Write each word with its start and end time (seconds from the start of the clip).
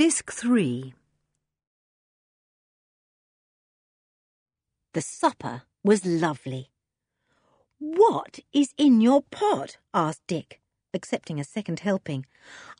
Disc 0.00 0.32
3 0.32 0.94
The 4.94 5.02
supper 5.02 5.64
was 5.84 6.06
lovely. 6.06 6.70
What 7.78 8.38
is 8.50 8.72
in 8.78 9.02
your 9.02 9.20
pot? 9.20 9.76
asked 9.92 10.22
Dick, 10.26 10.62
accepting 10.94 11.38
a 11.38 11.44
second 11.44 11.80
helping. 11.80 12.24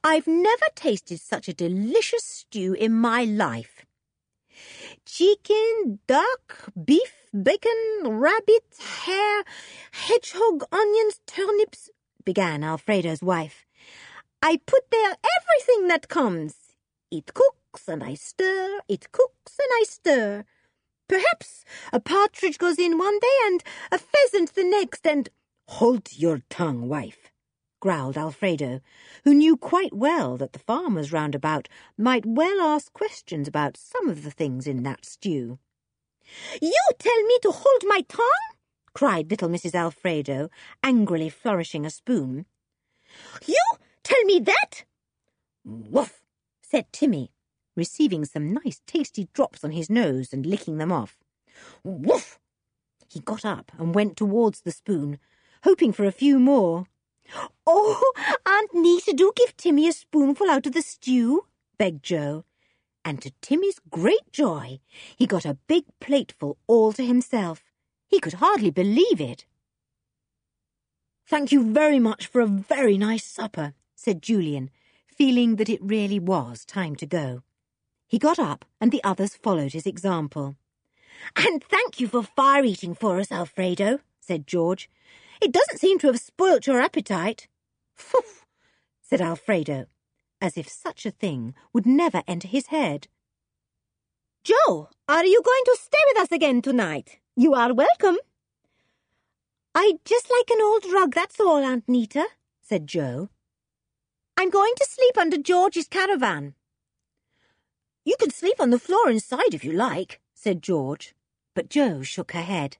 I've 0.02 0.26
never 0.26 0.64
tasted 0.74 1.20
such 1.20 1.46
a 1.46 1.52
delicious 1.52 2.24
stew 2.24 2.72
in 2.72 2.94
my 2.94 3.24
life. 3.24 3.84
Chicken, 5.04 5.98
duck, 6.06 6.70
beef, 6.82 7.26
bacon, 7.34 7.82
rabbit, 8.04 8.64
hare, 9.04 9.44
hedgehog, 9.92 10.64
onions, 10.72 11.20
turnips, 11.26 11.90
began 12.24 12.64
Alfredo's 12.64 13.22
wife. 13.22 13.66
I 14.40 14.58
put 14.64 14.90
there 14.90 15.16
everything 15.36 15.88
that 15.88 16.08
comes. 16.08 16.59
It 17.10 17.34
cooks 17.34 17.88
and 17.88 18.04
I 18.04 18.14
stir, 18.14 18.80
it 18.88 19.10
cooks 19.10 19.58
and 19.58 19.68
I 19.72 19.84
stir. 19.88 20.44
Perhaps 21.08 21.64
a 21.92 21.98
partridge 21.98 22.56
goes 22.56 22.78
in 22.78 22.98
one 22.98 23.18
day 23.18 23.38
and 23.46 23.64
a 23.90 23.98
pheasant 23.98 24.54
the 24.54 24.62
next, 24.62 25.04
and 25.04 25.28
hold 25.66 26.16
your 26.16 26.42
tongue, 26.48 26.88
wife, 26.88 27.32
growled 27.80 28.16
Alfredo, 28.16 28.80
who 29.24 29.34
knew 29.34 29.56
quite 29.56 29.92
well 29.92 30.36
that 30.36 30.52
the 30.52 30.60
farmers 30.60 31.12
round 31.12 31.34
about 31.34 31.68
might 31.98 32.24
well 32.24 32.60
ask 32.60 32.92
questions 32.92 33.48
about 33.48 33.76
some 33.76 34.08
of 34.08 34.22
the 34.22 34.30
things 34.30 34.68
in 34.68 34.84
that 34.84 35.04
stew. 35.04 35.58
You 36.62 36.72
tell 37.00 37.22
me 37.24 37.38
to 37.42 37.50
hold 37.50 37.82
my 37.86 38.02
tongue? 38.02 38.54
cried 38.94 39.30
little 39.30 39.48
Mrs. 39.48 39.74
Alfredo, 39.74 40.48
angrily 40.84 41.28
flourishing 41.28 41.84
a 41.84 41.90
spoon. 41.90 42.46
You 43.46 43.58
tell 44.04 44.22
me 44.24 44.38
that? 44.40 44.84
Woof, 45.64 46.19
said 46.70 46.92
Timmy, 46.92 47.32
receiving 47.74 48.24
some 48.24 48.52
nice 48.52 48.80
tasty 48.86 49.28
drops 49.32 49.64
on 49.64 49.72
his 49.72 49.90
nose 49.90 50.32
and 50.32 50.46
licking 50.46 50.78
them 50.78 50.92
off. 50.92 51.18
Woof! 51.82 52.38
He 53.08 53.20
got 53.20 53.44
up 53.44 53.72
and 53.76 53.94
went 53.94 54.16
towards 54.16 54.60
the 54.60 54.70
spoon, 54.70 55.18
hoping 55.64 55.92
for 55.92 56.04
a 56.04 56.12
few 56.12 56.38
more. 56.38 56.86
Oh, 57.66 58.12
Aunt 58.46 58.72
Nita, 58.72 59.12
do 59.12 59.32
give 59.34 59.56
Timmy 59.56 59.88
a 59.88 59.92
spoonful 59.92 60.48
out 60.48 60.66
of 60.66 60.72
the 60.72 60.82
stew, 60.82 61.46
begged 61.76 62.04
Jo. 62.04 62.44
And 63.04 63.20
to 63.22 63.32
Timmy's 63.40 63.80
great 63.90 64.30
joy, 64.32 64.78
he 65.16 65.26
got 65.26 65.44
a 65.44 65.58
big 65.66 65.84
plateful 66.00 66.58
all 66.68 66.92
to 66.92 67.04
himself. 67.04 67.64
He 68.06 68.20
could 68.20 68.34
hardly 68.34 68.70
believe 68.70 69.20
it. 69.20 69.44
Thank 71.26 71.50
you 71.50 71.72
very 71.72 71.98
much 71.98 72.26
for 72.26 72.40
a 72.40 72.46
very 72.46 72.98
nice 72.98 73.24
supper, 73.24 73.74
said 73.94 74.22
Julian, 74.22 74.70
feeling 75.20 75.56
that 75.56 75.68
it 75.68 75.82
really 75.82 76.18
was 76.18 76.64
time 76.64 76.96
to 76.96 77.04
go. 77.04 77.42
He 78.08 78.18
got 78.18 78.38
up, 78.38 78.64
and 78.80 78.90
the 78.90 79.04
others 79.04 79.36
followed 79.36 79.74
his 79.74 79.84
example. 79.84 80.56
And 81.36 81.62
thank 81.62 82.00
you 82.00 82.08
for 82.08 82.22
fire 82.22 82.64
eating 82.64 82.94
for 82.94 83.20
us, 83.20 83.30
Alfredo, 83.30 83.98
said 84.18 84.46
George. 84.46 84.88
It 85.42 85.52
doesn't 85.52 85.76
seem 85.76 85.98
to 85.98 86.06
have 86.06 86.18
spoilt 86.20 86.66
your 86.66 86.80
appetite. 86.80 87.48
Phew, 87.94 88.22
said 89.02 89.20
Alfredo, 89.20 89.84
as 90.40 90.56
if 90.56 90.66
such 90.70 91.04
a 91.04 91.10
thing 91.10 91.52
would 91.74 91.84
never 91.84 92.22
enter 92.26 92.48
his 92.48 92.68
head. 92.68 93.06
Jo, 94.42 94.88
are 95.06 95.26
you 95.26 95.42
going 95.44 95.64
to 95.66 95.78
stay 95.78 96.02
with 96.14 96.22
us 96.22 96.32
again 96.32 96.62
tonight? 96.62 97.18
You 97.36 97.52
are 97.52 97.74
welcome. 97.74 98.16
I'd 99.74 99.98
just 100.02 100.30
like 100.30 100.48
an 100.48 100.62
old 100.62 100.86
rug, 100.90 101.14
that's 101.14 101.38
all, 101.38 101.58
Aunt 101.58 101.84
Nita, 101.86 102.24
said 102.62 102.86
Jo. 102.86 103.28
I'm 104.40 104.48
going 104.48 104.72
to 104.74 104.88
sleep 104.88 105.18
under 105.18 105.36
George's 105.36 105.86
caravan. 105.86 106.54
You 108.06 108.16
can 108.18 108.30
sleep 108.30 108.58
on 108.58 108.70
the 108.70 108.78
floor 108.78 109.10
inside 109.10 109.52
if 109.52 109.66
you 109.66 109.72
like, 109.72 110.18
said 110.32 110.62
George. 110.62 111.14
But 111.54 111.68
Jo 111.68 112.00
shook 112.00 112.32
her 112.32 112.40
head. 112.40 112.78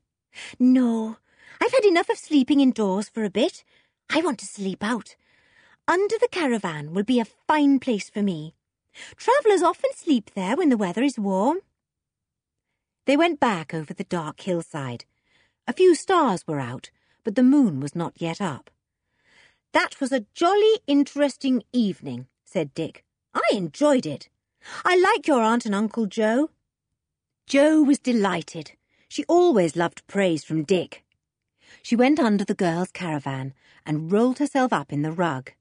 No, 0.59 1.19
I've 1.61 1.73
had 1.73 1.85
enough 1.85 2.09
of 2.09 2.17
sleeping 2.17 2.61
indoors 2.61 3.11
for 3.11 3.25
a 3.25 3.29
bit. 3.29 3.63
I 4.09 4.23
want 4.23 4.39
to 4.39 4.47
sleep 4.47 4.83
out. 4.83 5.17
Under 5.87 6.17
the 6.19 6.31
caravan 6.33 6.95
will 6.95 7.05
be 7.05 7.21
a 7.21 7.27
fine 7.27 7.79
place 7.79 8.09
for 8.09 8.23
me. 8.23 8.55
Travellers 9.17 9.63
often 9.63 9.91
sleep 9.95 10.31
there 10.35 10.57
when 10.57 10.71
the 10.71 10.79
weather 10.79 11.03
is 11.03 11.19
warm. 11.19 11.59
They 13.05 13.19
went 13.19 13.39
back 13.39 13.75
over 13.75 13.93
the 13.93 14.05
dark 14.05 14.41
hillside. 14.41 15.05
A 15.69 15.75
few 15.75 15.95
stars 15.95 16.47
were 16.47 16.59
out, 16.59 16.91
but 17.23 17.35
the 17.35 17.43
moon 17.43 17.81
was 17.81 17.95
not 17.95 18.15
yet 18.17 18.41
up. 18.41 18.71
That 19.73 20.01
was 20.01 20.11
a 20.11 20.27
jolly 20.35 20.81
interesting 20.89 21.63
evening, 21.73 22.27
said 22.45 22.75
Dick. 22.75 23.05
I 23.33 23.43
enjoyed 23.53 24.05
it. 24.05 24.29
I 24.85 24.97
like 24.97 25.29
your 25.29 25.43
Aunt 25.43 25.65
and 25.65 25.75
Uncle 25.75 26.07
Jo. 26.07 26.51
Jo 27.47 27.81
was 27.81 28.01
delighted. 28.01 28.73
She 29.09 29.25
always 29.25 29.77
loved 29.77 30.07
praise 30.09 30.43
from 30.43 30.65
Dick. 30.65 31.05
She 31.83 31.95
went 31.95 32.19
under 32.19 32.45
the 32.45 32.55
girls' 32.55 32.91
caravan 32.91 33.55
and 33.87 34.11
rolled 34.11 34.39
herself 34.39 34.73
up 34.73 34.93
in 34.93 35.03
the 35.03 35.13
rug. 35.13 35.53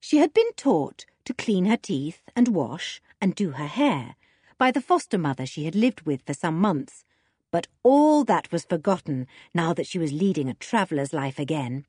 She 0.00 0.16
had 0.16 0.32
been 0.32 0.52
taught 0.56 1.04
to 1.26 1.34
clean 1.34 1.66
her 1.66 1.76
teeth 1.76 2.22
and 2.34 2.48
wash 2.48 3.00
and 3.20 3.34
do 3.34 3.52
her 3.52 3.66
hair 3.66 4.16
by 4.56 4.70
the 4.70 4.80
foster 4.80 5.18
mother 5.18 5.44
she 5.44 5.64
had 5.64 5.74
lived 5.74 6.02
with 6.02 6.22
for 6.22 6.34
some 6.34 6.58
months, 6.58 7.04
but 7.50 7.68
all 7.82 8.24
that 8.24 8.50
was 8.50 8.64
forgotten 8.64 9.26
now 9.54 9.74
that 9.74 9.86
she 9.86 9.98
was 9.98 10.12
leading 10.12 10.48
a 10.48 10.54
traveller's 10.54 11.12
life 11.12 11.38
again. 11.38 11.84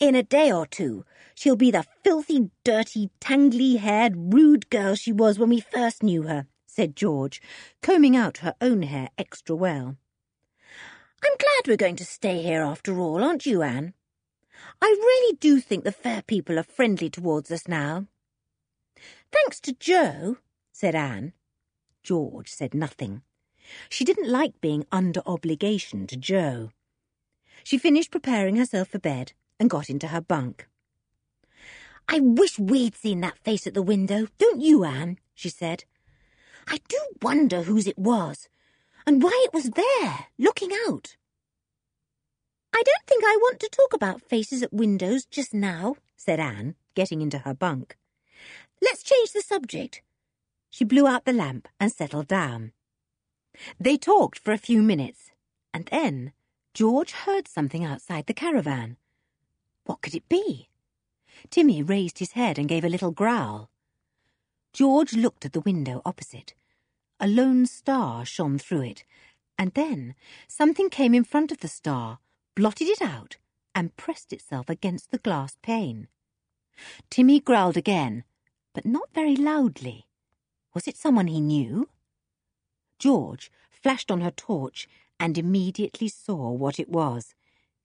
In 0.00 0.14
a 0.14 0.22
day 0.22 0.52
or 0.52 0.64
two, 0.64 1.04
she'll 1.34 1.56
be 1.56 1.72
the 1.72 1.84
filthy, 2.04 2.50
dirty, 2.62 3.10
tangly-haired, 3.20 4.32
rude 4.32 4.70
girl 4.70 4.94
she 4.94 5.10
was 5.10 5.40
when 5.40 5.48
we 5.48 5.58
first 5.58 6.04
knew 6.04 6.22
her, 6.22 6.46
said 6.66 6.94
George, 6.94 7.42
combing 7.82 8.14
out 8.14 8.38
her 8.38 8.54
own 8.60 8.82
hair 8.82 9.08
extra 9.18 9.56
well. 9.56 9.96
I'm 11.24 11.36
glad 11.36 11.66
we're 11.66 11.76
going 11.76 11.96
to 11.96 12.04
stay 12.04 12.42
here 12.42 12.62
after 12.62 13.00
all, 13.00 13.24
aren't 13.24 13.44
you, 13.44 13.62
Anne? 13.62 13.92
I 14.80 14.86
really 14.86 15.36
do 15.40 15.58
think 15.58 15.82
the 15.82 15.90
fair 15.90 16.22
people 16.22 16.60
are 16.60 16.64
friendly 16.64 17.10
towards 17.10 17.50
us 17.50 17.66
now. 17.66 18.06
Thanks 19.32 19.58
to 19.62 19.72
Jo, 19.72 20.36
said 20.70 20.94
Anne. 20.94 21.32
George 22.04 22.50
said 22.50 22.72
nothing. 22.72 23.22
She 23.88 24.04
didn't 24.04 24.30
like 24.30 24.60
being 24.60 24.86
under 24.92 25.22
obligation 25.26 26.06
to 26.06 26.16
Jo. 26.16 26.70
She 27.64 27.78
finished 27.78 28.12
preparing 28.12 28.54
herself 28.54 28.88
for 28.88 29.00
bed 29.00 29.32
and 29.58 29.70
got 29.70 29.90
into 29.90 30.08
her 30.08 30.20
bunk. 30.20 30.68
I 32.08 32.20
wish 32.20 32.58
we'd 32.58 32.96
seen 32.96 33.20
that 33.20 33.38
face 33.38 33.66
at 33.66 33.74
the 33.74 33.82
window, 33.82 34.28
don't 34.38 34.60
you, 34.60 34.84
Anne? 34.84 35.18
she 35.34 35.48
said. 35.48 35.84
I 36.66 36.78
do 36.88 36.98
wonder 37.22 37.62
whose 37.62 37.86
it 37.86 37.98
was, 37.98 38.48
and 39.06 39.22
why 39.22 39.44
it 39.46 39.54
was 39.54 39.70
there, 39.70 40.26
looking 40.38 40.70
out. 40.86 41.16
I 42.72 42.82
don't 42.82 43.06
think 43.06 43.24
I 43.24 43.36
want 43.40 43.60
to 43.60 43.68
talk 43.70 43.92
about 43.92 44.22
faces 44.22 44.62
at 44.62 44.72
windows 44.72 45.24
just 45.24 45.52
now, 45.52 45.96
said 46.16 46.40
Anne, 46.40 46.74
getting 46.94 47.20
into 47.20 47.38
her 47.38 47.54
bunk. 47.54 47.96
Let's 48.80 49.02
change 49.02 49.32
the 49.32 49.40
subject. 49.42 50.02
She 50.70 50.84
blew 50.84 51.06
out 51.06 51.24
the 51.24 51.32
lamp 51.32 51.68
and 51.80 51.90
settled 51.90 52.28
down. 52.28 52.72
They 53.80 53.96
talked 53.96 54.38
for 54.38 54.52
a 54.52 54.58
few 54.58 54.82
minutes, 54.82 55.30
and 55.74 55.86
then 55.86 56.32
George 56.74 57.12
heard 57.12 57.48
something 57.48 57.84
outside 57.84 58.26
the 58.26 58.34
caravan. 58.34 58.96
What 59.88 60.02
could 60.02 60.14
it 60.14 60.28
be? 60.28 60.68
Timmy 61.48 61.82
raised 61.82 62.18
his 62.18 62.32
head 62.32 62.58
and 62.58 62.68
gave 62.68 62.84
a 62.84 62.90
little 62.90 63.10
growl. 63.10 63.70
George 64.74 65.14
looked 65.14 65.46
at 65.46 65.54
the 65.54 65.62
window 65.62 66.02
opposite. 66.04 66.52
A 67.18 67.26
lone 67.26 67.64
star 67.64 68.26
shone 68.26 68.58
through 68.58 68.82
it, 68.82 69.04
and 69.56 69.72
then 69.72 70.14
something 70.46 70.90
came 70.90 71.14
in 71.14 71.24
front 71.24 71.50
of 71.50 71.60
the 71.60 71.68
star, 71.68 72.18
blotted 72.54 72.86
it 72.86 73.00
out, 73.00 73.38
and 73.74 73.96
pressed 73.96 74.30
itself 74.30 74.68
against 74.68 75.10
the 75.10 75.16
glass 75.16 75.56
pane. 75.62 76.08
Timmy 77.08 77.40
growled 77.40 77.78
again, 77.78 78.24
but 78.74 78.84
not 78.84 79.08
very 79.14 79.36
loudly. 79.36 80.06
Was 80.74 80.86
it 80.86 80.98
someone 80.98 81.28
he 81.28 81.40
knew? 81.40 81.88
George 82.98 83.50
flashed 83.70 84.10
on 84.10 84.20
her 84.20 84.32
torch 84.32 84.86
and 85.18 85.38
immediately 85.38 86.08
saw 86.08 86.50
what 86.50 86.78
it 86.78 86.90
was. 86.90 87.34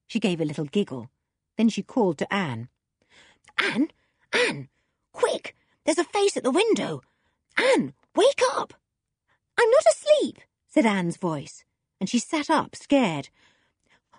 She 0.06 0.20
gave 0.20 0.42
a 0.42 0.44
little 0.44 0.66
giggle. 0.66 1.10
Then 1.56 1.68
she 1.68 1.82
called 1.82 2.18
to 2.18 2.32
Anne. 2.32 2.68
Anne! 3.58 3.88
Anne! 4.32 4.68
Quick! 5.12 5.56
There's 5.84 5.98
a 5.98 6.04
face 6.04 6.36
at 6.36 6.42
the 6.42 6.50
window! 6.50 7.02
Anne, 7.56 7.94
wake 8.16 8.40
up! 8.52 8.74
I'm 9.58 9.70
not 9.70 9.84
asleep, 9.86 10.40
said 10.66 10.86
Anne's 10.86 11.16
voice, 11.16 11.64
and 12.00 12.08
she 12.08 12.18
sat 12.18 12.50
up, 12.50 12.74
scared. 12.74 13.28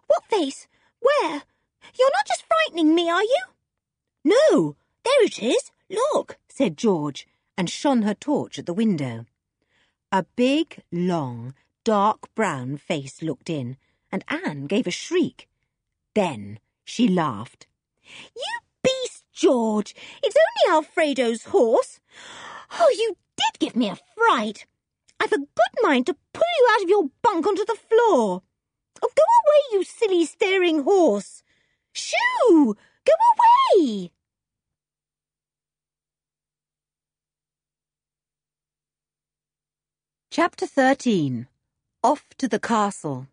What 0.08 0.26
face? 0.30 0.68
Where? 1.00 1.44
You're 1.98 2.12
not 2.14 2.28
just 2.28 2.46
frightening 2.48 2.96
me, 2.96 3.10
are 3.10 3.24
you? 3.24 3.44
No, 4.24 4.76
there 5.04 5.24
it 5.26 5.44
is. 5.44 5.72
Look, 5.90 6.38
said 6.50 6.78
George, 6.78 7.28
and 7.58 7.70
shone 7.70 8.04
her 8.04 8.14
torch 8.14 8.58
at 8.58 8.66
the 8.66 8.74
window. 8.74 9.26
A 10.12 10.24
big, 10.36 10.82
long, 10.92 11.54
dark 11.84 12.34
brown 12.34 12.78
face 12.78 13.22
looked 13.22 13.50
in, 13.50 13.78
and 14.12 14.24
Anne 14.28 14.66
gave 14.66 14.88
a 14.88 14.92
shriek. 14.92 15.50
Then 16.14 16.60
she 16.86 17.08
laughed. 17.08 17.68
You 18.36 18.60
beast, 18.84 19.26
George, 19.34 19.96
it's 20.24 20.36
only 20.38 20.78
Alfredo's 20.78 21.46
horse. 21.46 22.00
Oh, 22.80 22.96
you 22.98 23.18
did 23.36 23.60
give 23.60 23.76
me 23.76 23.90
a 23.90 23.98
fright. 24.16 24.66
I've 25.20 25.34
a 25.34 25.38
good 25.38 25.82
mind 25.82 26.06
to 26.06 26.16
pull 26.34 26.44
you 26.60 26.68
out 26.72 26.84
of 26.84 26.90
your 26.90 27.10
bunk 27.22 27.48
onto 27.48 27.66
the 27.66 27.76
floor. 27.76 28.44
Oh, 29.02 29.10
go 29.16 29.24
away, 29.24 29.62
you 29.74 29.84
silly 29.84 30.26
staring 30.26 30.84
horse. 30.84 31.44
Shoo! 31.92 32.76
Go 33.06 33.14
away! 33.82 34.12
Chapter 40.30 40.68
13 40.68 41.48
Off 42.04 42.26
to 42.38 42.48
the 42.48 42.60
Castle 42.60 43.28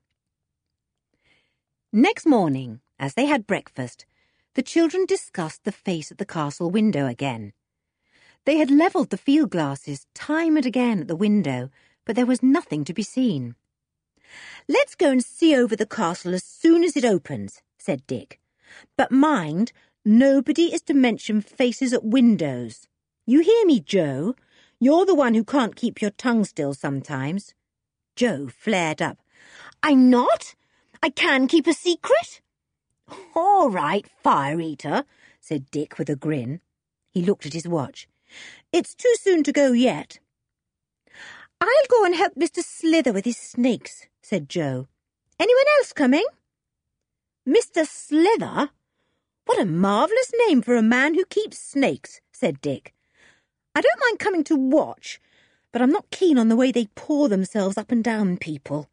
Next 1.93 2.25
morning, 2.25 2.81
as 2.99 3.15
they 3.15 3.27
had 3.27 3.47
breakfast, 3.47 4.07
the 4.55 4.63
children 4.63 5.07
discussed 5.07 5.65
the 5.65 5.73
face 5.73 6.11
at 6.11 6.19
the 6.19 6.27
castle 6.27 6.71
window 6.71 7.07
again. 7.07 7.53
They 8.45 8.59
had 8.59 8.71
levelled 8.71 9.11
the 9.11 9.17
field 9.17 9.51
glasses 9.51 10.07
time 10.15 10.57
and 10.57 10.67
again 10.67 11.01
at 11.01 11.09
the 11.09 11.17
window, 11.17 11.71
but 12.05 12.17
there 12.17 12.27
was 12.27 12.43
nothing 12.43 12.85
to 12.85 12.95
be 12.95 13.03
seen. 13.03 13.55
Let's 14.69 14.95
go 14.95 15.11
and 15.11 15.25
see 15.25 15.55
over 15.55 15.77
the 15.77 15.87
castle 15.87 16.35
as 16.35 16.45
soon 16.45 16.85
as 16.85 16.97
it 16.97 17.05
opens, 17.05 17.63
said 17.79 18.07
Dick. 18.07 18.41
But 18.97 19.11
mind, 19.11 19.73
nobody 20.05 20.75
is 20.75 20.83
to 20.83 20.95
mention 20.95 21.41
faces 21.41 21.93
at 21.93 22.05
windows. 22.05 22.89
You 23.27 23.41
hear 23.41 23.65
me, 23.65 23.81
Jo? 23.81 24.35
You're 24.81 25.07
the 25.07 25.15
one 25.15 25.35
who 25.35 25.45
can't 25.45 25.77
keep 25.77 26.03
your 26.03 26.11
tongue 26.11 26.45
still 26.45 26.75
sometimes. 26.75 27.55
Jo 28.17 28.49
flared 28.49 29.01
up. 29.01 29.19
I'm 29.83 30.11
not. 30.11 30.55
I 31.03 31.09
can 31.11 31.49
keep 31.49 31.67
a 31.67 31.73
secret. 31.73 32.42
All 33.35 33.71
right, 33.71 34.07
fire 34.23 34.61
eater, 34.61 35.05
said 35.41 35.71
Dick 35.71 35.99
with 35.99 36.09
a 36.09 36.17
grin. 36.17 36.61
He 37.11 37.23
looked 37.23 37.47
at 37.47 37.53
his 37.53 37.69
watch. 37.69 38.09
It's 38.73 38.95
too 38.95 39.15
soon 39.21 39.43
to 39.45 39.53
go 39.53 39.73
yet. 39.73 40.19
I'll 41.61 41.89
go 41.91 42.05
and 42.05 42.15
help 42.15 42.35
Mr. 42.35 42.63
Slither 42.63 43.13
with 43.13 43.25
his 43.25 43.37
snakes, 43.37 44.07
said 44.23 44.49
Jo. 44.49 44.89
Anyone 45.39 45.65
else 45.79 45.93
coming? 45.93 46.25
Mr. 47.49 47.87
Slither? 47.87 48.71
What 49.45 49.61
a 49.61 49.65
marvellous 49.65 50.33
name 50.47 50.63
for 50.63 50.77
a 50.77 50.83
man 50.83 51.15
who 51.15 51.25
keeps 51.25 51.59
snakes, 51.59 52.21
said 52.33 52.61
Dick. 52.61 52.95
I 53.75 53.81
don't 53.81 54.01
mind 54.01 54.19
coming 54.19 54.45
to 54.45 54.57
watch, 54.57 55.21
but 55.73 55.83
I'm 55.83 55.91
not 55.91 56.11
keen 56.11 56.39
on 56.39 56.49
the 56.49 56.57
way 56.57 56.71
they 56.71 56.87
pour 56.95 57.29
themselves 57.29 57.77
up 57.77 57.91
and 57.91 58.03
down 58.05 58.37
people. 58.37 58.89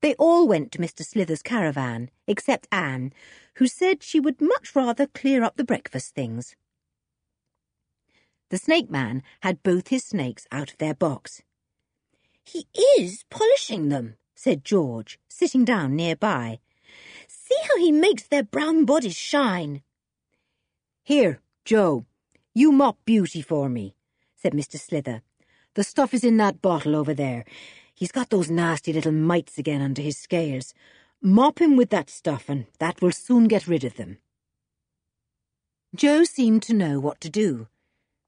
They 0.00 0.14
all 0.14 0.46
went 0.46 0.72
to 0.72 0.78
Mr. 0.78 1.04
Slither's 1.04 1.42
caravan, 1.42 2.10
except 2.26 2.68
Anne, 2.70 3.12
who 3.54 3.66
said 3.66 4.02
she 4.02 4.20
would 4.20 4.40
much 4.40 4.74
rather 4.76 5.06
clear 5.06 5.42
up 5.42 5.56
the 5.56 5.64
breakfast 5.64 6.14
things. 6.14 6.54
The 8.50 8.58
snake 8.58 8.90
man 8.90 9.22
had 9.40 9.62
both 9.62 9.88
his 9.88 10.04
snakes 10.04 10.46
out 10.50 10.70
of 10.70 10.78
their 10.78 10.94
box. 10.94 11.42
He 12.44 12.66
is 12.98 13.24
polishing 13.28 13.88
them, 13.88 14.16
said 14.34 14.64
George, 14.64 15.18
sitting 15.28 15.64
down 15.64 15.96
nearby. 15.96 16.60
See 17.26 17.56
how 17.68 17.76
he 17.76 17.92
makes 17.92 18.22
their 18.22 18.44
brown 18.44 18.84
bodies 18.84 19.16
shine. 19.16 19.82
Here, 21.02 21.40
Jo, 21.64 22.06
you 22.54 22.72
mop 22.72 22.98
Beauty 23.04 23.42
for 23.42 23.68
me, 23.68 23.94
said 24.36 24.52
Mr. 24.52 24.78
Slither. 24.78 25.22
The 25.74 25.84
stuff 25.84 26.14
is 26.14 26.24
in 26.24 26.38
that 26.38 26.62
bottle 26.62 26.96
over 26.96 27.12
there. 27.12 27.44
He's 27.98 28.12
got 28.12 28.30
those 28.30 28.48
nasty 28.48 28.92
little 28.92 29.10
mites 29.10 29.58
again 29.58 29.82
under 29.82 30.00
his 30.00 30.16
scales. 30.16 30.72
Mop 31.20 31.60
him 31.60 31.76
with 31.76 31.90
that 31.90 32.08
stuff, 32.08 32.48
and 32.48 32.66
that 32.78 33.02
will 33.02 33.10
soon 33.10 33.48
get 33.48 33.66
rid 33.66 33.82
of 33.82 33.96
them. 33.96 34.18
Jo 35.96 36.22
seemed 36.22 36.62
to 36.62 36.74
know 36.74 37.00
what 37.00 37.20
to 37.22 37.28
do. 37.28 37.66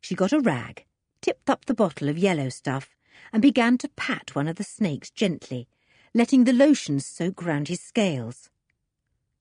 She 0.01 0.17
got 0.17 0.33
a 0.33 0.41
rag, 0.41 0.87
tipped 1.23 1.49
up 1.49 1.67
the 1.67 1.75
bottle 1.75 2.09
of 2.09 2.19
yellow 2.19 2.49
stuff, 2.49 2.97
and 3.33 3.41
began 3.41 3.79
to 3.79 3.89
pat 3.91 4.35
one 4.35 4.49
of 4.49 4.57
the 4.57 4.65
snakes 4.65 5.09
gently, 5.09 5.69
letting 6.15 6.43
the 6.43 6.53
lotion 6.53 6.99
soak 6.99 7.41
round 7.41 7.69
his 7.69 7.81
scales. 7.81 8.51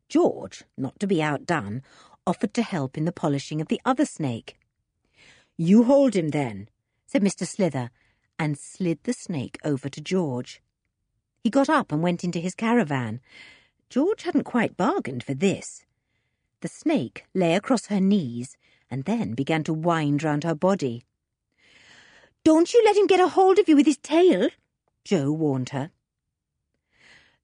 George, 0.09 0.63
not 0.77 0.99
to 0.99 1.07
be 1.07 1.23
outdone, 1.23 1.81
offered 2.27 2.53
to 2.53 2.61
help 2.61 2.99
in 2.99 3.05
the 3.05 3.11
polishing 3.11 3.61
of 3.61 3.67
the 3.67 3.81
other 3.83 4.05
snake. 4.05 4.59
You 5.57 5.85
hold 5.85 6.15
him 6.15 6.29
then, 6.29 6.69
said 7.07 7.23
Mr. 7.23 7.47
Slither, 7.47 7.89
and 8.39 8.57
slid 8.57 9.03
the 9.03 9.13
snake 9.13 9.59
over 9.63 9.89
to 9.89 10.01
George. 10.01 10.61
He 11.43 11.49
got 11.49 11.69
up 11.69 11.91
and 11.91 12.01
went 12.01 12.23
into 12.23 12.39
his 12.39 12.55
caravan. 12.55 13.19
George 13.89 14.23
hadn't 14.23 14.45
quite 14.45 14.77
bargained 14.77 15.23
for 15.23 15.33
this. 15.33 15.85
The 16.61 16.67
snake 16.67 17.25
lay 17.33 17.55
across 17.55 17.87
her 17.87 17.99
knees 17.99 18.57
and 18.89 19.05
then 19.05 19.33
began 19.33 19.63
to 19.65 19.73
wind 19.73 20.23
round 20.23 20.43
her 20.43 20.55
body. 20.55 21.03
Don't 22.43 22.73
you 22.73 22.81
let 22.85 22.97
him 22.97 23.07
get 23.07 23.19
a 23.19 23.27
hold 23.27 23.59
of 23.59 23.67
you 23.67 23.75
with 23.75 23.85
his 23.85 23.97
tail, 23.97 24.49
Jo 25.03 25.31
warned 25.31 25.69
her. 25.69 25.91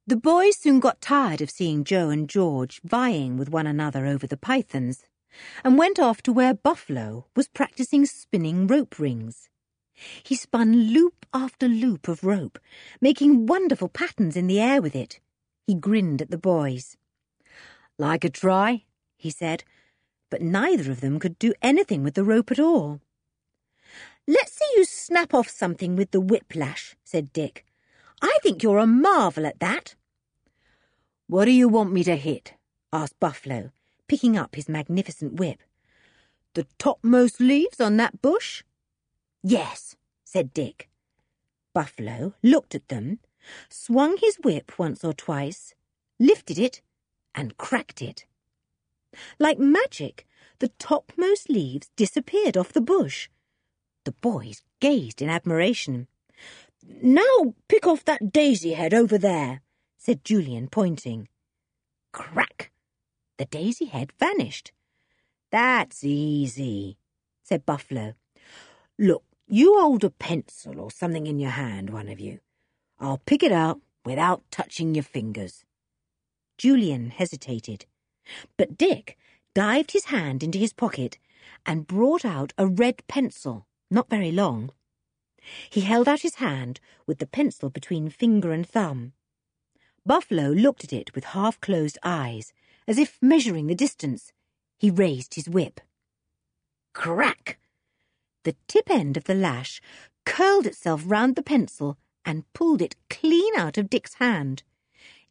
The 0.08 0.16
boys 0.16 0.58
soon 0.58 0.80
got 0.80 1.02
tired 1.02 1.42
of 1.42 1.50
seeing 1.50 1.84
Jo 1.84 2.10
and 2.10 2.30
George 2.30 2.80
vying 2.84 3.38
with 3.38 3.50
one 3.50 3.68
another 3.68 4.06
over 4.06 4.28
the 4.28 4.38
pythons 4.38 5.06
and 5.64 5.78
went 5.78 6.00
off 6.00 6.22
to 6.24 6.34
where 6.34 6.54
Buffalo 6.54 7.26
was 7.36 7.48
practicing 7.48 8.06
spinning 8.06 8.68
rope 8.68 9.00
rings. 9.00 9.50
He 10.24 10.36
spun 10.36 10.94
loop 10.94 11.26
after 11.34 11.68
loop 11.68 12.08
of 12.08 12.24
rope, 12.24 12.60
making 13.00 13.46
wonderful 13.46 13.90
patterns 13.90 14.36
in 14.36 14.48
the 14.48 14.60
air 14.60 14.82
with 14.82 14.96
it. 14.96 15.20
He 15.66 15.76
grinned 15.76 16.22
at 16.22 16.32
the 16.32 16.38
boys. 16.38 16.98
Like 17.98 18.24
a 18.24 18.30
try, 18.30 18.84
he 19.16 19.30
said, 19.30 19.64
but 20.30 20.42
neither 20.42 20.92
of 20.92 21.02
them 21.02 21.20
could 21.20 21.40
do 21.40 21.54
anything 21.62 22.04
with 22.04 22.16
the 22.16 22.24
rope 22.24 22.52
at 22.52 22.60
all. 22.60 23.00
Let's 24.28 24.54
see 24.54 24.66
you 24.76 24.86
snap 24.86 25.34
off 25.34 25.50
something 25.50 25.96
with 25.96 26.12
the 26.12 26.20
whiplash, 26.20 26.96
said 27.04 27.32
Dick. 27.32 27.66
I 28.22 28.38
think 28.42 28.64
you're 28.64 28.80
a 28.80 28.88
marvel 28.88 29.46
at 29.46 29.60
that. 29.60 29.96
What 31.28 31.46
do 31.46 31.52
you 31.52 31.68
want 31.68 31.92
me 31.92 32.04
to 32.04 32.16
hit? 32.16 32.54
asked 32.92 33.20
Buffalo, 33.20 33.72
picking 34.08 34.38
up 34.38 34.56
his 34.56 34.70
magnificent 34.70 35.34
whip. 35.34 35.62
The 36.54 36.66
topmost 36.78 37.40
leaves 37.40 37.80
on 37.80 37.98
that 37.98 38.22
bush? 38.22 38.64
Yes, 39.48 39.96
said 40.24 40.56
Dick. 40.56 40.90
Buffalo 41.72 42.34
looked 42.42 42.74
at 42.74 42.88
them, 42.88 43.20
swung 43.70 44.18
his 44.18 44.38
whip 44.38 44.80
once 44.80 45.04
or 45.04 45.14
twice, 45.14 45.76
lifted 46.20 46.58
it, 46.58 46.82
and 47.36 47.56
cracked 47.56 48.02
it. 48.02 48.26
Like 49.38 49.60
magic, 49.60 50.26
the 50.58 50.70
topmost 50.80 51.48
leaves 51.48 51.92
disappeared 51.96 52.58
off 52.58 52.74
the 52.74 52.82
bush. 52.82 53.30
The 54.04 54.14
boys 54.14 54.64
gazed 54.80 55.22
in 55.22 55.30
admiration. 55.30 56.08
Now 56.84 57.54
pick 57.68 57.86
off 57.86 58.04
that 58.06 58.34
daisy 58.34 58.74
head 58.74 58.96
over 58.96 59.20
there, 59.20 59.62
said 59.96 60.26
Julian, 60.26 60.70
pointing. 60.70 61.28
Crack! 62.12 62.72
The 63.38 63.46
daisy 63.46 63.86
head 63.86 64.12
vanished. 64.20 64.72
That's 65.52 66.04
easy, 66.04 66.98
said 67.44 67.64
Buffalo. 67.64 68.16
Look, 68.98 69.24
you 69.48 69.80
hold 69.80 70.04
a 70.04 70.10
pencil 70.10 70.80
or 70.80 70.92
something 70.92 71.28
in 71.28 71.40
your 71.40 71.52
hand, 71.52 71.90
one 71.90 72.10
of 72.10 72.20
you. 72.20 72.40
I'll 73.00 73.22
pick 73.26 73.44
it 73.44 73.52
out 73.52 73.82
without 74.04 74.44
touching 74.52 74.96
your 74.96 75.04
fingers. 75.04 75.66
Julian 76.58 77.10
hesitated, 77.10 77.86
but 78.58 78.78
Dick 78.78 79.18
dived 79.54 79.92
his 79.92 80.06
hand 80.06 80.44
into 80.44 80.58
his 80.58 80.74
pocket 80.74 81.18
and 81.66 81.88
brought 81.88 82.26
out 82.26 82.54
a 82.58 82.68
red 82.68 83.06
pencil, 83.08 83.68
not 83.92 84.10
very 84.10 84.32
long. 84.32 84.72
He 85.70 85.82
held 85.82 86.08
out 86.08 86.22
his 86.22 86.36
hand 86.36 86.80
with 87.06 87.20
the 87.20 87.28
pencil 87.28 87.70
between 87.70 88.10
finger 88.10 88.52
and 88.52 88.68
thumb. 88.68 89.14
Buffalo 90.06 90.50
looked 90.50 90.84
at 90.84 90.94
it 90.94 91.14
with 91.14 91.26
half-closed 91.26 91.98
eyes 92.04 92.54
as 92.88 92.98
if 92.98 93.18
measuring 93.22 93.68
the 93.68 93.76
distance. 93.76 94.32
He 94.78 94.90
raised 94.90 95.36
his 95.36 95.50
whip. 95.50 95.82
Crack! 96.94 97.60
The 98.46 98.56
tip 98.68 98.92
end 98.92 99.18
of 99.18 99.24
the 99.24 99.34
lash 99.34 99.82
curled 100.24 100.68
itself 100.68 101.02
round 101.04 101.36
the 101.36 101.42
pencil 101.42 101.98
and 102.24 102.52
pulled 102.54 102.80
it 102.80 102.96
clean 103.10 103.56
out 103.58 103.76
of 103.80 103.90
Dick's 103.90 104.14
hand. 104.16 104.62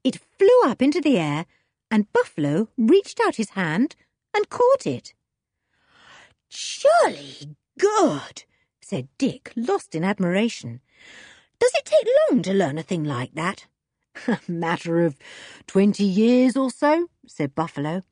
It 0.03 0.19
flew 0.37 0.63
up 0.65 0.83
into 0.83 1.01
the 1.01 1.17
air, 1.17 1.47
and 1.93 2.13
Buffalo 2.13 2.71
reached 2.77 3.21
out 3.21 3.37
his 3.37 3.51
hand 3.51 3.95
and 4.35 4.49
caught 4.49 4.85
it. 4.85 5.15
Jolly 6.51 7.57
good, 7.79 8.43
said 8.81 9.07
Dick, 9.17 9.53
lost 9.55 9.95
in 9.95 10.03
admiration. 10.03 10.81
Does 11.61 11.73
it 11.77 11.85
take 11.85 12.09
long 12.31 12.43
to 12.43 12.53
learn 12.53 12.79
a 12.79 12.83
thing 12.83 13.05
like 13.05 13.35
that? 13.35 13.69
A 14.27 14.41
matter 14.49 15.05
of 15.05 15.17
twenty 15.69 16.05
years 16.05 16.57
or 16.57 16.69
so, 16.69 17.07
said 17.29 17.55
Buffalo. 17.55 18.03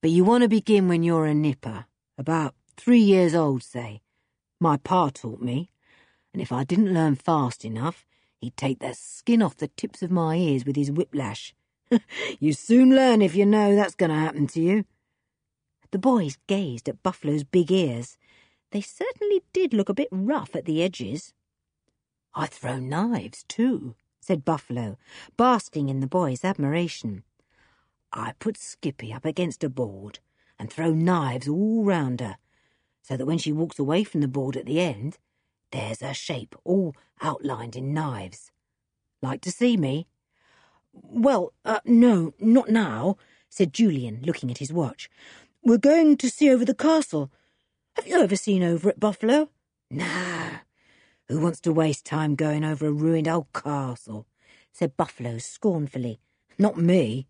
But 0.00 0.10
you 0.10 0.24
want 0.24 0.42
to 0.42 0.48
begin 0.48 0.88
when 0.88 1.04
you're 1.04 1.26
a 1.26 1.34
nipper, 1.34 1.86
about 2.18 2.56
three 2.76 2.98
years 2.98 3.32
old, 3.32 3.62
say. 3.62 4.00
My 4.60 4.76
pa 4.76 5.10
taught 5.10 5.40
me, 5.40 5.70
and 6.32 6.40
if 6.40 6.52
I 6.52 6.64
didn't 6.64 6.94
learn 6.94 7.16
fast 7.16 7.64
enough, 7.64 8.06
he'd 8.40 8.56
take 8.56 8.78
the 8.78 8.94
skin 8.94 9.42
off 9.42 9.56
the 9.56 9.68
tips 9.68 10.02
of 10.02 10.10
my 10.10 10.36
ears 10.36 10.64
with 10.64 10.76
his 10.76 10.90
whiplash. 10.90 11.54
you 12.40 12.52
soon 12.52 12.94
learn 12.94 13.22
if 13.22 13.34
you 13.34 13.46
know 13.46 13.74
that's 13.74 13.94
going 13.94 14.10
to 14.10 14.16
happen 14.16 14.46
to 14.48 14.60
you. 14.60 14.84
The 15.90 15.98
boys 15.98 16.38
gazed 16.46 16.88
at 16.88 17.02
Buffalo's 17.02 17.44
big 17.44 17.70
ears. 17.70 18.18
They 18.70 18.80
certainly 18.80 19.42
did 19.52 19.72
look 19.72 19.88
a 19.88 19.94
bit 19.94 20.08
rough 20.10 20.56
at 20.56 20.64
the 20.64 20.82
edges. 20.82 21.32
I 22.34 22.46
throw 22.46 22.80
knives, 22.80 23.44
too, 23.46 23.94
said 24.20 24.44
Buffalo, 24.44 24.98
basking 25.36 25.88
in 25.88 26.00
the 26.00 26.08
boys' 26.08 26.44
admiration. 26.44 27.22
I 28.12 28.32
put 28.38 28.56
Skippy 28.56 29.12
up 29.12 29.24
against 29.24 29.62
a 29.62 29.68
board 29.68 30.18
and 30.58 30.72
throw 30.72 30.92
knives 30.92 31.48
all 31.48 31.84
round 31.84 32.20
her, 32.20 32.38
so 33.04 33.18
that 33.18 33.26
when 33.26 33.36
she 33.36 33.52
walks 33.52 33.78
away 33.78 34.02
from 34.02 34.22
the 34.22 34.28
board 34.28 34.56
at 34.56 34.64
the 34.64 34.80
end, 34.80 35.18
there's 35.72 36.00
her 36.00 36.14
shape 36.14 36.56
all 36.64 36.96
outlined 37.20 37.76
in 37.76 37.92
knives. 37.92 38.50
Like 39.20 39.42
to 39.42 39.52
see 39.52 39.76
me? 39.76 40.08
Well, 40.94 41.52
uh, 41.66 41.80
no, 41.84 42.32
not 42.40 42.70
now, 42.70 43.18
said 43.50 43.74
Julian, 43.74 44.22
looking 44.24 44.50
at 44.50 44.58
his 44.58 44.72
watch. 44.72 45.10
We're 45.62 45.76
going 45.76 46.16
to 46.16 46.30
see 46.30 46.50
over 46.50 46.64
the 46.64 46.74
castle. 46.74 47.30
Have 47.96 48.06
you 48.06 48.18
ever 48.22 48.36
seen 48.36 48.62
over 48.62 48.88
at 48.88 49.00
Buffalo? 49.00 49.50
Nah. 49.90 50.60
Who 51.28 51.40
wants 51.40 51.60
to 51.60 51.72
waste 51.72 52.06
time 52.06 52.36
going 52.36 52.64
over 52.64 52.86
a 52.86 52.92
ruined 52.92 53.28
old 53.28 53.52
castle? 53.52 54.26
said 54.72 54.96
Buffalo 54.96 55.36
scornfully. 55.36 56.20
Not 56.58 56.78
me. 56.78 57.26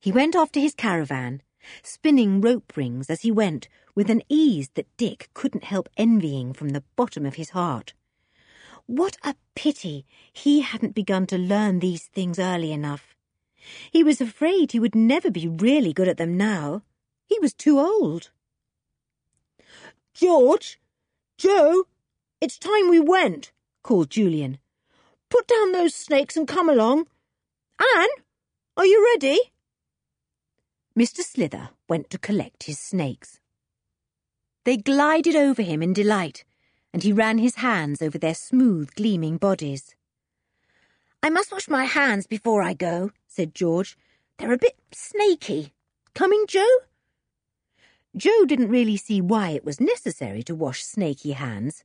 He 0.00 0.10
went 0.10 0.34
off 0.34 0.50
to 0.52 0.60
his 0.60 0.74
caravan, 0.74 1.40
spinning 1.82 2.40
rope 2.40 2.76
rings 2.76 3.10
as 3.10 3.22
he 3.22 3.30
went 3.30 3.68
with 3.94 4.10
an 4.10 4.22
ease 4.28 4.70
that 4.74 4.96
Dick 4.96 5.30
couldn't 5.34 5.64
help 5.64 5.88
envying 5.96 6.52
from 6.52 6.70
the 6.70 6.84
bottom 6.96 7.24
of 7.24 7.34
his 7.34 7.50
heart. 7.50 7.94
What 8.86 9.16
a 9.22 9.34
pity 9.54 10.04
he 10.32 10.60
hadn't 10.60 10.94
begun 10.94 11.26
to 11.28 11.38
learn 11.38 11.78
these 11.78 12.06
things 12.06 12.38
early 12.38 12.72
enough. 12.72 13.14
He 13.90 14.04
was 14.04 14.20
afraid 14.20 14.72
he 14.72 14.80
would 14.80 14.94
never 14.94 15.30
be 15.30 15.48
really 15.48 15.92
good 15.92 16.08
at 16.08 16.18
them 16.18 16.36
now. 16.36 16.82
He 17.26 17.38
was 17.38 17.54
too 17.54 17.78
old. 17.78 18.30
George! 20.12 20.78
Jo! 21.38 21.86
It's 22.40 22.58
time 22.58 22.90
we 22.90 23.00
went, 23.00 23.52
called 23.82 24.10
Julian. 24.10 24.58
Put 25.30 25.48
down 25.48 25.72
those 25.72 25.94
snakes 25.94 26.36
and 26.36 26.46
come 26.46 26.68
along. 26.68 27.06
Anne, 27.96 28.08
are 28.76 28.86
you 28.86 29.02
ready? 29.14 29.53
Mr. 30.96 31.22
Slither 31.22 31.70
went 31.88 32.08
to 32.10 32.18
collect 32.18 32.64
his 32.64 32.78
snakes. 32.78 33.40
They 34.64 34.76
glided 34.76 35.34
over 35.34 35.62
him 35.62 35.82
in 35.82 35.92
delight, 35.92 36.44
and 36.92 37.02
he 37.02 37.12
ran 37.12 37.38
his 37.38 37.56
hands 37.56 38.00
over 38.00 38.16
their 38.16 38.34
smooth, 38.34 38.94
gleaming 38.94 39.36
bodies. 39.36 39.96
I 41.20 41.30
must 41.30 41.50
wash 41.50 41.68
my 41.68 41.84
hands 41.84 42.28
before 42.28 42.62
I 42.62 42.74
go, 42.74 43.10
said 43.26 43.54
George. 43.54 43.96
They're 44.38 44.52
a 44.52 44.58
bit 44.58 44.76
snaky. 44.92 45.72
Coming, 46.14 46.44
Jo? 46.46 46.66
Jo 48.16 48.44
didn't 48.44 48.68
really 48.68 48.96
see 48.96 49.20
why 49.20 49.50
it 49.50 49.64
was 49.64 49.80
necessary 49.80 50.44
to 50.44 50.54
wash 50.54 50.84
snaky 50.84 51.32
hands, 51.32 51.82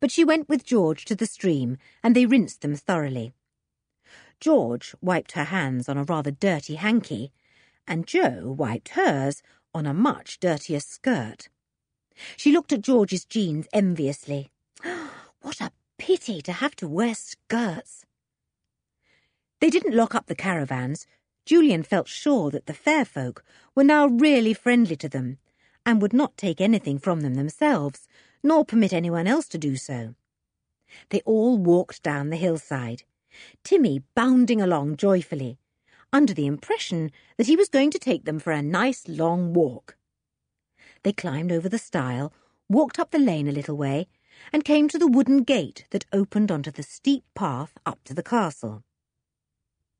but 0.00 0.10
she 0.10 0.24
went 0.24 0.48
with 0.48 0.64
George 0.64 1.04
to 1.04 1.14
the 1.14 1.26
stream 1.26 1.76
and 2.02 2.16
they 2.16 2.24
rinsed 2.24 2.62
them 2.62 2.74
thoroughly. 2.74 3.34
George 4.40 4.94
wiped 5.02 5.32
her 5.32 5.44
hands 5.44 5.88
on 5.88 5.98
a 5.98 6.04
rather 6.04 6.30
dirty 6.30 6.76
hanky, 6.76 7.32
and 7.86 8.06
Jo 8.06 8.54
wiped 8.56 8.90
hers 8.90 9.42
on 9.74 9.86
a 9.86 9.94
much 9.94 10.40
dirtier 10.40 10.80
skirt. 10.80 11.48
She 12.36 12.52
looked 12.52 12.72
at 12.72 12.80
George's 12.80 13.24
jeans 13.24 13.66
enviously. 13.72 14.50
What 15.42 15.60
a 15.60 15.70
pity 15.96 16.42
to 16.42 16.52
have 16.52 16.74
to 16.76 16.88
wear 16.88 17.14
skirts. 17.14 18.04
They 19.60 19.70
didn't 19.70 19.94
lock 19.94 20.14
up 20.14 20.26
the 20.26 20.34
caravans. 20.34 21.06
Julian 21.44 21.84
felt 21.84 22.08
sure 22.08 22.50
that 22.50 22.66
the 22.66 22.74
fair 22.74 23.04
folk 23.04 23.44
were 23.74 23.84
now 23.84 24.06
really 24.06 24.52
friendly 24.52 24.96
to 24.96 25.08
them 25.08 25.38
and 25.84 26.02
would 26.02 26.12
not 26.12 26.36
take 26.36 26.60
anything 26.60 26.98
from 26.98 27.20
them 27.20 27.34
themselves, 27.34 28.08
nor 28.42 28.64
permit 28.64 28.92
anyone 28.92 29.28
else 29.28 29.46
to 29.48 29.58
do 29.58 29.76
so. 29.76 30.16
They 31.10 31.20
all 31.20 31.56
walked 31.58 32.02
down 32.02 32.30
the 32.30 32.36
hillside, 32.36 33.04
Timmy 33.62 34.02
bounding 34.14 34.60
along 34.60 34.96
joyfully, 34.96 35.58
under 36.16 36.32
the 36.32 36.46
impression 36.46 37.12
that 37.36 37.46
he 37.46 37.56
was 37.56 37.68
going 37.68 37.90
to 37.90 37.98
take 37.98 38.24
them 38.24 38.38
for 38.38 38.50
a 38.50 38.62
nice 38.62 39.06
long 39.06 39.52
walk. 39.52 39.98
They 41.02 41.12
climbed 41.12 41.52
over 41.52 41.68
the 41.68 41.76
stile, 41.76 42.32
walked 42.70 42.98
up 42.98 43.10
the 43.10 43.18
lane 43.18 43.46
a 43.46 43.52
little 43.52 43.76
way, 43.76 44.08
and 44.50 44.64
came 44.64 44.88
to 44.88 44.98
the 44.98 45.06
wooden 45.06 45.42
gate 45.42 45.84
that 45.90 46.06
opened 46.14 46.50
onto 46.50 46.70
the 46.70 46.82
steep 46.82 47.24
path 47.34 47.74
up 47.84 48.02
to 48.04 48.14
the 48.14 48.22
castle. 48.22 48.82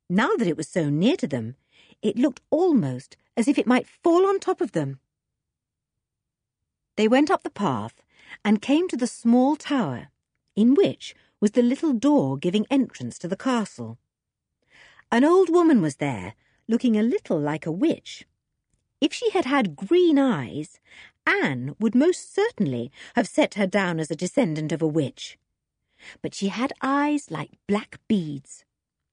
Now 0.09 0.31
that 0.39 0.47
it 0.47 0.57
was 0.57 0.69
so 0.69 0.89
near 0.89 1.17
to 1.17 1.27
them, 1.27 1.57
it 2.01 2.17
looked 2.17 2.41
almost 2.49 3.19
as 3.37 3.47
if 3.47 3.59
it 3.59 3.67
might 3.67 3.87
fall 3.87 4.25
on 4.27 4.41
top 4.41 4.63
of 4.63 4.73
them. 4.73 5.01
They 6.97 7.09
went 7.09 7.31
up 7.31 7.43
the 7.43 7.51
path 7.51 8.03
and 8.43 8.63
came 8.63 8.89
to 8.89 8.97
the 8.97 9.07
small 9.07 9.55
tower, 9.55 10.09
in 10.55 10.73
which 10.73 11.15
was 11.43 11.51
the 11.51 11.63
little 11.63 11.93
door 11.93 12.39
giving 12.39 12.65
entrance 12.71 13.19
to 13.19 13.29
the 13.29 13.37
castle. 13.37 13.99
An 15.11 15.25
old 15.25 15.49
woman 15.49 15.81
was 15.81 15.97
there, 15.97 16.35
looking 16.69 16.97
a 16.97 17.03
little 17.03 17.39
like 17.39 17.67
a 17.67 17.73
witch. 17.73 18.27
If 19.01 19.13
she 19.13 19.31
had 19.31 19.45
had 19.45 19.77
green 19.77 20.19
eyes, 20.19 20.81
Anne 21.27 21.77
would 21.79 21.95
most 21.95 22.35
certainly 22.35 22.91
have 23.15 23.29
set 23.29 23.55
her 23.55 23.67
down 23.67 24.01
as 24.01 24.11
a 24.11 24.17
descendant 24.17 24.73
of 24.73 24.83
a 24.83 24.87
witch. 24.87 25.39
But 26.23 26.35
she 26.35 26.49
had 26.49 26.73
eyes 26.83 27.31
like 27.31 27.59
black 27.67 27.99
beads. 28.09 28.65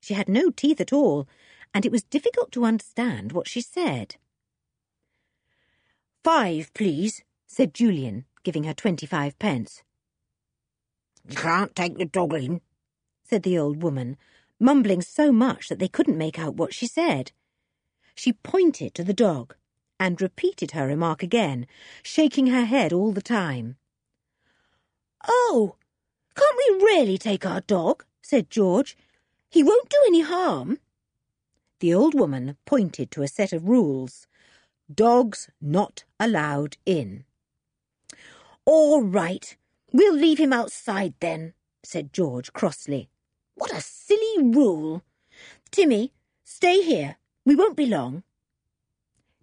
She 0.02 0.14
had 0.14 0.28
no 0.28 0.50
teeth 0.50 0.82
at 0.82 0.94
all, 0.94 1.28
and 1.74 1.86
it 1.86 1.92
was 1.92 2.04
difficult 2.04 2.52
to 2.54 2.66
understand 2.66 3.32
what 3.32 3.48
she 3.48 3.62
said. 3.62 4.16
Five, 6.24 6.74
please, 6.74 7.24
said 7.48 7.74
Julian, 7.74 8.26
giving 8.44 8.64
her 8.64 8.74
twenty-five 8.74 9.38
pence. 9.40 9.84
You 11.28 11.36
can't 11.36 11.76
take 11.76 11.98
the 11.98 12.06
dog 12.06 12.34
in, 12.34 12.62
said 13.24 13.44
the 13.44 13.58
old 13.58 13.82
woman, 13.82 14.18
mumbling 14.64 15.02
so 15.02 15.32
much 15.32 15.68
that 15.68 15.78
they 15.78 15.88
couldn't 15.88 16.18
make 16.18 16.40
out 16.40 16.56
what 16.56 16.74
she 16.74 16.88
said. 16.88 17.32
She 18.16 18.34
pointed 18.34 18.94
to 18.96 19.04
the 19.04 19.14
dog 19.14 19.56
and 20.00 20.22
repeated 20.22 20.72
her 20.72 20.88
remark 20.88 21.22
again, 21.22 21.68
shaking 22.02 22.48
her 22.48 22.66
head 22.66 22.94
all 22.94 23.12
the 23.12 23.22
time. 23.22 23.76
Oh, 25.28 25.76
can't 26.36 26.58
we 26.58 26.86
really 26.86 27.18
take 27.18 27.46
our 27.46 27.62
dog? 27.62 28.06
said 28.22 28.50
George. 28.50 28.98
He 29.50 29.64
won't 29.64 29.90
do 29.90 30.02
any 30.08 30.22
harm. 30.22 30.80
The 31.80 31.94
old 31.94 32.14
woman 32.16 32.58
pointed 32.66 33.12
to 33.12 33.22
a 33.22 33.28
set 33.28 33.54
of 33.54 33.68
rules. 33.68 34.28
Dogs 34.94 35.50
not 35.62 36.06
allowed 36.20 36.78
in. 36.86 37.26
All 38.66 39.02
right, 39.02 39.58
we'll 39.92 40.16
leave 40.16 40.40
him 40.40 40.54
outside 40.54 41.14
then, 41.20 41.54
said 41.84 42.14
George 42.14 42.54
crossly. 42.54 43.10
What 43.56 43.72
a 43.72 43.82
silly 43.82 44.44
rule. 44.44 45.04
Timmy, 45.72 46.12
stay 46.44 46.82
here. 46.82 47.18
We 47.46 47.56
won't 47.56 47.78
be 47.78 47.86
long. 47.86 48.24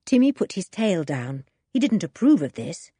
Timmy 0.05 0.33
put 0.33 0.55
his 0.55 0.69
tail 0.69 1.05
down. 1.05 1.45
He 1.73 1.79
didn't 1.79 2.05
approve 2.05 2.43
of 2.43 2.55
this. 2.55 2.91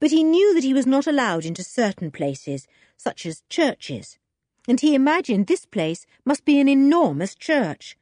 But 0.00 0.10
he 0.10 0.24
knew 0.24 0.54
that 0.54 0.64
he 0.64 0.74
was 0.74 0.86
not 0.86 1.06
allowed 1.06 1.44
into 1.44 1.62
certain 1.62 2.10
places, 2.10 2.66
such 2.96 3.26
as 3.26 3.42
churches, 3.48 4.18
and 4.66 4.80
he 4.80 4.94
imagined 4.94 5.46
this 5.46 5.66
place 5.66 6.06
must 6.24 6.44
be 6.44 6.58
an 6.58 6.68
enormous 6.68 7.34
church, 7.34 7.96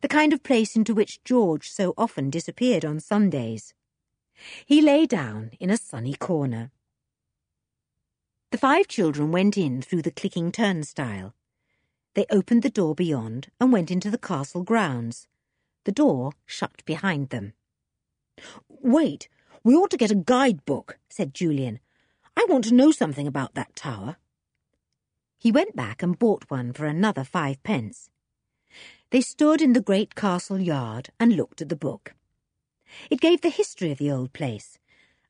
the 0.00 0.08
kind 0.08 0.32
of 0.32 0.42
place 0.42 0.74
into 0.74 0.94
which 0.94 1.22
George 1.24 1.70
so 1.70 1.94
often 1.96 2.30
disappeared 2.30 2.84
on 2.84 3.00
Sundays. 3.00 3.74
He 4.64 4.80
lay 4.80 5.06
down 5.06 5.52
in 5.60 5.70
a 5.70 5.76
sunny 5.76 6.14
corner. 6.14 6.70
The 8.50 8.58
five 8.58 8.88
children 8.88 9.30
went 9.30 9.58
in 9.58 9.82
through 9.82 10.02
the 10.02 10.10
clicking 10.10 10.50
turnstile. 10.50 11.34
They 12.18 12.26
opened 12.30 12.64
the 12.64 12.68
door 12.68 12.96
beyond 12.96 13.46
and 13.60 13.72
went 13.72 13.92
into 13.92 14.10
the 14.10 14.18
castle 14.18 14.64
grounds. 14.64 15.28
The 15.84 15.92
door 15.92 16.32
shut 16.46 16.84
behind 16.84 17.28
them. 17.28 17.52
Wait, 18.68 19.28
we 19.62 19.76
ought 19.76 19.92
to 19.92 19.96
get 19.96 20.10
a 20.10 20.16
guidebook, 20.16 20.98
said 21.08 21.32
Julian. 21.32 21.78
I 22.36 22.44
want 22.48 22.64
to 22.64 22.74
know 22.74 22.90
something 22.90 23.28
about 23.28 23.54
that 23.54 23.76
tower. 23.76 24.16
He 25.38 25.52
went 25.52 25.76
back 25.76 26.02
and 26.02 26.18
bought 26.18 26.50
one 26.50 26.72
for 26.72 26.86
another 26.86 27.22
five 27.22 27.62
pence. 27.62 28.10
They 29.10 29.20
stood 29.20 29.62
in 29.62 29.72
the 29.72 29.80
great 29.80 30.16
castle 30.16 30.60
yard 30.60 31.10
and 31.20 31.36
looked 31.36 31.62
at 31.62 31.68
the 31.68 31.76
book. 31.76 32.14
It 33.12 33.20
gave 33.20 33.42
the 33.42 33.48
history 33.48 33.92
of 33.92 33.98
the 33.98 34.10
old 34.10 34.32
place, 34.32 34.80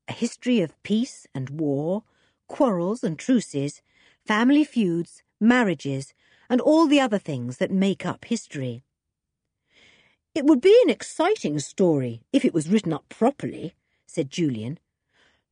a 0.09 0.14
history 0.14 0.62
of 0.62 0.83
peace 0.83 1.26
and 1.35 1.50
war, 1.50 2.04
quarrels 2.47 3.04
and 3.04 3.18
truces, 3.18 3.83
family 4.25 4.64
feuds, 4.64 5.23
marriages, 5.38 6.14
and 6.49 6.61
all 6.61 6.87
the 6.87 7.00
other 7.00 7.19
things 7.19 7.59
that 7.59 7.71
make 7.71 8.07
up 8.07 8.25
history. 8.25 8.83
It 10.35 10.45
would 10.45 10.61
be 10.61 10.78
an 10.85 10.90
exciting 10.90 11.59
story 11.59 12.23
if 12.33 12.45
it 12.45 12.55
was 12.55 12.69
written 12.69 12.93
up 12.93 13.09
properly, 13.09 13.75
said 14.07 14.31
Julian. 14.31 14.78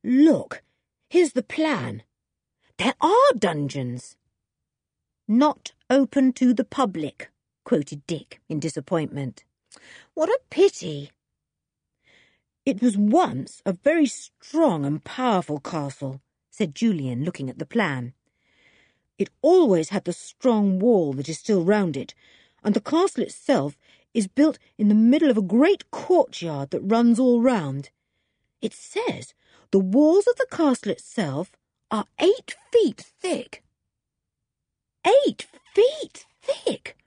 Look, 0.03 0.63
here's 1.09 1.33
the 1.33 1.43
plan. 1.43 2.03
There 2.77 2.93
are 3.01 3.33
dungeons. 3.37 4.15
Not 5.27 5.73
open 5.89 6.31
to 6.33 6.53
the 6.53 6.63
public, 6.63 7.29
quoted 7.65 8.05
Dick 8.07 8.39
in 8.47 8.59
disappointment. 8.59 9.43
What 10.13 10.29
a 10.29 10.39
pity. 10.49 11.11
It 12.65 12.81
was 12.81 12.97
once 12.97 13.61
a 13.65 13.73
very 13.73 14.05
strong 14.05 14.85
and 14.85 15.03
powerful 15.03 15.59
castle, 15.59 16.21
said 16.49 16.75
Julian, 16.75 17.23
looking 17.23 17.49
at 17.49 17.59
the 17.59 17.65
plan. 17.65 18.13
It 19.17 19.29
always 19.41 19.89
had 19.89 20.05
the 20.05 20.13
strong 20.13 20.79
wall 20.79 21.13
that 21.13 21.29
is 21.29 21.39
still 21.39 21.63
round 21.63 21.97
it, 21.97 22.13
and 22.63 22.75
the 22.75 22.81
castle 22.81 23.23
itself 23.23 23.77
is 24.13 24.27
built 24.27 24.59
in 24.77 24.89
the 24.89 24.95
middle 24.95 25.29
of 25.29 25.37
a 25.37 25.41
great 25.41 25.89
courtyard 25.91 26.69
that 26.71 26.81
runs 26.81 27.19
all 27.19 27.41
round. 27.41 27.89
It 28.61 28.73
says 28.73 29.33
the 29.71 29.79
walls 29.79 30.27
of 30.27 30.35
the 30.37 30.47
castle 30.49 30.91
itself 30.91 31.51
are 31.91 32.05
eight 32.19 32.55
feet 32.71 33.05
thick. 33.19 33.63
Eight 35.05 35.47
feet 35.73 36.25
thick! 36.41 36.97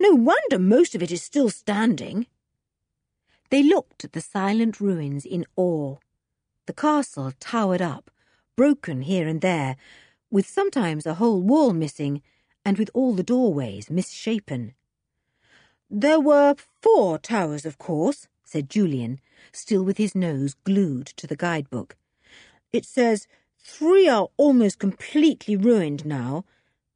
No 0.00 0.14
wonder 0.14 0.58
most 0.58 0.94
of 0.94 1.02
it 1.02 1.10
is 1.10 1.22
still 1.22 1.50
standing. 1.50 2.26
They 3.50 3.62
looked 3.62 4.04
at 4.04 4.12
the 4.12 4.20
silent 4.20 4.80
ruins 4.80 5.24
in 5.24 5.44
awe. 5.56 5.96
The 6.66 6.72
castle 6.72 7.32
towered 7.40 7.82
up, 7.82 8.10
broken 8.56 9.02
here 9.02 9.26
and 9.26 9.40
there, 9.40 9.76
with 10.30 10.46
sometimes 10.46 11.06
a 11.06 11.14
whole 11.14 11.40
wall 11.40 11.72
missing, 11.72 12.22
and 12.64 12.78
with 12.78 12.90
all 12.92 13.14
the 13.14 13.22
doorways 13.22 13.90
misshapen. 13.90 14.74
There 15.90 16.20
were 16.20 16.54
four 16.82 17.18
towers, 17.18 17.64
of 17.64 17.78
course, 17.78 18.28
said 18.44 18.68
Julian, 18.68 19.20
still 19.52 19.82
with 19.82 19.96
his 19.96 20.14
nose 20.14 20.54
glued 20.64 21.06
to 21.06 21.26
the 21.26 21.36
guidebook. 21.36 21.96
It 22.72 22.84
says 22.84 23.26
three 23.58 24.08
are 24.08 24.28
almost 24.36 24.78
completely 24.78 25.56
ruined 25.56 26.04
now, 26.04 26.44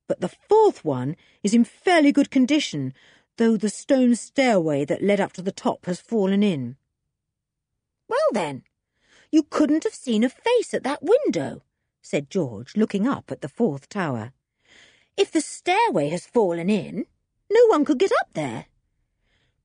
but 0.06 0.20
the 0.20 0.28
fourth 0.28 0.84
one 0.84 1.16
is 1.42 1.54
in 1.54 1.64
fairly 1.64 2.12
good 2.12 2.30
condition, 2.30 2.92
though 3.38 3.56
the 3.56 3.70
stone 3.70 4.14
stairway 4.14 4.84
that 4.84 5.02
led 5.02 5.20
up 5.20 5.32
to 5.34 5.42
the 5.42 5.52
top 5.52 5.86
has 5.86 6.00
fallen 6.00 6.42
in. 6.42 6.76
Well 8.08 8.28
then, 8.32 8.64
you 9.30 9.42
couldn't 9.42 9.84
have 9.84 9.94
seen 9.94 10.22
a 10.22 10.28
face 10.28 10.74
at 10.74 10.84
that 10.84 11.02
window, 11.02 11.62
said 12.02 12.28
George, 12.28 12.76
looking 12.76 13.06
up 13.06 13.30
at 13.30 13.40
the 13.40 13.48
fourth 13.48 13.88
tower. 13.88 14.32
If 15.16 15.30
the 15.30 15.40
stairway 15.40 16.08
has 16.08 16.26
fallen 16.26 16.68
in, 16.68 17.06
no 17.50 17.66
one 17.66 17.84
could 17.84 17.98
get 17.98 18.12
up 18.20 18.28
there. 18.34 18.66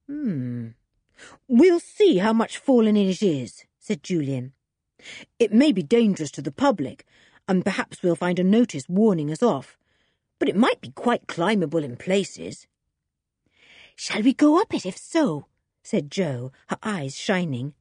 Hmm. 0.07 0.69
We'll 1.47 1.79
see 1.79 2.17
how 2.17 2.31
much 2.31 2.57
fallen 2.57 2.95
in 2.95 3.07
it 3.09 3.23
is, 3.23 3.65
said 3.79 4.03
Julian. 4.03 4.53
It 5.39 5.51
may 5.51 5.71
be 5.71 5.83
dangerous 5.83 6.31
to 6.31 6.41
the 6.41 6.51
public, 6.51 7.05
and 7.47 7.65
perhaps 7.65 8.03
we'll 8.03 8.15
find 8.15 8.39
a 8.39 8.43
notice 8.43 8.87
warning 8.87 9.31
us 9.31 9.41
off, 9.41 9.77
but 10.39 10.49
it 10.49 10.55
might 10.55 10.81
be 10.81 10.91
quite 10.91 11.27
climbable 11.27 11.83
in 11.83 11.97
places. 11.97 12.67
Shall 13.95 14.21
we 14.21 14.33
go 14.33 14.61
up 14.61 14.73
it 14.73 14.85
if 14.85 14.97
so? 14.97 15.47
said 15.81 16.11
Jo, 16.11 16.51
her 16.67 16.77
eyes 16.83 17.15
shining. 17.17 17.73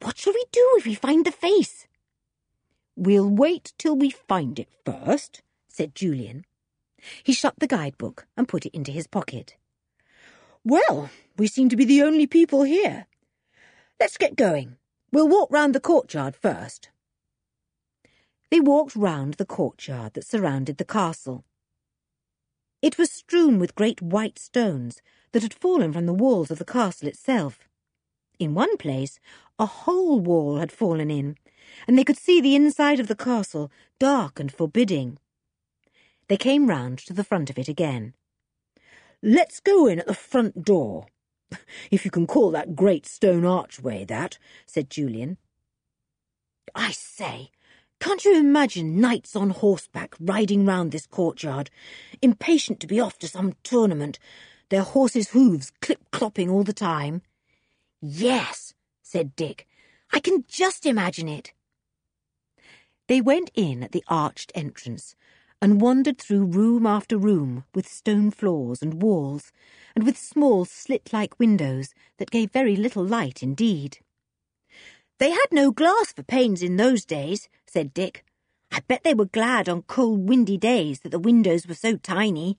What 0.00 0.18
shall 0.18 0.32
we 0.32 0.44
do 0.50 0.74
if 0.78 0.86
we 0.86 0.94
find 0.94 1.24
the 1.24 1.32
face? 1.32 1.86
We'll 2.96 3.28
wait 3.28 3.72
till 3.78 3.96
we 3.96 4.10
find 4.10 4.58
it 4.58 4.68
first, 4.84 5.42
said 5.68 5.94
Julian. 5.94 6.44
He 7.22 7.32
shut 7.32 7.54
the 7.58 7.66
guidebook 7.66 8.26
and 8.36 8.48
put 8.48 8.64
it 8.66 8.74
into 8.74 8.92
his 8.92 9.06
pocket. 9.06 9.56
Well, 10.64 11.10
we 11.36 11.46
seem 11.46 11.68
to 11.68 11.76
be 11.76 11.84
the 11.84 12.02
only 12.02 12.26
people 12.26 12.62
here. 12.62 13.06
Let's 14.00 14.16
get 14.16 14.36
going. 14.36 14.76
We'll 15.12 15.28
walk 15.28 15.50
round 15.52 15.74
the 15.74 15.80
courtyard 15.80 16.34
first. 16.34 16.88
They 18.50 18.60
walked 18.60 18.96
round 18.96 19.34
the 19.34 19.44
courtyard 19.44 20.14
that 20.14 20.26
surrounded 20.26 20.78
the 20.78 20.84
castle. 20.84 21.44
It 22.80 22.98
was 22.98 23.10
strewn 23.10 23.58
with 23.58 23.74
great 23.74 24.00
white 24.00 24.38
stones 24.38 25.02
that 25.32 25.42
had 25.42 25.54
fallen 25.54 25.92
from 25.92 26.06
the 26.06 26.12
walls 26.12 26.50
of 26.50 26.58
the 26.58 26.64
castle 26.64 27.08
itself. 27.08 27.68
In 28.38 28.54
one 28.54 28.76
place, 28.76 29.18
a 29.58 29.66
whole 29.66 30.20
wall 30.20 30.58
had 30.58 30.70
fallen 30.70 31.10
in, 31.10 31.36
and 31.86 31.98
they 31.98 32.04
could 32.04 32.18
see 32.18 32.40
the 32.40 32.56
inside 32.56 33.00
of 33.00 33.08
the 33.08 33.16
castle, 33.16 33.70
dark 33.98 34.40
and 34.40 34.52
forbidding. 34.52 35.18
They 36.28 36.36
came 36.36 36.68
round 36.68 36.98
to 37.00 37.12
the 37.12 37.24
front 37.24 37.50
of 37.50 37.58
it 37.58 37.68
again. 37.68 38.14
Let's 39.22 39.60
go 39.60 39.86
in 39.86 39.98
at 39.98 40.06
the 40.06 40.14
front 40.14 40.64
door. 40.64 41.06
If 41.90 42.04
you 42.04 42.10
can 42.10 42.26
call 42.26 42.50
that 42.50 42.74
great 42.74 43.06
stone 43.06 43.44
archway 43.44 44.04
that, 44.06 44.38
said 44.66 44.90
Julian. 44.90 45.36
I 46.74 46.90
say, 46.90 47.50
can't 48.00 48.24
you 48.24 48.36
imagine 48.36 49.00
knights 49.00 49.36
on 49.36 49.50
horseback 49.50 50.14
riding 50.20 50.66
round 50.66 50.92
this 50.92 51.06
courtyard, 51.06 51.70
impatient 52.20 52.80
to 52.80 52.86
be 52.86 53.00
off 53.00 53.18
to 53.20 53.28
some 53.28 53.54
tournament, 53.62 54.18
their 54.68 54.82
horses' 54.82 55.30
hoofs 55.30 55.72
clip-clopping 55.80 56.50
all 56.50 56.64
the 56.64 56.72
time? 56.72 57.22
Yes, 58.00 58.74
said 59.02 59.36
Dick. 59.36 59.66
I 60.14 60.20
can 60.20 60.44
just 60.46 60.86
imagine 60.86 61.28
it. 61.28 61.52
They 63.08 63.20
went 63.20 63.50
in 63.52 63.82
at 63.82 63.90
the 63.90 64.04
arched 64.06 64.52
entrance 64.54 65.16
and 65.60 65.80
wandered 65.80 66.18
through 66.18 66.44
room 66.44 66.86
after 66.86 67.18
room 67.18 67.64
with 67.74 67.88
stone 67.88 68.30
floors 68.30 68.80
and 68.80 69.02
walls, 69.02 69.50
and 69.92 70.06
with 70.06 70.16
small 70.16 70.66
slit-like 70.66 71.40
windows 71.40 71.94
that 72.18 72.30
gave 72.30 72.52
very 72.52 72.76
little 72.76 73.04
light 73.04 73.42
indeed. 73.42 73.98
They 75.18 75.30
had 75.30 75.46
no 75.50 75.72
glass 75.72 76.12
for 76.12 76.22
panes 76.22 76.62
in 76.62 76.76
those 76.76 77.04
days, 77.04 77.48
said 77.66 77.92
Dick. 77.92 78.24
I 78.70 78.80
bet 78.86 79.02
they 79.02 79.14
were 79.14 79.24
glad 79.24 79.68
on 79.68 79.82
cold, 79.82 80.28
windy 80.28 80.58
days 80.58 81.00
that 81.00 81.10
the 81.10 81.18
windows 81.18 81.66
were 81.66 81.74
so 81.74 81.96
tiny. 81.96 82.56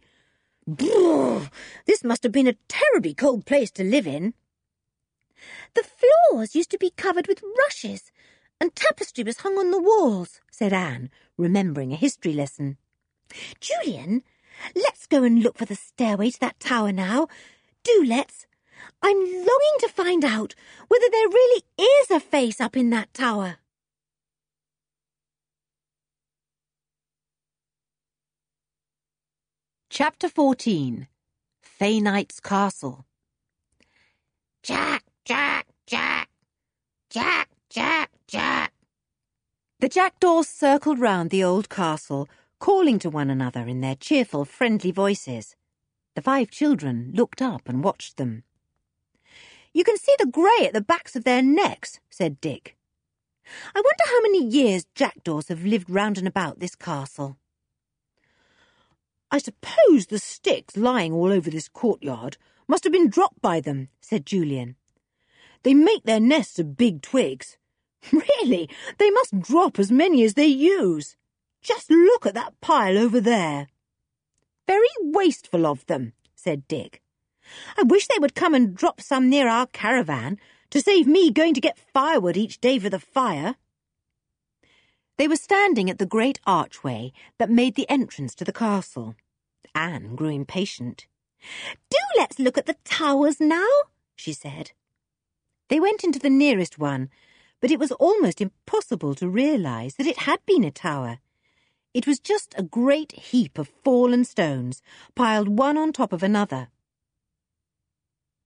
Brrr! 0.70 1.50
This 1.86 2.04
must 2.04 2.24
have 2.24 2.34
been 2.34 2.48
a 2.48 2.58
terribly 2.68 3.14
cold 3.14 3.46
place 3.46 3.72
to 3.72 3.84
live 3.86 4.08
in. 4.08 4.34
The 5.74 5.84
floors 5.84 6.56
used 6.56 6.72
to 6.72 6.78
be 6.78 6.92
covered 6.92 7.28
with 7.28 7.44
rushes, 7.58 8.12
and 8.60 8.76
tapestry 8.76 9.24
was 9.24 9.40
hung 9.40 9.58
on 9.58 9.72
the 9.72 9.82
walls, 9.82 10.42
said 10.52 10.74
Anne, 10.74 11.10
remembering 11.38 11.92
a 11.92 11.98
history 11.98 12.34
lesson. 12.34 12.78
Julian, 13.60 14.24
let's 14.76 15.08
go 15.08 15.24
and 15.24 15.42
look 15.42 15.58
for 15.58 15.66
the 15.66 15.76
stairway 15.76 16.30
to 16.32 16.40
that 16.40 16.60
tower 16.60 16.92
now. 16.92 17.28
Do 17.84 18.04
let's. 18.06 18.48
I'm 19.02 19.18
longing 19.18 19.78
to 19.80 19.90
find 19.90 20.24
out 20.24 20.56
whether 20.88 21.08
there 21.12 21.28
really 21.28 21.64
is 21.78 22.12
a 22.12 22.20
face 22.20 22.62
up 22.62 22.76
in 22.78 22.90
that 22.92 23.14
tower. 23.14 23.58
Chapter 29.90 30.28
14 30.28 31.08
Faynights 31.62 32.42
Castle 32.42 33.06
Jack, 34.62 35.05
Jack, 35.26 35.66
Jack, 35.88 36.30
Jack, 37.10 37.50
Jack, 37.68 38.12
Jack. 38.28 38.74
The 39.80 39.90
jackdaws 39.90 40.48
circled 40.48 41.00
round 41.00 41.32
the 41.32 41.44
old 41.44 41.68
castle, 41.68 42.30
calling 42.60 43.00
to 43.00 43.10
one 43.10 43.32
another 43.32 43.62
in 43.62 43.82
their 43.82 43.96
cheerful, 43.96 44.46
friendly 44.46 44.92
voices. 44.92 45.56
The 46.14 46.22
five 46.22 46.52
children 46.52 47.12
looked 47.16 47.42
up 47.42 47.68
and 47.68 47.84
watched 47.84 48.18
them. 48.18 48.44
You 49.74 49.84
can 49.84 49.98
see 49.98 50.14
the 50.20 50.28
grey 50.28 50.68
at 50.68 50.74
the 50.74 50.82
backs 50.82 51.16
of 51.16 51.24
their 51.24 51.42
necks, 51.42 52.00
said 52.08 52.40
Dick. 52.40 52.78
I 53.74 53.80
wonder 53.80 54.04
how 54.06 54.22
many 54.22 54.46
years 54.46 54.86
jackdaws 54.94 55.48
have 55.48 55.66
lived 55.66 55.90
round 55.90 56.20
and 56.20 56.28
about 56.28 56.60
this 56.60 56.76
castle. 56.76 57.38
I 59.32 59.40
suppose 59.40 60.06
the 60.06 60.20
sticks 60.20 60.78
lying 60.78 61.14
all 61.14 61.32
over 61.32 61.50
this 61.50 61.68
courtyard 61.68 62.38
must 62.68 62.84
have 62.84 62.94
been 62.94 63.10
dropped 63.10 63.42
by 63.42 63.60
them, 63.60 63.90
said 64.02 64.28
Julian. 64.28 64.76
They 65.66 65.74
make 65.74 66.04
their 66.04 66.20
nests 66.20 66.60
of 66.60 66.78
big 66.78 67.02
twigs. 67.02 67.58
Really, 68.14 68.70
they 69.00 69.10
must 69.10 69.42
drop 69.42 69.80
as 69.80 69.92
many 69.92 70.24
as 70.24 70.36
they 70.36 70.46
use. 70.46 71.18
Just 71.64 71.90
look 71.90 72.28
at 72.28 72.36
that 72.36 72.62
pile 72.62 73.00
over 73.00 73.20
there. 73.20 73.68
Very 74.68 74.88
wasteful 75.02 75.66
of 75.66 75.84
them, 75.88 76.14
said 76.36 76.68
Dick. 76.68 77.02
I 77.76 77.82
wish 77.82 78.06
they 78.06 78.20
would 78.20 78.36
come 78.36 78.54
and 78.54 78.76
drop 78.76 79.02
some 79.02 79.28
near 79.28 79.48
our 79.48 79.66
caravan 79.66 80.38
to 80.70 80.82
save 80.82 81.08
me 81.08 81.32
going 81.32 81.56
to 81.56 81.62
get 81.62 81.80
firewood 81.80 82.38
each 82.38 82.62
day 82.62 82.78
for 82.78 82.92
the 82.92 83.00
fire. 83.00 83.56
They 85.18 85.28
were 85.28 85.36
standing 85.36 85.90
at 85.90 85.98
the 85.98 86.06
great 86.06 86.40
archway 86.46 87.12
that 87.40 87.50
made 87.50 87.74
the 87.74 87.90
entrance 87.90 88.36
to 88.36 88.46
the 88.46 88.54
castle. 88.54 89.16
Anne 89.74 90.16
grew 90.16 90.30
impatient. 90.30 91.08
Do 91.90 91.98
let's 92.18 92.38
look 92.38 92.60
at 92.60 92.68
the 92.68 92.78
towers 92.84 93.40
now, 93.40 93.72
she 94.16 94.32
said. 94.32 94.74
They 95.68 95.80
went 95.80 96.04
into 96.04 96.20
the 96.20 96.30
nearest 96.30 96.78
one, 96.78 97.10
but 97.60 97.72
it 97.72 97.80
was 97.80 97.92
almost 97.94 98.42
impossible 98.42 99.16
to 99.16 99.28
realise 99.28 99.96
that 99.96 100.08
it 100.08 100.20
had 100.20 100.40
been 100.46 100.64
a 100.64 100.72
tower. 100.72 101.20
It 101.94 102.06
was 102.06 102.20
just 102.20 102.54
a 102.58 102.64
great 102.64 103.14
heap 103.14 103.58
of 103.58 103.72
fallen 103.84 104.26
stones, 104.26 104.82
piled 105.16 105.58
one 105.58 105.78
on 105.78 105.92
top 105.92 106.14
of 106.14 106.22
another. 106.22 106.68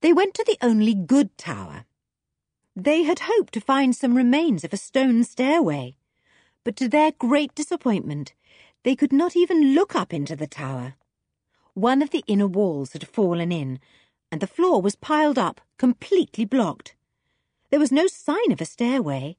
They 0.01 0.13
went 0.13 0.34
to 0.36 0.45
the 0.45 0.58
only 0.62 0.93
good 0.93 1.38
tower. 1.38 1.86
They 2.75 3.03
had 3.03 3.21
hoped 3.23 3.53
to 3.55 3.60
find 3.60 3.93
some 3.93 4.15
remains 4.15 4.63
of 4.63 4.71
a 4.71 4.77
stone 4.77 5.25
stairway, 5.25 5.97
but 6.63 6.77
to 6.77 6.88
their 6.88 7.12
great 7.12 7.53
disappointment, 7.53 8.34
they 8.84 8.95
could 8.95 9.12
not 9.12 9.36
even 9.36 9.73
look 9.73 9.95
up 9.95 10.13
into 10.13 10.38
the 10.38 10.47
tower. 10.47 10.95
One 11.73 12.01
of 12.01 12.12
the 12.12 12.23
inner 12.27 12.47
walls 12.47 12.93
had 12.93 13.08
fallen 13.08 13.51
in, 13.51 13.79
and 14.32 14.39
the 14.39 14.47
floor 14.47 14.82
was 14.82 14.95
piled 14.95 15.38
up, 15.38 15.60
completely 15.77 16.45
blocked. 16.45 16.95
There 17.69 17.79
was 17.79 17.91
no 17.91 18.08
sign 18.08 18.51
of 18.51 18.62
a 18.62 18.65
stairway. 18.65 19.38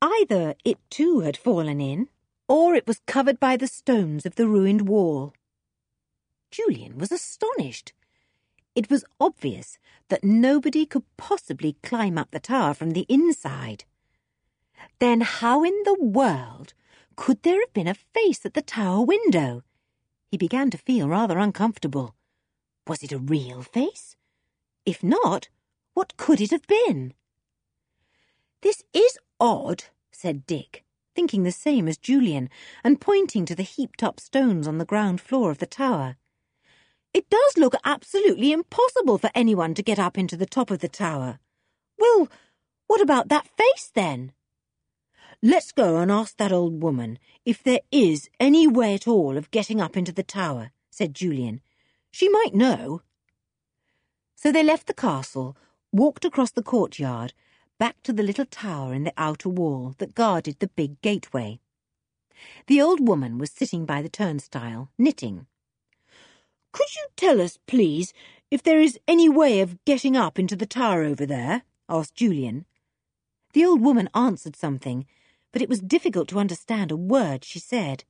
Either 0.00 0.54
it 0.64 0.78
too 0.90 1.20
had 1.20 1.36
fallen 1.36 1.80
in, 1.80 2.08
or 2.48 2.74
it 2.74 2.86
was 2.86 3.00
covered 3.06 3.40
by 3.40 3.56
the 3.56 3.66
stones 3.66 4.24
of 4.24 4.36
the 4.36 4.46
ruined 4.46 4.88
wall. 4.88 5.34
Julian 6.50 6.98
was 6.98 7.12
astonished. 7.12 7.92
It 8.74 8.90
was 8.90 9.04
obvious 9.20 9.78
that 10.08 10.24
nobody 10.24 10.86
could 10.86 11.04
possibly 11.16 11.76
climb 11.82 12.18
up 12.18 12.30
the 12.30 12.40
tower 12.40 12.74
from 12.74 12.92
the 12.92 13.06
inside. 13.08 13.84
Then 14.98 15.22
how 15.22 15.64
in 15.64 15.74
the 15.84 15.96
world 15.98 16.74
could 17.16 17.42
there 17.42 17.60
have 17.60 17.72
been 17.72 17.88
a 17.88 17.94
face 17.94 18.44
at 18.44 18.54
the 18.54 18.62
tower 18.62 19.02
window? 19.02 19.62
He 20.30 20.36
began 20.36 20.70
to 20.70 20.78
feel 20.78 21.08
rather 21.08 21.38
uncomfortable. 21.38 22.14
Was 22.86 23.02
it 23.02 23.12
a 23.12 23.18
real 23.18 23.62
face? 23.62 24.16
If 24.84 25.02
not, 25.02 25.48
what 25.94 26.16
could 26.16 26.40
it 26.40 26.50
have 26.50 26.66
been? 26.66 27.14
This 28.62 28.82
is 28.92 29.18
odd, 29.38 29.84
said 30.10 30.46
Dick, 30.46 30.84
thinking 31.14 31.42
the 31.42 31.52
same 31.52 31.88
as 31.88 31.98
Julian, 31.98 32.48
and 32.82 33.00
pointing 33.00 33.44
to 33.46 33.54
the 33.54 33.62
heaped 33.62 34.02
up 34.02 34.18
stones 34.18 34.66
on 34.66 34.78
the 34.78 34.84
ground 34.84 35.20
floor 35.20 35.50
of 35.50 35.58
the 35.58 35.66
tower. 35.66 36.16
It 37.12 37.30
does 37.30 37.56
look 37.56 37.74
absolutely 37.84 38.52
impossible 38.52 39.18
for 39.18 39.30
anyone 39.34 39.74
to 39.74 39.82
get 39.82 39.98
up 39.98 40.18
into 40.18 40.36
the 40.36 40.46
top 40.46 40.70
of 40.70 40.80
the 40.80 40.88
tower. 40.88 41.38
Well, 41.98 42.28
what 42.86 43.00
about 43.00 43.28
that 43.28 43.48
face 43.56 43.90
then? 43.94 44.32
Let's 45.42 45.72
go 45.72 45.98
and 45.98 46.10
ask 46.10 46.36
that 46.36 46.52
old 46.52 46.82
woman 46.82 47.18
if 47.44 47.62
there 47.62 47.80
is 47.92 48.28
any 48.40 48.66
way 48.66 48.94
at 48.94 49.06
all 49.06 49.36
of 49.36 49.50
getting 49.50 49.80
up 49.80 49.96
into 49.96 50.12
the 50.12 50.22
tower, 50.22 50.70
said 50.90 51.14
Julian. 51.14 51.60
She 52.10 52.28
might 52.28 52.54
know. 52.54 53.02
So 54.34 54.50
they 54.50 54.62
left 54.62 54.86
the 54.86 54.94
castle, 54.94 55.56
walked 55.92 56.24
across 56.24 56.50
the 56.50 56.62
courtyard, 56.62 57.32
back 57.78 58.02
to 58.02 58.12
the 58.12 58.22
little 58.22 58.46
tower 58.46 58.94
in 58.94 59.04
the 59.04 59.12
outer 59.16 59.48
wall 59.48 59.94
that 59.98 60.14
guarded 60.14 60.58
the 60.58 60.68
big 60.68 61.00
gateway. 61.02 61.60
The 62.66 62.80
old 62.80 63.06
woman 63.06 63.38
was 63.38 63.50
sitting 63.50 63.84
by 63.86 64.02
the 64.02 64.08
turnstile, 64.08 64.90
knitting. 64.98 65.46
Could 66.72 66.94
you 66.94 67.06
tell 67.16 67.40
us, 67.40 67.58
please, 67.66 68.12
if 68.50 68.62
there 68.62 68.80
is 68.80 68.98
any 69.08 69.28
way 69.28 69.60
of 69.60 69.82
getting 69.84 70.16
up 70.16 70.38
into 70.38 70.56
the 70.56 70.66
tower 70.66 71.02
over 71.02 71.24
there? 71.26 71.62
asked 71.88 72.14
Julian. 72.14 72.66
The 73.52 73.64
old 73.64 73.80
woman 73.80 74.10
answered 74.14 74.56
something, 74.56 75.06
but 75.52 75.62
it 75.62 75.68
was 75.68 75.80
difficult 75.80 76.28
to 76.28 76.38
understand 76.38 76.90
a 76.90 76.96
word 76.96 77.44
she 77.44 77.58
said. 77.58 78.04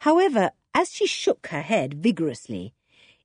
However, 0.00 0.52
as 0.74 0.92
she 0.92 1.06
shook 1.06 1.48
her 1.48 1.62
head 1.62 1.94
vigorously, 1.94 2.74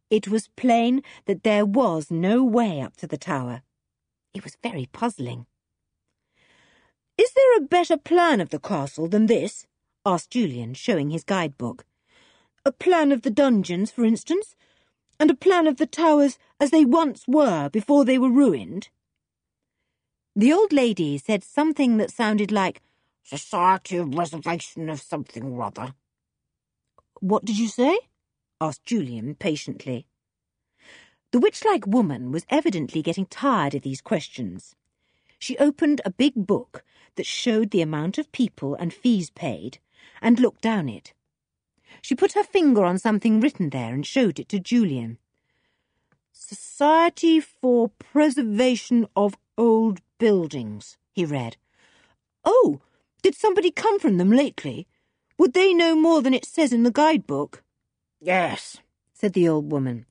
it 0.09 0.27
was 0.27 0.47
plain 0.55 1.03
that 1.25 1.43
there 1.43 1.65
was 1.65 2.09
no 2.09 2.43
way 2.43 2.81
up 2.81 2.97
to 2.97 3.07
the 3.07 3.17
tower. 3.17 3.61
It 4.37 4.43
was 4.43 4.57
very 4.61 4.85
puzzling. 4.93 5.47
Is 7.17 7.31
there 7.33 7.57
a 7.57 7.61
better 7.61 7.97
plan 7.97 8.39
of 8.39 8.49
the 8.49 8.59
castle 8.59 9.07
than 9.07 9.25
this? 9.25 9.65
asked 10.05 10.29
Julian, 10.29 10.75
showing 10.75 11.09
his 11.09 11.23
guidebook. 11.23 11.85
A 12.63 12.71
plan 12.71 13.11
of 13.11 13.23
the 13.23 13.31
dungeons, 13.31 13.89
for 13.89 14.05
instance, 14.05 14.55
and 15.19 15.31
a 15.31 15.35
plan 15.35 15.65
of 15.65 15.77
the 15.77 15.87
towers 15.87 16.37
as 16.59 16.69
they 16.69 16.85
once 16.85 17.27
were 17.27 17.67
before 17.69 18.05
they 18.05 18.19
were 18.19 18.29
ruined? 18.29 18.89
The 20.35 20.53
old 20.53 20.71
lady 20.71 21.17
said 21.17 21.43
something 21.43 21.97
that 21.97 22.11
sounded 22.11 22.51
like 22.51 22.83
Society 23.23 23.97
of 23.97 24.13
Reservation 24.13 24.87
of 24.87 25.01
something 25.01 25.45
or 25.45 25.63
other. 25.63 25.95
What 27.21 27.43
did 27.43 27.57
you 27.57 27.69
say? 27.69 27.97
asked 28.61 28.85
Julian 28.85 29.33
patiently. 29.33 30.05
The 31.31 31.39
witch-like 31.39 31.85
woman 31.85 32.31
was 32.31 32.45
evidently 32.49 33.01
getting 33.01 33.25
tired 33.25 33.75
of 33.75 33.81
these 33.81 34.01
questions. 34.01 34.75
She 35.39 35.57
opened 35.57 36.01
a 36.03 36.11
big 36.11 36.33
book 36.35 36.83
that 37.15 37.25
showed 37.25 37.71
the 37.71 37.81
amount 37.81 38.17
of 38.17 38.31
people 38.31 38.75
and 38.75 38.93
fees 38.93 39.29
paid, 39.29 39.79
and 40.21 40.39
looked 40.39 40.61
down 40.61 40.87
it. 40.87 41.13
She 42.01 42.15
put 42.15 42.33
her 42.33 42.43
finger 42.43 42.85
on 42.85 42.97
something 42.97 43.39
written 43.39 43.69
there 43.69 43.93
and 43.93 44.05
showed 44.05 44.39
it 44.39 44.49
to 44.49 44.59
Julian. 44.59 45.17
Society 46.31 47.39
for 47.39 47.89
Preservation 47.89 49.07
of 49.15 49.35
Old 49.57 50.01
Buildings, 50.19 50.97
he 51.11 51.25
read. 51.25 51.57
Oh, 52.45 52.79
did 53.21 53.35
somebody 53.35 53.71
come 53.71 53.99
from 53.99 54.17
them 54.17 54.31
lately? 54.31 54.87
Would 55.37 55.53
they 55.53 55.73
know 55.73 55.95
more 55.95 56.21
than 56.21 56.33
it 56.33 56.45
says 56.45 56.71
in 56.71 56.83
the 56.83 56.91
guidebook? 56.91 57.63
Yes, 58.21 58.77
said 59.13 59.33
the 59.33 59.49
old 59.49 59.71
woman. 59.71 60.05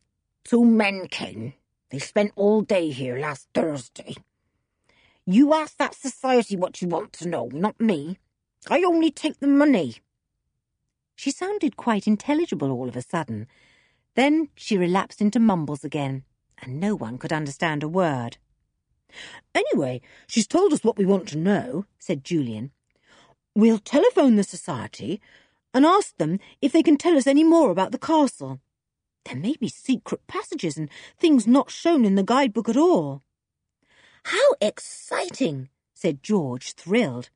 Two 0.47 0.65
men 0.65 1.09
came. 1.09 1.55
They 1.91 1.99
spent 1.99 2.31
all 2.37 2.63
day 2.63 2.91
here 2.91 3.19
last 3.19 3.49
Thursday. 3.53 4.15
You 5.27 5.53
ask 5.53 5.77
that 5.79 5.97
society 5.97 6.57
what 6.57 6.81
you 6.81 6.87
want 6.87 7.13
to 7.15 7.29
know, 7.29 7.51
not 7.53 7.81
me. 7.81 8.21
I 8.71 8.85
only 8.85 9.11
take 9.11 9.41
the 9.41 9.49
money. 9.49 9.97
She 11.17 11.33
sounded 11.33 11.77
quite 11.77 12.07
intelligible 12.07 12.71
all 12.71 12.89
of 12.89 12.95
a 12.95 13.03
sudden. 13.03 13.49
Then 14.15 14.51
she 14.55 14.79
relapsed 14.79 15.21
into 15.21 15.41
mumbles 15.41 15.83
again, 15.83 16.23
and 16.63 16.79
no 16.79 16.95
one 16.95 17.19
could 17.19 17.33
understand 17.33 17.83
a 17.83 17.89
word. 17.89 18.37
Anyway, 19.53 20.01
she's 20.29 20.47
told 20.47 20.73
us 20.73 20.85
what 20.85 20.97
we 20.97 21.05
want 21.05 21.27
to 21.31 21.39
know, 21.39 21.87
said 21.99 22.23
Julian. 22.23 22.71
We'll 23.57 23.79
telephone 23.79 24.37
the 24.37 24.45
society 24.45 25.21
and 25.75 25.85
ask 25.85 26.17
them 26.19 26.39
if 26.63 26.71
they 26.71 26.85
can 26.85 26.97
tell 26.97 27.17
us 27.17 27.27
any 27.27 27.43
more 27.43 27.73
about 27.73 27.91
the 27.91 27.99
castle. 27.99 28.61
There 29.27 29.35
may 29.37 29.57
be 29.59 29.69
secret 29.69 30.25
passages 30.29 30.77
and 30.77 30.89
things 31.19 31.49
not 31.49 31.69
shown 31.69 32.05
in 32.05 32.15
the 32.15 32.23
guidebook 32.23 32.69
at 32.69 32.77
all. 32.77 33.25
How 34.23 34.53
exciting, 34.61 35.69
said 35.95 36.23
George, 36.23 36.75
thrilled. 36.75 37.31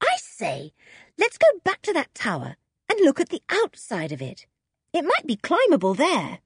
I 0.00 0.16
say, 0.18 0.72
let's 1.16 1.38
go 1.38 1.46
back 1.62 1.82
to 1.82 1.92
that 1.92 2.12
tower 2.12 2.56
and 2.90 3.00
look 3.00 3.20
at 3.20 3.28
the 3.28 3.42
outside 3.48 4.10
of 4.10 4.20
it. 4.20 4.46
It 4.92 5.04
might 5.04 5.28
be 5.28 5.36
climbable 5.36 5.94
there. 5.94 6.40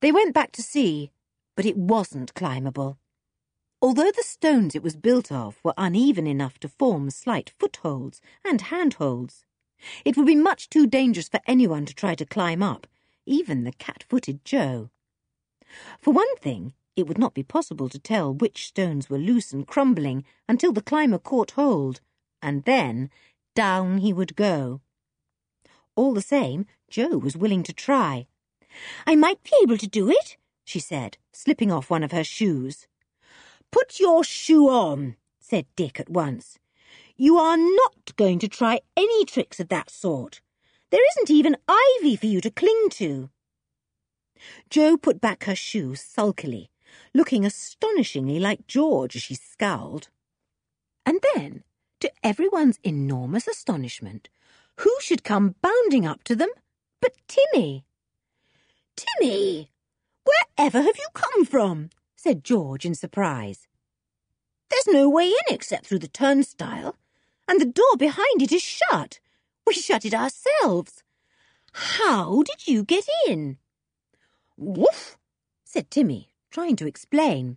They 0.00 0.10
went 0.10 0.34
back 0.34 0.50
to 0.52 0.62
see, 0.62 1.12
but 1.54 1.64
it 1.64 1.76
wasn't 1.76 2.34
climbable. 2.34 2.98
Although 3.80 4.10
the 4.10 4.24
stones 4.24 4.74
it 4.74 4.82
was 4.82 4.96
built 4.96 5.30
of 5.30 5.60
were 5.62 5.74
uneven 5.78 6.26
enough 6.26 6.58
to 6.58 6.68
form 6.68 7.08
slight 7.10 7.52
footholds 7.56 8.20
and 8.44 8.62
handholds, 8.62 9.44
it 10.04 10.16
would 10.16 10.26
be 10.26 10.34
much 10.34 10.68
too 10.68 10.88
dangerous 10.88 11.28
for 11.28 11.40
anyone 11.46 11.86
to 11.86 11.94
try 11.94 12.16
to 12.16 12.26
climb 12.26 12.64
up, 12.64 12.88
even 13.26 13.64
the 13.64 13.72
cat-footed 13.72 14.44
Jo. 14.44 14.90
For 16.00 16.12
one 16.12 16.36
thing, 16.36 16.74
it 16.96 17.06
would 17.06 17.18
not 17.18 17.34
be 17.34 17.42
possible 17.42 17.88
to 17.88 17.98
tell 17.98 18.34
which 18.34 18.66
stones 18.66 19.08
were 19.08 19.18
loose 19.18 19.52
and 19.52 19.66
crumbling 19.66 20.24
until 20.48 20.72
the 20.72 20.82
climber 20.82 21.18
caught 21.18 21.52
hold, 21.52 22.00
and 22.42 22.64
then 22.64 23.10
down 23.54 23.98
he 23.98 24.12
would 24.12 24.36
go. 24.36 24.80
All 25.94 26.14
the 26.14 26.22
same, 26.22 26.66
Jo 26.90 27.16
was 27.18 27.36
willing 27.36 27.62
to 27.64 27.72
try. 27.72 28.26
I 29.06 29.16
might 29.16 29.42
be 29.42 29.52
able 29.62 29.78
to 29.78 29.86
do 29.86 30.10
it, 30.10 30.36
she 30.64 30.78
said, 30.78 31.18
slipping 31.32 31.70
off 31.70 31.90
one 31.90 32.02
of 32.02 32.12
her 32.12 32.24
shoes. 32.24 32.86
Put 33.70 34.00
your 34.00 34.24
shoe 34.24 34.68
on, 34.68 35.16
said 35.40 35.66
Dick 35.76 35.98
at 35.98 36.10
once. 36.10 36.58
You 37.16 37.38
are 37.38 37.56
not 37.56 38.16
going 38.16 38.38
to 38.40 38.48
try 38.48 38.80
any 38.96 39.24
tricks 39.24 39.60
of 39.60 39.68
that 39.68 39.90
sort. 39.90 40.40
There 40.92 41.00
isn't 41.12 41.30
even 41.30 41.56
ivy 41.66 42.16
for 42.16 42.26
you 42.26 42.42
to 42.42 42.50
cling 42.50 42.88
to. 42.90 43.30
Jo 44.68 44.98
put 44.98 45.22
back 45.22 45.44
her 45.44 45.54
shoe 45.54 45.94
sulkily, 45.94 46.70
looking 47.14 47.46
astonishingly 47.46 48.38
like 48.38 48.66
George 48.66 49.16
as 49.16 49.22
she 49.22 49.34
scowled. 49.34 50.08
And 51.06 51.18
then, 51.34 51.64
to 52.00 52.12
everyone's 52.22 52.78
enormous 52.84 53.48
astonishment, 53.48 54.28
who 54.80 54.94
should 55.00 55.24
come 55.24 55.54
bounding 55.62 56.04
up 56.04 56.24
to 56.24 56.36
them 56.36 56.50
but 57.00 57.14
Timmy? 57.26 57.86
Timmy, 58.94 59.70
wherever 60.24 60.82
have 60.82 60.98
you 60.98 61.08
come 61.14 61.46
from? 61.46 61.88
said 62.16 62.44
George 62.44 62.84
in 62.84 62.94
surprise. 62.94 63.66
There's 64.68 64.88
no 64.88 65.08
way 65.08 65.28
in 65.28 65.54
except 65.54 65.86
through 65.86 66.00
the 66.00 66.08
turnstile, 66.08 66.96
and 67.48 67.58
the 67.58 67.64
door 67.64 67.96
behind 67.96 68.42
it 68.42 68.52
is 68.52 68.60
shut. 68.60 69.20
We 69.72 69.76
shut 69.80 70.04
it 70.04 70.12
ourselves. 70.12 71.02
How 71.72 72.42
did 72.42 72.68
you 72.68 72.84
get 72.84 73.06
in? 73.26 73.56
Woof, 74.58 75.16
said 75.64 75.90
Timmy, 75.90 76.28
trying 76.50 76.76
to 76.76 76.86
explain. 76.86 77.56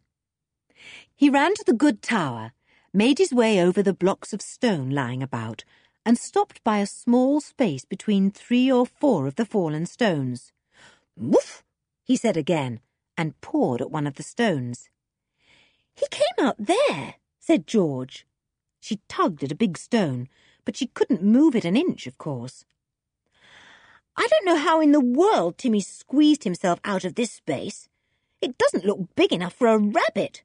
He 1.13 1.30
ran 1.30 1.56
to 1.56 1.63
the 1.65 1.73
good 1.73 2.01
tower, 2.01 2.54
made 2.93 3.17
his 3.17 3.34
way 3.34 3.62
over 3.62 3.84
the 3.84 3.93
blocks 3.93 4.32
of 4.32 4.41
stone 4.41 4.91
lying 4.91 5.21
about, 5.21 5.65
and 6.06 6.17
stopped 6.17 6.63
by 6.63 6.78
a 6.78 6.88
small 6.88 7.41
space 7.41 7.84
between 7.84 8.32
three 8.32 8.71
or 8.71 8.86
four 8.86 9.28
of 9.28 9.36
the 9.36 9.43
fallen 9.43 9.86
stones. 9.86 10.54
Woof, 11.17 11.65
he 12.01 12.15
said 12.15 12.38
again, 12.38 12.80
and 13.17 13.41
pawed 13.41 13.82
at 13.82 13.91
one 13.91 14.08
of 14.08 14.13
the 14.13 14.23
stones. 14.23 14.88
He 15.93 16.08
came 16.12 16.47
out 16.47 16.56
there, 16.58 17.15
said 17.41 17.67
George. 17.67 18.25
She 18.80 19.01
tugged 19.10 19.43
at 19.43 19.51
a 19.51 19.56
big 19.56 19.78
stone, 19.78 20.30
but 20.65 20.75
she 20.75 20.88
couldn't 20.88 21.23
move 21.23 21.56
it 21.56 21.63
an 21.63 21.78
inch, 21.78 22.08
of 22.08 22.17
course. 22.17 22.65
I 24.17 24.28
don't 24.28 24.45
know 24.45 24.58
how 24.58 24.82
in 24.82 24.91
the 24.91 25.01
world 25.01 25.58
Timmy 25.58 25.82
squeezed 25.82 26.43
himself 26.43 26.80
out 26.84 27.06
of 27.06 27.15
this 27.15 27.32
space. 27.32 27.89
It 28.41 28.58
doesn't 28.58 28.86
look 28.86 29.15
big 29.15 29.32
enough 29.32 29.54
for 29.54 29.67
a 29.67 29.78
rabbit. 29.78 30.43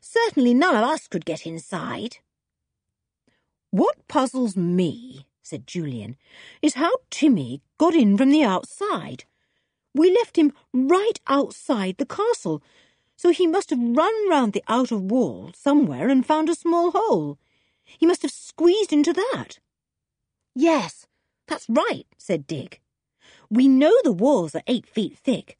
Certainly 0.00 0.54
none 0.54 0.74
of 0.76 0.84
us 0.84 1.08
could 1.08 1.24
get 1.24 1.46
inside. 1.46 2.18
What 3.70 4.06
puzzles 4.08 4.56
me, 4.56 5.26
said 5.42 5.66
Julian, 5.66 6.16
is 6.62 6.74
how 6.74 6.92
Timmy 7.10 7.62
got 7.78 7.94
in 7.94 8.16
from 8.16 8.30
the 8.30 8.44
outside. 8.44 9.24
We 9.94 10.12
left 10.12 10.38
him 10.38 10.52
right 10.72 11.18
outside 11.26 11.96
the 11.98 12.06
castle, 12.06 12.62
so 13.16 13.30
he 13.30 13.46
must 13.46 13.70
have 13.70 13.78
run 13.80 14.30
round 14.30 14.52
the 14.52 14.64
outer 14.68 14.96
wall 14.96 15.50
somewhere 15.54 16.08
and 16.08 16.26
found 16.26 16.48
a 16.48 16.54
small 16.54 16.90
hole. 16.92 17.38
He 17.84 18.06
must 18.06 18.22
have 18.22 18.30
squeezed 18.30 18.92
into 18.92 19.12
that. 19.12 19.58
Yes, 20.54 21.06
that's 21.46 21.66
right, 21.68 22.06
said 22.16 22.46
Dick. 22.46 22.80
We 23.50 23.68
know 23.68 23.94
the 24.02 24.12
walls 24.12 24.54
are 24.54 24.62
eight 24.66 24.86
feet 24.86 25.16
thick, 25.18 25.58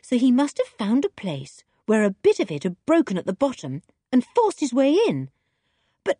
so 0.00 0.16
he 0.16 0.30
must 0.30 0.58
have 0.58 0.66
found 0.66 1.04
a 1.04 1.10
place 1.10 1.64
where 1.86 2.04
a 2.04 2.10
bit 2.10 2.40
of 2.40 2.50
it 2.50 2.62
had 2.62 2.76
broken 2.86 3.18
at 3.18 3.26
the 3.26 3.32
bottom 3.32 3.82
and 4.12 4.24
forced 4.24 4.60
his 4.60 4.72
way 4.72 4.92
in. 4.92 5.30
But 6.04 6.18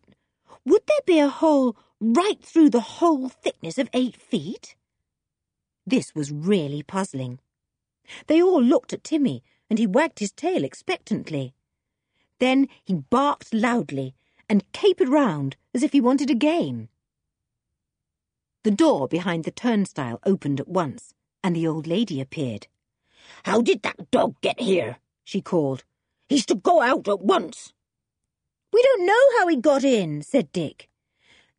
would 0.64 0.83
there 0.87 0.99
be 1.07 1.19
a 1.19 1.29
hole 1.29 1.77
right 2.01 2.43
through 2.43 2.71
the 2.71 2.81
whole 2.81 3.29
thickness 3.29 3.79
of 3.79 3.88
eight 3.93 4.17
feet? 4.17 4.77
This 5.87 6.14
was 6.14 6.33
really 6.33 6.83
puzzling. 6.83 7.40
They 8.27 8.43
all 8.43 8.62
looked 8.62 8.93
at 8.93 9.05
Timmy, 9.05 9.43
and 9.71 9.79
he 9.79 9.87
wagged 9.87 10.19
his 10.19 10.33
tail 10.33 10.64
expectantly. 10.64 11.55
Then 12.38 12.69
he 12.85 12.95
barked 12.95 13.55
loudly 13.55 14.14
and 14.49 14.71
capered 14.73 15.09
round 15.09 15.57
as 15.75 15.83
if 15.83 15.93
he 15.93 16.01
wanted 16.01 16.31
a 16.31 16.35
game. 16.35 16.89
The 18.63 18.71
door 18.71 19.09
behind 19.09 19.45
the 19.45 19.51
turnstile 19.51 20.21
opened 20.25 20.61
at 20.61 20.69
once, 20.69 21.15
and 21.43 21.55
the 21.55 21.67
old 21.67 21.87
lady 21.87 22.21
appeared. 22.21 22.67
How 23.45 23.61
did 23.61 23.83
that 23.83 24.11
dog 24.11 24.41
get 24.41 24.61
here? 24.61 24.99
she 25.25 25.41
called. 25.41 25.85
He's 26.29 26.47
to 26.47 26.55
go 26.55 26.81
out 26.81 27.07
at 27.09 27.21
once. 27.21 27.73
We 28.73 28.83
don't 28.83 29.07
know 29.07 29.39
how 29.39 29.47
he 29.49 29.57
got 29.57 29.85
in, 29.85 30.23
said 30.23 30.51
Dick. 30.53 30.89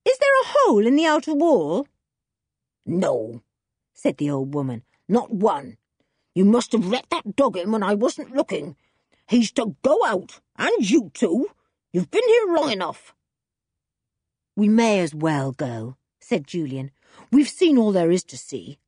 Is 0.04 0.18
there 0.18 0.42
a 0.42 0.48
hole 0.48 0.86
in 0.86 0.96
the 0.96 1.06
outer 1.06 1.34
wall? 1.34 1.88
No, 2.86 3.42
said 3.94 4.18
the 4.18 4.30
old 4.30 4.54
woman, 4.54 4.84
not 5.08 5.32
one. 5.32 5.78
You 6.34 6.46
must 6.46 6.74
have 6.74 6.86
let 6.86 7.10
that 7.10 7.36
dog 7.36 7.56
in 7.58 7.72
when 7.72 7.84
I 7.84 7.96
wasn't 7.96 8.36
looking. 8.36 8.76
He's 9.28 9.52
to 9.54 9.76
go 9.82 9.98
out, 10.06 10.42
and 10.58 10.90
you 10.90 11.12
too. 11.14 11.50
You've 11.96 12.12
been 12.12 12.28
here 12.28 12.54
long 12.54 12.74
enough. 12.74 13.16
We 14.58 14.68
may 14.68 15.00
as 15.00 15.16
well 15.16 15.54
go, 15.54 15.96
said 16.20 16.46
Julian. 16.46 16.92
We've 17.32 17.48
seen 17.48 17.78
all 17.78 17.94
there 17.94 18.12
is 18.12 18.26
to 18.26 18.38
see. 18.38 18.80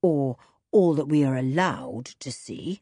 Or 0.00 0.36
all 0.70 0.94
that 0.94 1.08
we 1.08 1.24
are 1.24 1.34
allowed 1.34 2.04
to 2.20 2.30
see. 2.30 2.78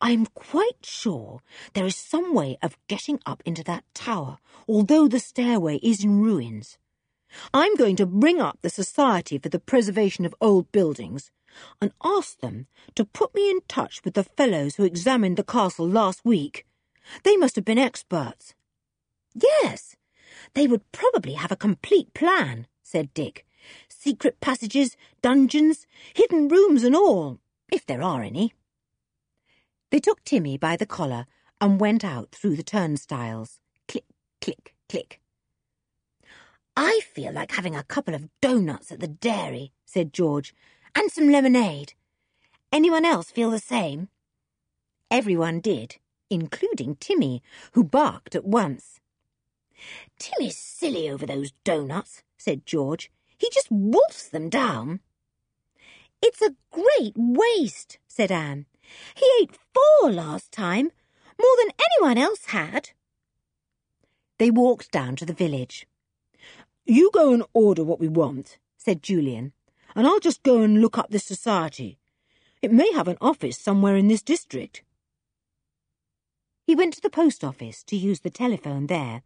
I'm 0.00 0.26
quite 0.26 0.84
sure 0.86 1.42
there 1.74 1.84
is 1.84 1.96
some 1.96 2.32
way 2.32 2.58
of 2.62 2.78
getting 2.86 3.18
up 3.26 3.42
into 3.44 3.64
that 3.64 3.82
tower, 3.92 4.38
although 4.68 5.08
the 5.08 5.18
stairway 5.18 5.80
is 5.82 6.04
in 6.04 6.20
ruins. 6.20 6.78
I'm 7.52 7.74
going 7.74 7.96
to 7.96 8.06
bring 8.06 8.40
up 8.40 8.60
the 8.62 8.70
Society 8.70 9.36
for 9.36 9.48
the 9.48 9.58
Preservation 9.58 10.24
of 10.24 10.36
Old 10.40 10.70
Buildings 10.70 11.32
and 11.82 11.90
ask 12.04 12.38
them 12.38 12.68
to 12.94 13.04
put 13.04 13.34
me 13.34 13.50
in 13.50 13.62
touch 13.66 14.04
with 14.04 14.14
the 14.14 14.22
fellows 14.22 14.76
who 14.76 14.84
examined 14.84 15.36
the 15.36 15.42
castle 15.42 15.88
last 15.88 16.24
week. 16.24 16.64
They 17.24 17.36
must 17.36 17.56
have 17.56 17.64
been 17.64 17.78
experts. 17.78 18.54
Yes, 19.38 19.96
they 20.54 20.66
would 20.66 20.90
probably 20.92 21.34
have 21.34 21.52
a 21.52 21.56
complete 21.56 22.14
plan, 22.14 22.66
said 22.82 23.12
Dick. 23.12 23.44
Secret 23.88 24.40
passages, 24.40 24.96
dungeons, 25.20 25.86
hidden 26.14 26.48
rooms 26.48 26.84
and 26.84 26.96
all, 26.96 27.40
if 27.70 27.84
there 27.84 28.02
are 28.02 28.22
any. 28.22 28.54
They 29.90 29.98
took 30.00 30.24
Timmy 30.24 30.56
by 30.56 30.76
the 30.76 30.86
collar 30.86 31.26
and 31.60 31.80
went 31.80 32.04
out 32.04 32.32
through 32.32 32.56
the 32.56 32.62
turnstiles. 32.62 33.60
Click, 33.88 34.04
click, 34.40 34.74
click. 34.88 35.20
I 36.76 37.00
feel 37.12 37.32
like 37.32 37.52
having 37.52 37.74
a 37.74 37.82
couple 37.82 38.14
of 38.14 38.28
doughnuts 38.40 38.92
at 38.92 39.00
the 39.00 39.08
dairy, 39.08 39.72
said 39.84 40.12
George, 40.12 40.54
and 40.94 41.10
some 41.10 41.30
lemonade. 41.30 41.94
Anyone 42.72 43.04
else 43.04 43.30
feel 43.30 43.50
the 43.50 43.58
same? 43.58 44.08
Everyone 45.10 45.60
did, 45.60 45.96
including 46.30 46.96
Timmy, 46.96 47.42
who 47.72 47.84
barked 47.84 48.34
at 48.34 48.44
once. 48.44 49.00
Timmy's 50.18 50.56
silly 50.56 51.08
over 51.08 51.26
those 51.26 51.52
doughnuts, 51.64 52.22
said 52.36 52.66
George. 52.66 53.10
He 53.38 53.50
just 53.52 53.70
wolfs 53.70 54.28
them 54.28 54.48
down. 54.48 55.00
It's 56.22 56.42
a 56.42 56.56
great 56.70 57.14
waste, 57.16 57.98
said 58.06 58.32
Anne. 58.32 58.66
He 59.14 59.30
ate 59.40 59.58
four 59.74 60.10
last 60.10 60.52
time, 60.52 60.90
more 61.40 61.56
than 61.58 61.72
anyone 61.90 62.18
else 62.18 62.46
had. 62.46 62.90
They 64.38 64.50
walked 64.50 64.90
down 64.90 65.16
to 65.16 65.26
the 65.26 65.32
village. 65.32 65.86
You 66.84 67.10
go 67.12 67.32
and 67.32 67.42
order 67.52 67.84
what 67.84 68.00
we 68.00 68.08
want, 68.08 68.58
said 68.76 69.02
Julian, 69.02 69.52
and 69.94 70.06
I'll 70.06 70.20
just 70.20 70.42
go 70.42 70.62
and 70.62 70.80
look 70.80 70.96
up 70.96 71.10
this 71.10 71.24
society. 71.24 71.98
It 72.62 72.72
may 72.72 72.92
have 72.92 73.08
an 73.08 73.18
office 73.20 73.58
somewhere 73.58 73.96
in 73.96 74.08
this 74.08 74.22
district. 74.22 74.82
He 76.66 76.74
went 76.74 76.94
to 76.94 77.00
the 77.00 77.10
post 77.10 77.44
office 77.44 77.82
to 77.84 77.96
use 77.96 78.20
the 78.20 78.30
telephone 78.30 78.86
there, 78.86 79.22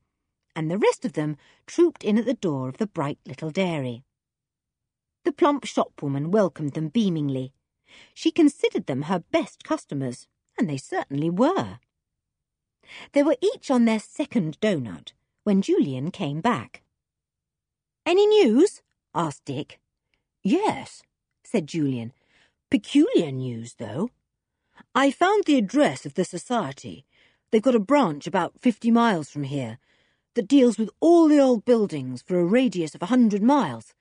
and 0.55 0.71
the 0.71 0.79
rest 0.79 1.05
of 1.05 1.13
them 1.15 1.37
trooped 1.67 2.05
in 2.05 2.19
at 2.19 2.25
the 2.25 2.35
door 2.35 2.69
of 2.69 2.79
the 2.79 2.87
bright 2.87 3.19
little 3.27 3.51
dairy. 3.51 4.05
The 5.25 5.33
plump 5.33 5.65
shopwoman 5.65 6.31
welcomed 6.31 6.73
them 6.73 6.89
beamingly. 6.89 7.53
She 8.15 8.31
considered 8.31 8.87
them 8.87 9.03
her 9.03 9.19
best 9.31 9.65
customers, 9.65 10.27
and 10.59 10.69
they 10.69 10.77
certainly 10.77 11.31
were. 11.31 11.79
They 13.13 13.23
were 13.23 13.37
each 13.41 13.71
on 13.71 13.85
their 13.85 14.01
second 14.01 14.59
doughnut 14.61 15.13
when 15.45 15.63
Julian 15.63 16.11
came 16.11 16.41
back. 16.41 16.83
Any 18.07 18.27
news? 18.27 18.83
asked 19.15 19.45
Dick. 19.45 19.79
Yes, 20.43 21.03
said 21.45 21.67
Julian. 21.67 22.13
Peculiar 22.71 23.31
news, 23.31 23.75
though. 23.75 24.11
I 24.95 25.11
found 25.11 25.45
the 25.45 25.59
address 25.59 26.07
of 26.07 26.15
the 26.15 26.25
society. 26.25 27.05
They've 27.51 27.63
got 27.63 27.75
a 27.75 27.81
branch 27.81 28.27
about 28.27 28.61
fifty 28.61 28.91
miles 28.91 29.29
from 29.29 29.45
here 29.45 29.79
that 30.35 30.49
deals 30.49 30.79
with 30.79 30.91
all 31.01 31.29
the 31.29 31.39
old 31.39 31.65
buildings 31.65 32.23
for 32.23 32.39
a 32.39 32.45
radius 32.45 32.95
of 32.95 33.03
a 33.03 33.07
hundred 33.07 33.43
miles. 33.43 33.95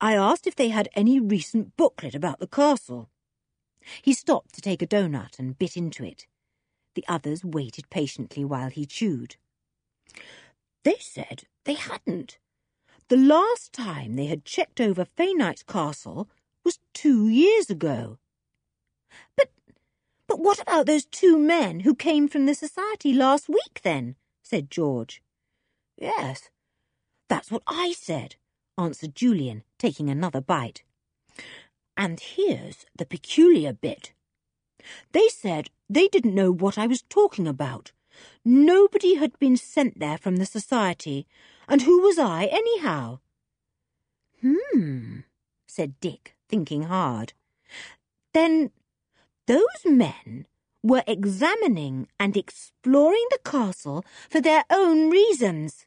I 0.00 0.14
asked 0.14 0.46
if 0.46 0.54
they 0.54 0.68
had 0.68 0.88
any 0.94 1.18
recent 1.18 1.76
booklet 1.76 2.14
about 2.14 2.38
the 2.38 2.46
castle. 2.46 3.10
He 4.02 4.12
stopped 4.12 4.54
to 4.54 4.60
take 4.60 4.82
a 4.82 4.86
doughnut 4.86 5.36
and 5.38 5.58
bit 5.58 5.76
into 5.76 6.04
it. 6.04 6.26
The 6.94 7.04
others 7.08 7.44
waited 7.44 7.90
patiently 7.90 8.44
while 8.44 8.70
he 8.70 8.86
chewed. 8.86 9.36
They 10.84 10.96
said 11.00 11.44
they 11.64 11.74
hadn't. 11.74 12.38
The 13.08 13.16
last 13.16 13.72
time 13.72 14.16
they 14.16 14.26
had 14.26 14.44
checked 14.44 14.80
over 14.80 15.04
Faynights 15.04 15.62
castle 15.62 16.28
was 16.64 16.78
two 16.92 17.28
years 17.28 17.70
ago. 17.70 18.18
But, 19.36 19.50
but 20.26 20.40
what 20.40 20.60
about 20.60 20.86
those 20.86 21.06
two 21.06 21.38
men 21.38 21.80
who 21.80 21.94
came 21.94 22.28
from 22.28 22.46
the 22.46 22.54
society 22.54 23.12
last 23.12 23.48
week, 23.48 23.80
then? 23.82 24.16
said 24.42 24.70
George. 24.70 25.22
Yes, 25.98 26.48
that's 27.28 27.50
what 27.50 27.62
I 27.66 27.92
said, 27.92 28.36
answered 28.78 29.16
Julian, 29.16 29.64
taking 29.78 30.08
another 30.08 30.40
bite. 30.40 30.84
And 31.96 32.20
here's 32.20 32.86
the 32.96 33.04
peculiar 33.04 33.72
bit. 33.72 34.12
They 35.12 35.28
said 35.28 35.70
they 35.90 36.06
didn't 36.06 36.34
know 36.34 36.52
what 36.52 36.78
I 36.78 36.86
was 36.86 37.02
talking 37.02 37.48
about. 37.48 37.90
Nobody 38.44 39.14
had 39.14 39.36
been 39.40 39.56
sent 39.56 39.98
there 39.98 40.18
from 40.18 40.36
the 40.36 40.46
society, 40.46 41.26
and 41.68 41.82
who 41.82 42.00
was 42.00 42.18
I, 42.18 42.44
anyhow? 42.46 43.18
Hmm, 44.40 45.20
said 45.66 45.98
Dick, 46.00 46.36
thinking 46.48 46.84
hard. 46.84 47.32
Then 48.32 48.70
those 49.46 49.84
men 49.84 50.46
were 50.82 51.02
examining 51.06 52.06
and 52.20 52.36
exploring 52.36 53.26
the 53.30 53.40
castle 53.44 54.04
for 54.30 54.40
their 54.40 54.64
own 54.70 55.10
reasons. 55.10 55.86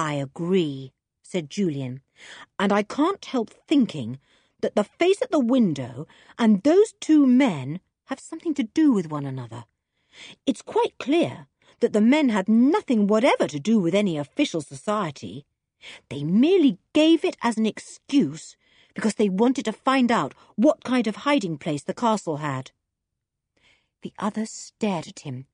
I 0.00 0.14
agree, 0.14 0.94
said 1.22 1.50
Julian, 1.50 2.00
and 2.58 2.72
I 2.72 2.82
can't 2.82 3.22
help 3.22 3.50
thinking 3.50 4.18
that 4.62 4.74
the 4.74 4.82
face 4.82 5.20
at 5.20 5.30
the 5.30 5.38
window 5.38 6.06
and 6.38 6.62
those 6.62 6.94
two 7.00 7.26
men 7.26 7.80
have 8.06 8.18
something 8.18 8.54
to 8.54 8.62
do 8.62 8.92
with 8.92 9.10
one 9.10 9.26
another. 9.26 9.64
It's 10.46 10.62
quite 10.62 10.96
clear 10.98 11.48
that 11.80 11.92
the 11.92 12.00
men 12.00 12.30
had 12.30 12.48
nothing 12.48 13.08
whatever 13.08 13.46
to 13.48 13.60
do 13.60 13.78
with 13.78 13.94
any 13.94 14.16
official 14.16 14.62
society. 14.62 15.44
They 16.08 16.24
merely 16.24 16.78
gave 16.94 17.22
it 17.22 17.36
as 17.42 17.58
an 17.58 17.66
excuse 17.66 18.56
because 18.94 19.16
they 19.16 19.28
wanted 19.28 19.66
to 19.66 19.72
find 19.72 20.10
out 20.10 20.32
what 20.56 20.82
kind 20.82 21.08
of 21.08 21.28
hiding 21.28 21.58
place 21.58 21.82
the 21.82 21.92
castle 21.92 22.38
had. 22.38 22.70
The 24.00 24.14
others 24.18 24.50
stared 24.50 25.08
at 25.08 25.20
him, 25.20 25.44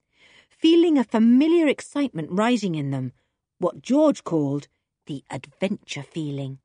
feeling 0.49 0.97
a 0.97 1.03
familiar 1.03 1.67
excitement 1.67 2.29
rising 2.31 2.77
in 2.77 2.93
them, 2.93 3.13
what 3.59 3.83
George 3.83 4.25
called 4.25 4.69
the 5.07 5.25
adventure 5.31 6.03
feeling. 6.03 6.59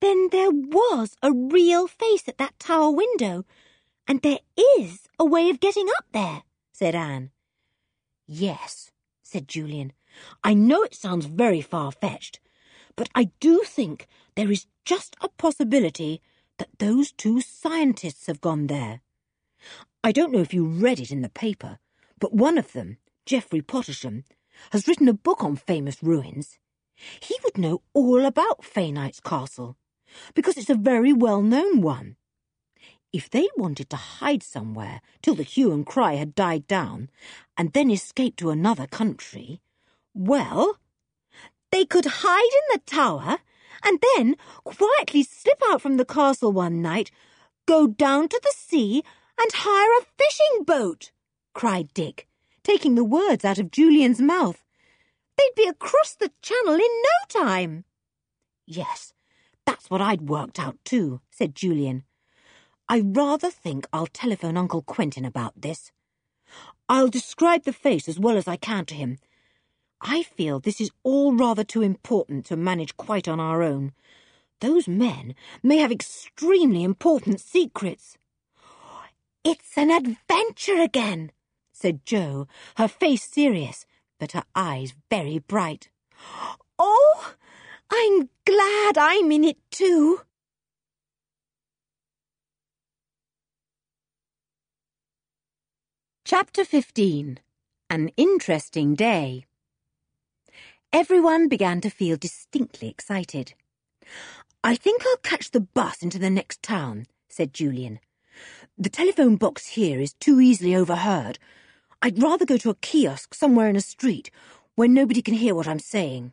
Then 0.00 0.28
there 0.30 0.50
was 0.50 1.16
a 1.22 1.32
real 1.32 1.86
face 1.86 2.28
at 2.28 2.38
that 2.38 2.58
tower 2.58 2.90
window, 2.90 3.44
and 4.06 4.20
there 4.20 4.40
is 4.78 5.08
a 5.18 5.24
way 5.24 5.48
of 5.48 5.60
getting 5.60 5.88
up 5.96 6.04
there, 6.12 6.42
said 6.72 6.94
Anne. 6.94 7.30
Yes, 8.26 8.90
said 9.22 9.48
Julian. 9.48 9.92
I 10.42 10.54
know 10.54 10.82
it 10.82 10.94
sounds 10.94 11.26
very 11.26 11.60
far-fetched, 11.60 12.38
but 12.96 13.08
I 13.14 13.30
do 13.40 13.62
think 13.64 14.06
there 14.34 14.52
is 14.52 14.66
just 14.84 15.16
a 15.20 15.28
possibility 15.28 16.20
that 16.58 16.78
those 16.78 17.10
two 17.10 17.40
scientists 17.40 18.26
have 18.26 18.40
gone 18.40 18.66
there. 18.66 19.00
I 20.02 20.12
don't 20.12 20.32
know 20.32 20.40
if 20.40 20.54
you 20.54 20.66
read 20.66 21.00
it 21.00 21.10
in 21.10 21.22
the 21.22 21.28
paper, 21.28 21.78
but 22.20 22.34
one 22.34 22.58
of 22.58 22.72
them, 22.72 22.98
Jeffrey 23.26 23.62
Pottersham, 23.62 24.24
has 24.72 24.86
written 24.88 25.08
a 25.08 25.14
book 25.14 25.42
on 25.42 25.56
famous 25.56 26.02
ruins. 26.02 26.58
He 27.20 27.36
would 27.42 27.58
know 27.58 27.82
all 27.92 28.24
about 28.24 28.64
Faynights 28.64 29.20
castle, 29.20 29.76
because 30.34 30.56
it's 30.56 30.70
a 30.70 30.74
very 30.74 31.12
well-known 31.12 31.80
one. 31.80 32.16
If 33.12 33.30
they 33.30 33.48
wanted 33.56 33.90
to 33.90 33.96
hide 33.96 34.42
somewhere 34.42 35.00
till 35.22 35.34
the 35.34 35.42
hue 35.42 35.72
and 35.72 35.86
cry 35.86 36.14
had 36.14 36.34
died 36.34 36.66
down, 36.66 37.10
and 37.56 37.72
then 37.72 37.90
escape 37.90 38.36
to 38.36 38.50
another 38.50 38.86
country, 38.86 39.60
well, 40.12 40.78
they 41.70 41.84
could 41.84 42.06
hide 42.06 42.42
in 42.42 42.66
the 42.72 42.80
tower 42.86 43.38
and 43.82 44.02
then 44.16 44.36
quietly 44.64 45.22
slip 45.22 45.60
out 45.68 45.82
from 45.82 45.96
the 45.96 46.04
castle 46.04 46.52
one 46.52 46.80
night, 46.80 47.10
go 47.66 47.86
down 47.86 48.28
to 48.28 48.40
the 48.42 48.54
sea 48.56 49.02
and 49.40 49.50
hire 49.52 50.00
a 50.00 50.06
fishing 50.22 50.64
boat, 50.64 51.10
cried 51.52 51.92
Dick, 51.94 52.28
taking 52.64 52.96
the 52.96 53.04
words 53.04 53.44
out 53.44 53.58
of 53.58 53.70
Julian's 53.70 54.20
mouth. 54.20 54.64
They'd 55.36 55.54
be 55.56 55.68
across 55.68 56.14
the 56.14 56.30
channel 56.42 56.74
in 56.74 56.80
no 56.80 57.40
time. 57.40 57.84
Yes, 58.66 59.12
that's 59.66 59.90
what 59.90 60.00
I'd 60.00 60.22
worked 60.22 60.58
out 60.58 60.76
too, 60.84 61.20
said 61.30 61.54
Julian. 61.54 62.04
I 62.88 63.00
rather 63.00 63.50
think 63.50 63.86
I'll 63.92 64.06
telephone 64.06 64.56
Uncle 64.56 64.82
Quentin 64.82 65.24
about 65.24 65.60
this. 65.60 65.92
I'll 66.88 67.08
describe 67.08 67.64
the 67.64 67.72
face 67.72 68.08
as 68.08 68.18
well 68.18 68.36
as 68.36 68.46
I 68.46 68.56
can 68.56 68.84
to 68.86 68.94
him. 68.94 69.18
I 70.00 70.22
feel 70.22 70.60
this 70.60 70.80
is 70.80 70.90
all 71.02 71.34
rather 71.34 71.64
too 71.64 71.80
important 71.80 72.44
to 72.46 72.56
manage 72.56 72.96
quite 72.96 73.26
on 73.26 73.40
our 73.40 73.62
own. 73.62 73.92
Those 74.60 74.86
men 74.86 75.34
may 75.62 75.78
have 75.78 75.90
extremely 75.90 76.84
important 76.84 77.40
secrets. 77.40 78.18
It's 79.42 79.76
an 79.76 79.90
adventure 79.90 80.80
again, 80.80 81.32
said 81.74 82.06
Jo, 82.06 82.46
her 82.76 82.88
face 82.88 83.24
serious, 83.24 83.84
but 84.18 84.32
her 84.32 84.44
eyes 84.54 84.94
very 85.10 85.40
bright. 85.40 85.90
Oh, 86.78 87.34
I'm 87.90 88.30
glad 88.46 88.96
I'm 88.96 89.30
in 89.32 89.44
it 89.44 89.58
too. 89.70 90.20
Chapter 96.24 96.64
15 96.64 97.38
An 97.90 98.08
Interesting 98.16 98.94
Day 98.94 99.44
Everyone 100.92 101.48
began 101.48 101.80
to 101.80 101.90
feel 101.90 102.16
distinctly 102.16 102.88
excited. 102.88 103.54
I 104.62 104.76
think 104.76 105.02
I'll 105.04 105.16
catch 105.18 105.50
the 105.50 105.60
bus 105.60 106.02
into 106.02 106.20
the 106.20 106.30
next 106.30 106.62
town, 106.62 107.06
said 107.28 107.52
Julian. 107.52 107.98
The 108.78 108.88
telephone 108.88 109.36
box 109.36 109.66
here 109.66 110.00
is 110.00 110.14
too 110.14 110.40
easily 110.40 110.74
overheard. 110.74 111.38
I'd 112.02 112.22
rather 112.22 112.44
go 112.44 112.56
to 112.58 112.70
a 112.70 112.74
kiosk 112.76 113.34
somewhere 113.34 113.68
in 113.68 113.76
a 113.76 113.80
street 113.80 114.30
where 114.74 114.88
nobody 114.88 115.22
can 115.22 115.34
hear 115.34 115.54
what 115.54 115.68
I'm 115.68 115.78
saying. 115.78 116.32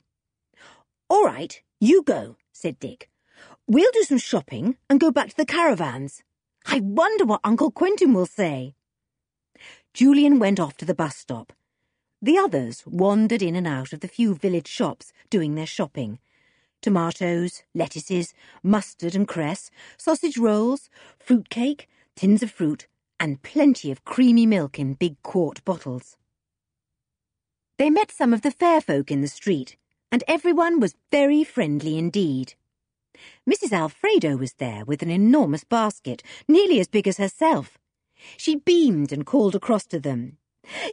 All 1.10 1.24
right, 1.24 1.62
you 1.80 2.04
go, 2.04 2.38
said 2.52 2.80
Dick. 2.80 3.10
We'll 3.68 3.92
do 3.92 4.04
some 4.04 4.18
shopping 4.18 4.78
and 4.90 5.00
go 5.00 5.12
back 5.12 5.30
to 5.30 5.38
the 5.38 5.46
caravans. 5.46 6.24
I 6.66 6.80
wonder 6.80 7.26
what 7.26 7.42
Uncle 7.44 7.72
Quentin 7.72 8.14
will 8.14 8.26
say. 8.26 8.76
Julian 9.94 10.40
went 10.40 10.60
off 10.60 10.78
to 10.78 10.86
the 10.86 10.96
bus 10.96 11.16
stop. 11.16 11.54
The 12.22 12.38
others 12.38 12.84
wandered 12.86 13.42
in 13.42 13.56
and 13.56 13.68
out 13.68 13.94
of 13.94 14.02
the 14.02 14.08
few 14.08 14.36
village 14.36 14.68
shops 14.68 15.12
doing 15.30 15.56
their 15.56 15.66
shopping. 15.66 16.20
Tomatoes, 16.82 17.64
lettuces, 17.74 18.34
mustard 18.64 19.16
and 19.16 19.28
cress, 19.28 19.72
sausage 19.98 20.38
rolls, 20.38 20.90
fruit 21.20 21.50
cake, 21.50 21.90
tins 22.16 22.44
of 22.44 22.52
fruit, 22.52 22.88
and 23.22 23.44
plenty 23.44 23.92
of 23.92 24.04
creamy 24.04 24.48
milk 24.48 24.80
in 24.80 24.96
big 24.96 25.22
quart 25.22 25.64
bottles. 25.64 26.18
They 27.78 27.92
met 27.92 28.12
some 28.12 28.34
of 28.34 28.42
the 28.42 28.50
fair 28.50 28.82
folk 28.82 29.12
in 29.12 29.22
the 29.22 29.28
street, 29.28 29.78
and 30.12 30.24
everyone 30.28 30.80
was 30.80 30.96
very 31.12 31.44
friendly 31.44 32.00
indeed. 32.00 32.56
Mrs. 33.48 33.74
Alfredo 33.74 34.38
was 34.38 34.54
there 34.54 34.84
with 34.86 35.04
an 35.04 35.12
enormous 35.12 35.64
basket, 35.64 36.24
nearly 36.48 36.80
as 36.80 36.88
big 36.88 37.08
as 37.08 37.18
herself. 37.18 37.78
She 38.38 38.56
beamed 38.56 39.12
and 39.12 39.24
called 39.24 39.54
across 39.54 39.86
to 39.88 40.00
them. 40.00 40.38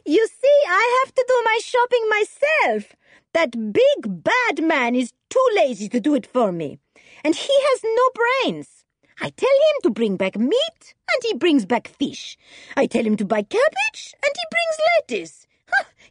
You 0.05 0.27
see, 0.27 0.59
I 0.67 1.01
have 1.03 1.15
to 1.15 1.25
do 1.27 1.41
my 1.45 1.59
shopping 1.63 2.09
myself. 2.09 2.95
That 3.33 3.73
big 3.73 4.23
bad 4.23 4.63
man 4.63 4.93
is 4.93 5.13
too 5.31 5.47
lazy 5.55 5.89
to 5.89 5.99
do 5.99 6.13
it 6.13 6.27
for 6.27 6.51
me. 6.51 6.77
And 7.23 7.35
he 7.35 7.53
has 7.53 7.81
no 7.83 8.09
brains. 8.13 8.78
I 9.21 9.29
tell 9.29 9.49
him 9.49 9.81
to 9.83 9.89
bring 9.89 10.15
back 10.15 10.37
meat, 10.37 10.93
and 11.11 11.23
he 11.23 11.33
brings 11.33 11.65
back 11.65 11.87
fish. 11.87 12.37
I 12.77 12.85
tell 12.85 13.05
him 13.05 13.17
to 13.17 13.25
buy 13.25 13.41
cabbage, 13.41 14.13
and 14.23 14.33
he 14.35 14.43
brings 14.51 14.77
lettuce. 14.97 15.47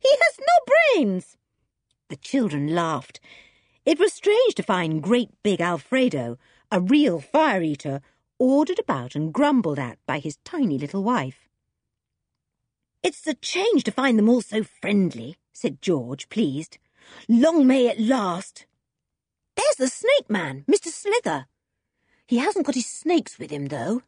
he 0.01 0.11
has 0.11 0.39
no 0.39 0.75
brains. 0.95 1.37
The 2.09 2.17
children 2.17 2.75
laughed. 2.75 3.21
It 3.87 3.99
was 3.99 4.13
strange 4.13 4.55
to 4.57 4.63
find 4.63 5.03
great 5.03 5.31
big 5.43 5.61
Alfredo, 5.61 6.39
a 6.71 6.81
real 6.81 7.21
fire 7.21 7.63
eater, 7.63 8.01
ordered 8.39 8.79
about 8.79 9.15
and 9.15 9.33
grumbled 9.33 9.79
at 9.79 9.99
by 10.07 10.19
his 10.19 10.37
tiny 10.45 10.79
little 10.79 11.03
wife. 11.03 11.49
It's 13.03 13.27
a 13.27 13.35
change 13.35 13.85
to 13.85 13.91
find 13.91 14.19
them 14.19 14.29
all 14.29 14.43
so 14.43 14.63
friendly, 14.63 15.37
said 15.53 15.81
George, 15.81 16.29
pleased. 16.29 16.79
Long 17.29 17.67
may 17.67 17.87
it 17.87 17.99
last. 17.99 18.67
There's 19.57 19.77
the 19.77 19.89
snake 19.89 20.29
man, 20.29 20.65
Mr. 20.69 20.89
Slither. 20.89 21.47
He 22.29 22.37
hasn't 22.37 22.67
got 22.67 22.75
his 22.75 22.85
snakes 22.87 23.39
with 23.39 23.51
him, 23.51 23.69
though. 23.69 24.03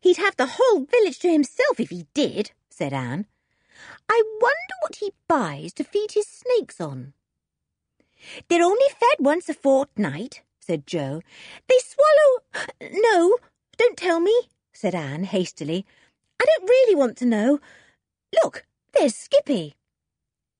He'd 0.00 0.18
have 0.18 0.36
the 0.36 0.54
whole 0.56 0.84
village 0.84 1.18
to 1.18 1.32
himself 1.32 1.80
if 1.80 1.90
he 1.90 2.06
did, 2.14 2.52
said 2.70 2.92
Anne. 2.92 3.26
I 4.08 4.22
wonder 4.40 4.74
what 4.82 4.96
he 4.96 5.10
buys 5.26 5.72
to 5.74 5.84
feed 5.84 6.12
his 6.12 6.28
snakes 6.28 6.80
on. 6.80 7.14
They're 8.46 8.62
only 8.62 8.86
fed 8.90 9.18
once 9.18 9.48
a 9.48 9.54
fortnight, 9.54 10.42
said 10.60 10.86
Jo. 10.86 11.20
They 11.68 11.78
swallow. 11.80 12.92
No, 12.92 13.38
don't 13.76 13.96
tell 13.96 14.20
me, 14.20 14.42
said 14.72 14.94
Anne 14.94 15.24
hastily. 15.24 15.84
I 16.40 16.44
don't 16.44 16.68
really 16.68 16.94
want 16.94 17.16
to 17.16 17.26
know. 17.26 17.58
Look, 18.44 18.64
there's 18.92 19.16
Skippy. 19.16 19.74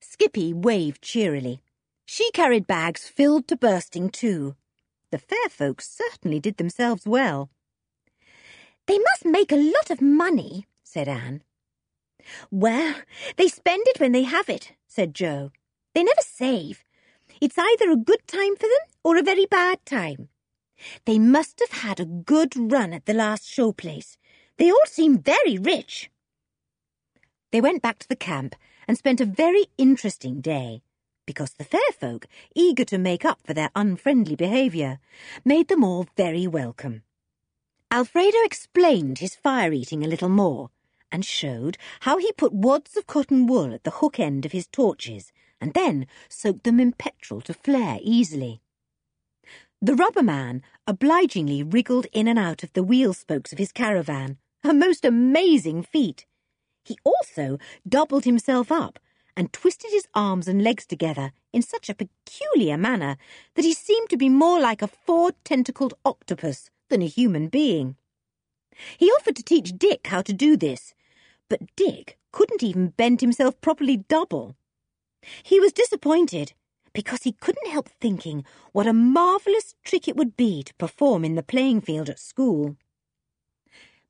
Skippy 0.01 0.53
waved 0.53 1.03
cheerily. 1.03 1.63
She 2.05 2.33
carried 2.33 2.67
bags 2.67 3.07
filled 3.07 3.47
to 3.47 3.57
bursting 3.57 4.11
too. 4.11 4.57
The 5.11 5.19
fair 5.19 5.49
folks 5.49 5.89
certainly 5.89 6.41
did 6.41 6.57
themselves 6.57 7.07
well. 7.07 7.51
They 8.87 8.99
must 8.99 9.25
make 9.25 9.53
a 9.53 9.57
lot 9.57 9.91
of 9.91 10.01
money, 10.01 10.67
said 10.83 11.09
Anne. 11.09 11.43
Well, 12.51 12.95
they 13.37 13.49
spend 13.49 13.85
it 13.87 14.01
when 14.01 14.13
they 14.13 14.25
have 14.25 14.49
it, 14.49 14.73
said 14.87 15.15
Jo. 15.15 15.51
They 15.95 16.03
never 16.03 16.21
save. 16.21 16.85
It's 17.41 17.59
either 17.59 17.91
a 17.91 17.97
good 17.97 18.27
time 18.27 18.57
for 18.57 18.63
them 18.63 18.89
or 19.03 19.17
a 19.17 19.23
very 19.23 19.47
bad 19.47 19.85
time. 19.87 20.29
They 21.07 21.19
must 21.19 21.61
have 21.61 21.83
had 21.83 22.01
a 22.01 22.05
good 22.05 22.55
run 22.57 22.93
at 22.93 23.07
the 23.07 23.15
last 23.15 23.49
show 23.49 23.73
place. 23.73 24.19
They 24.59 24.71
all 24.71 24.87
seem 24.87 25.19
very 25.19 25.59
rich. 25.59 26.11
They 27.51 27.61
went 27.61 27.83
back 27.83 27.99
to 28.01 28.09
the 28.09 28.17
camp 28.17 28.55
and 28.87 28.97
spent 28.97 29.21
a 29.21 29.27
very 29.27 29.67
interesting 29.77 30.41
day, 30.41 30.83
because 31.29 31.53
the 31.59 31.65
fair 31.65 31.93
folk, 32.01 32.27
eager 32.55 32.87
to 32.87 32.97
make 32.97 33.23
up 33.23 33.39
for 33.45 33.53
their 33.53 33.69
unfriendly 33.77 34.35
behaviour, 34.35 34.99
made 35.45 35.69
them 35.69 35.85
all 35.85 36.07
very 36.17 36.47
welcome. 36.47 37.03
Alfredo 37.91 38.39
explained 38.45 39.19
his 39.19 39.35
fire 39.35 39.71
eating 39.71 40.03
a 40.03 40.09
little 40.09 40.31
more, 40.31 40.71
and 41.13 41.27
showed 41.27 41.77
how 42.01 42.17
he 42.17 42.33
put 42.33 42.55
wads 42.55 42.97
of 42.97 43.07
cotton 43.07 43.47
wool 43.47 43.75
at 43.75 43.85
the 43.85 43.91
hook 44.01 44.19
end 44.19 44.47
of 44.47 44.53
his 44.53 44.67
torches 44.69 45.31
and 45.61 45.75
then 45.75 46.07
soaked 46.31 46.65
them 46.65 46.81
in 46.81 46.93
petrol 46.95 47.43
to 47.43 47.53
flare 47.53 47.99
easily. 48.01 48.63
The 49.83 49.97
rubber 49.97 50.23
man 50.23 50.63
obligingly 50.87 51.63
wriggled 51.63 52.07
in 52.11 52.27
and 52.27 52.39
out 52.39 52.63
of 52.63 52.73
the 52.73 52.83
wheel 52.83 53.13
spokes 53.13 53.53
of 53.53 53.59
his 53.59 53.71
caravan, 53.71 54.39
a 54.65 54.73
most 54.73 55.05
amazing 55.05 55.83
feat. 55.83 56.25
He 56.87 56.97
also 57.05 57.59
doubled 57.87 58.25
himself 58.25 58.73
up 58.73 58.99
and 59.39 59.53
twisted 59.53 59.93
his 59.93 60.09
arms 60.15 60.49
and 60.49 60.65
legs 60.65 60.85
together 60.85 61.31
in 61.53 61.63
such 61.63 61.89
a 61.89 61.95
peculiar 61.95 62.77
manner 62.77 63.17
that 63.55 63.65
he 63.65 63.73
seemed 63.73 64.11
to 64.11 64.17
be 64.17 64.29
more 64.29 64.59
like 64.59 64.83
a 64.83 64.89
four-tentacled 64.89 65.95
octopus 66.05 66.71
than 66.91 67.03
a 67.03 67.07
human 67.07 67.47
being. 67.47 67.95
He 68.99 69.07
offered 69.13 69.37
to 69.37 69.45
teach 69.45 69.79
Dick 69.79 70.09
how 70.09 70.23
to 70.23 70.33
do 70.33 70.57
this, 70.57 70.93
but 71.49 71.61
Dick 71.77 72.19
couldn't 72.33 72.65
even 72.65 72.89
bend 72.89 73.21
himself 73.21 73.61
properly 73.61 73.99
double. 73.99 74.57
He 75.45 75.61
was 75.61 75.73
disappointed 75.73 76.53
because 76.93 77.23
he 77.23 77.31
couldn't 77.31 77.71
help 77.71 77.89
thinking 78.01 78.45
what 78.73 78.89
a 78.89 78.93
marvellous 78.93 79.77
trick 79.85 80.09
it 80.09 80.17
would 80.17 80.37
be 80.37 80.65
to 80.65 80.75
perform 80.75 81.25
in 81.25 81.37
the 81.37 81.45
playing 81.45 81.81
field 81.81 82.09
at 82.09 82.19
school. 82.19 82.77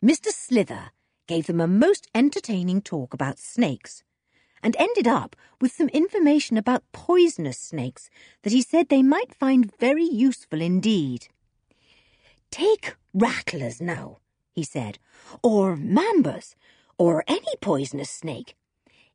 Mr. 0.03 0.29
Slither 0.29 0.93
gave 1.27 1.47
them 1.47 1.61
a 1.61 1.67
most 1.67 2.09
entertaining 2.15 2.81
talk 2.81 3.13
about 3.13 3.39
snakes, 3.39 4.03
and 4.63 4.77
ended 4.79 5.07
up 5.07 5.37
with 5.61 5.73
some 5.73 5.89
information 5.89 6.57
about 6.57 6.91
poisonous 6.93 7.59
snakes 7.59 8.11
that 8.43 8.53
he 8.53 8.63
said 8.63 8.89
they 8.89 9.03
might 9.03 9.35
find 9.35 9.77
very 9.79 10.05
useful 10.05 10.61
indeed. 10.61 11.29
Take 12.51 12.97
rattlers 13.13 13.81
now, 13.81 14.19
he 14.53 14.63
said, 14.63 14.99
or 15.43 15.77
mambas, 15.77 16.55
or 16.97 17.25
any 17.27 17.57
poisonous 17.61 18.11
snake. 18.11 18.57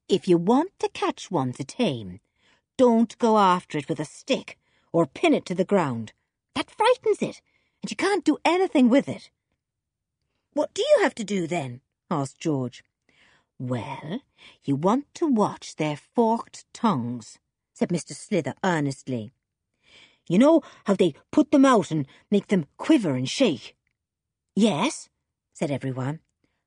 If 0.08 0.28
you 0.28 0.38
want 0.38 0.72
to 0.80 0.90
catch 0.90 1.32
one 1.32 1.54
to 1.54 1.64
tame, 1.64 2.20
don't 2.78 3.18
go 3.18 3.38
after 3.38 3.78
it 3.78 3.88
with 3.88 4.00
a 4.00 4.06
stick 4.06 4.58
or 4.92 5.06
pin 5.06 5.34
it 5.34 5.46
to 5.48 5.56
the 5.56 5.66
ground. 5.66 6.14
That 6.56 6.70
frightens 6.70 7.22
it, 7.22 7.42
and 7.82 7.90
you 7.90 7.96
can't 7.96 8.24
do 8.24 8.38
anything 8.46 8.90
with 8.90 9.10
it. 9.10 9.30
What 10.54 10.74
do 10.74 10.82
you 10.82 11.00
have 11.02 11.16
to 11.16 11.24
do 11.24 11.48
then? 11.48 11.82
asked 12.12 12.40
George. 12.40 12.84
Well, 13.66 14.20
you 14.66 14.76
want 14.76 15.06
to 15.14 15.26
watch 15.26 15.78
their 15.78 15.96
forked 15.96 16.66
tongues, 16.74 17.40
said 17.74 17.88
Mr. 17.88 18.14
Slither 18.14 18.56
earnestly. 18.62 19.32
You 20.28 20.38
know 20.38 20.64
how 20.84 20.96
they 20.96 21.14
put 21.32 21.52
them 21.52 21.64
out 21.64 21.90
and 21.90 22.06
make 22.30 22.48
them 22.48 22.66
quiver 22.76 23.16
and 23.16 23.30
shake? 23.30 23.78
Yes, 24.54 25.08
said 25.54 25.72
everyone. 25.72 26.20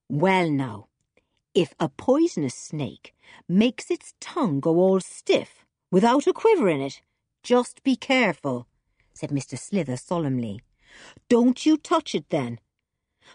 Well, 0.09 0.51
now, 0.51 0.89
if 1.53 1.75
a 1.79 1.91
poisonous 1.91 2.55
snake 2.55 3.15
makes 3.47 3.91
its 3.91 4.15
tongue 4.19 4.61
go 4.61 4.77
all 4.77 5.01
stiff 5.01 5.67
without 5.91 6.27
a 6.27 6.33
quiver 6.33 6.67
in 6.67 6.81
it, 6.81 7.03
just 7.43 7.83
be 7.83 7.97
careful, 7.97 8.69
said 9.13 9.29
Mr. 9.29 9.59
Slither 9.59 9.99
solemnly. 9.99 10.63
Don't 11.29 11.67
you 11.67 11.77
touch 11.77 12.15
it 12.15 12.31
then. 12.31 12.59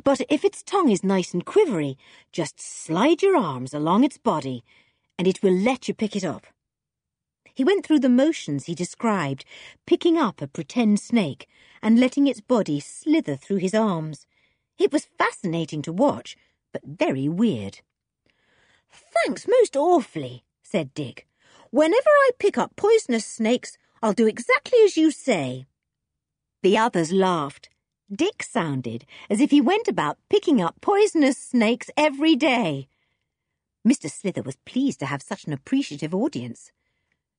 But 0.04 0.22
if 0.30 0.44
its 0.44 0.64
tongue 0.64 0.90
is 0.90 1.04
nice 1.04 1.34
and 1.34 1.46
quivery, 1.46 1.98
just 2.32 2.60
slide 2.60 3.22
your 3.22 3.36
arms 3.38 3.74
along 3.74 4.04
its 4.04 4.18
body, 4.18 4.64
and 5.18 5.28
it 5.28 5.44
will 5.44 5.54
let 5.54 5.88
you 5.88 5.94
pick 5.94 6.16
it 6.16 6.24
up. 6.24 6.48
He 7.54 7.64
went 7.64 7.86
through 7.86 8.00
the 8.00 8.10
motions 8.10 8.66
he 8.66 8.74
described, 8.74 9.46
picking 9.86 10.18
up 10.18 10.42
a 10.42 10.48
pretend 10.48 11.00
snake 11.00 11.48
and 11.82 12.00
letting 12.00 12.26
its 12.28 12.42
body 12.42 12.80
slither 12.80 13.36
through 13.36 13.58
his 13.58 13.76
arms. 13.76 14.26
It 14.80 14.92
was 14.92 15.10
fascinating 15.18 15.82
to 15.84 15.94
watch, 15.94 16.38
but 16.72 16.82
very 16.86 17.28
weird. 17.28 17.82
Thanks 18.90 19.48
most 19.48 19.76
awfully, 19.76 20.44
said 20.64 20.94
Dick. 20.94 21.28
Whenever 21.70 22.10
I 22.10 22.32
pick 22.40 22.58
up 22.58 22.76
poisonous 22.76 23.26
snakes, 23.26 23.78
I'll 24.02 24.14
do 24.14 24.28
exactly 24.28 24.80
as 24.84 24.98
you 24.98 25.12
say. 25.12 25.66
The 26.64 26.78
others 26.78 27.12
laughed. 27.12 27.70
Dick 28.14 28.44
sounded 28.44 29.06
as 29.30 29.40
if 29.40 29.52
he 29.52 29.62
went 29.62 29.88
about 29.88 30.18
picking 30.30 30.62
up 30.62 30.82
poisonous 30.82 31.38
snakes 31.38 31.90
every 31.96 32.36
day. 32.36 32.90
Mr. 33.88 34.12
Slither 34.12 34.42
was 34.42 34.58
pleased 34.66 35.00
to 35.00 35.06
have 35.06 35.22
such 35.22 35.46
an 35.46 35.54
appreciative 35.54 36.14
audience. 36.14 36.72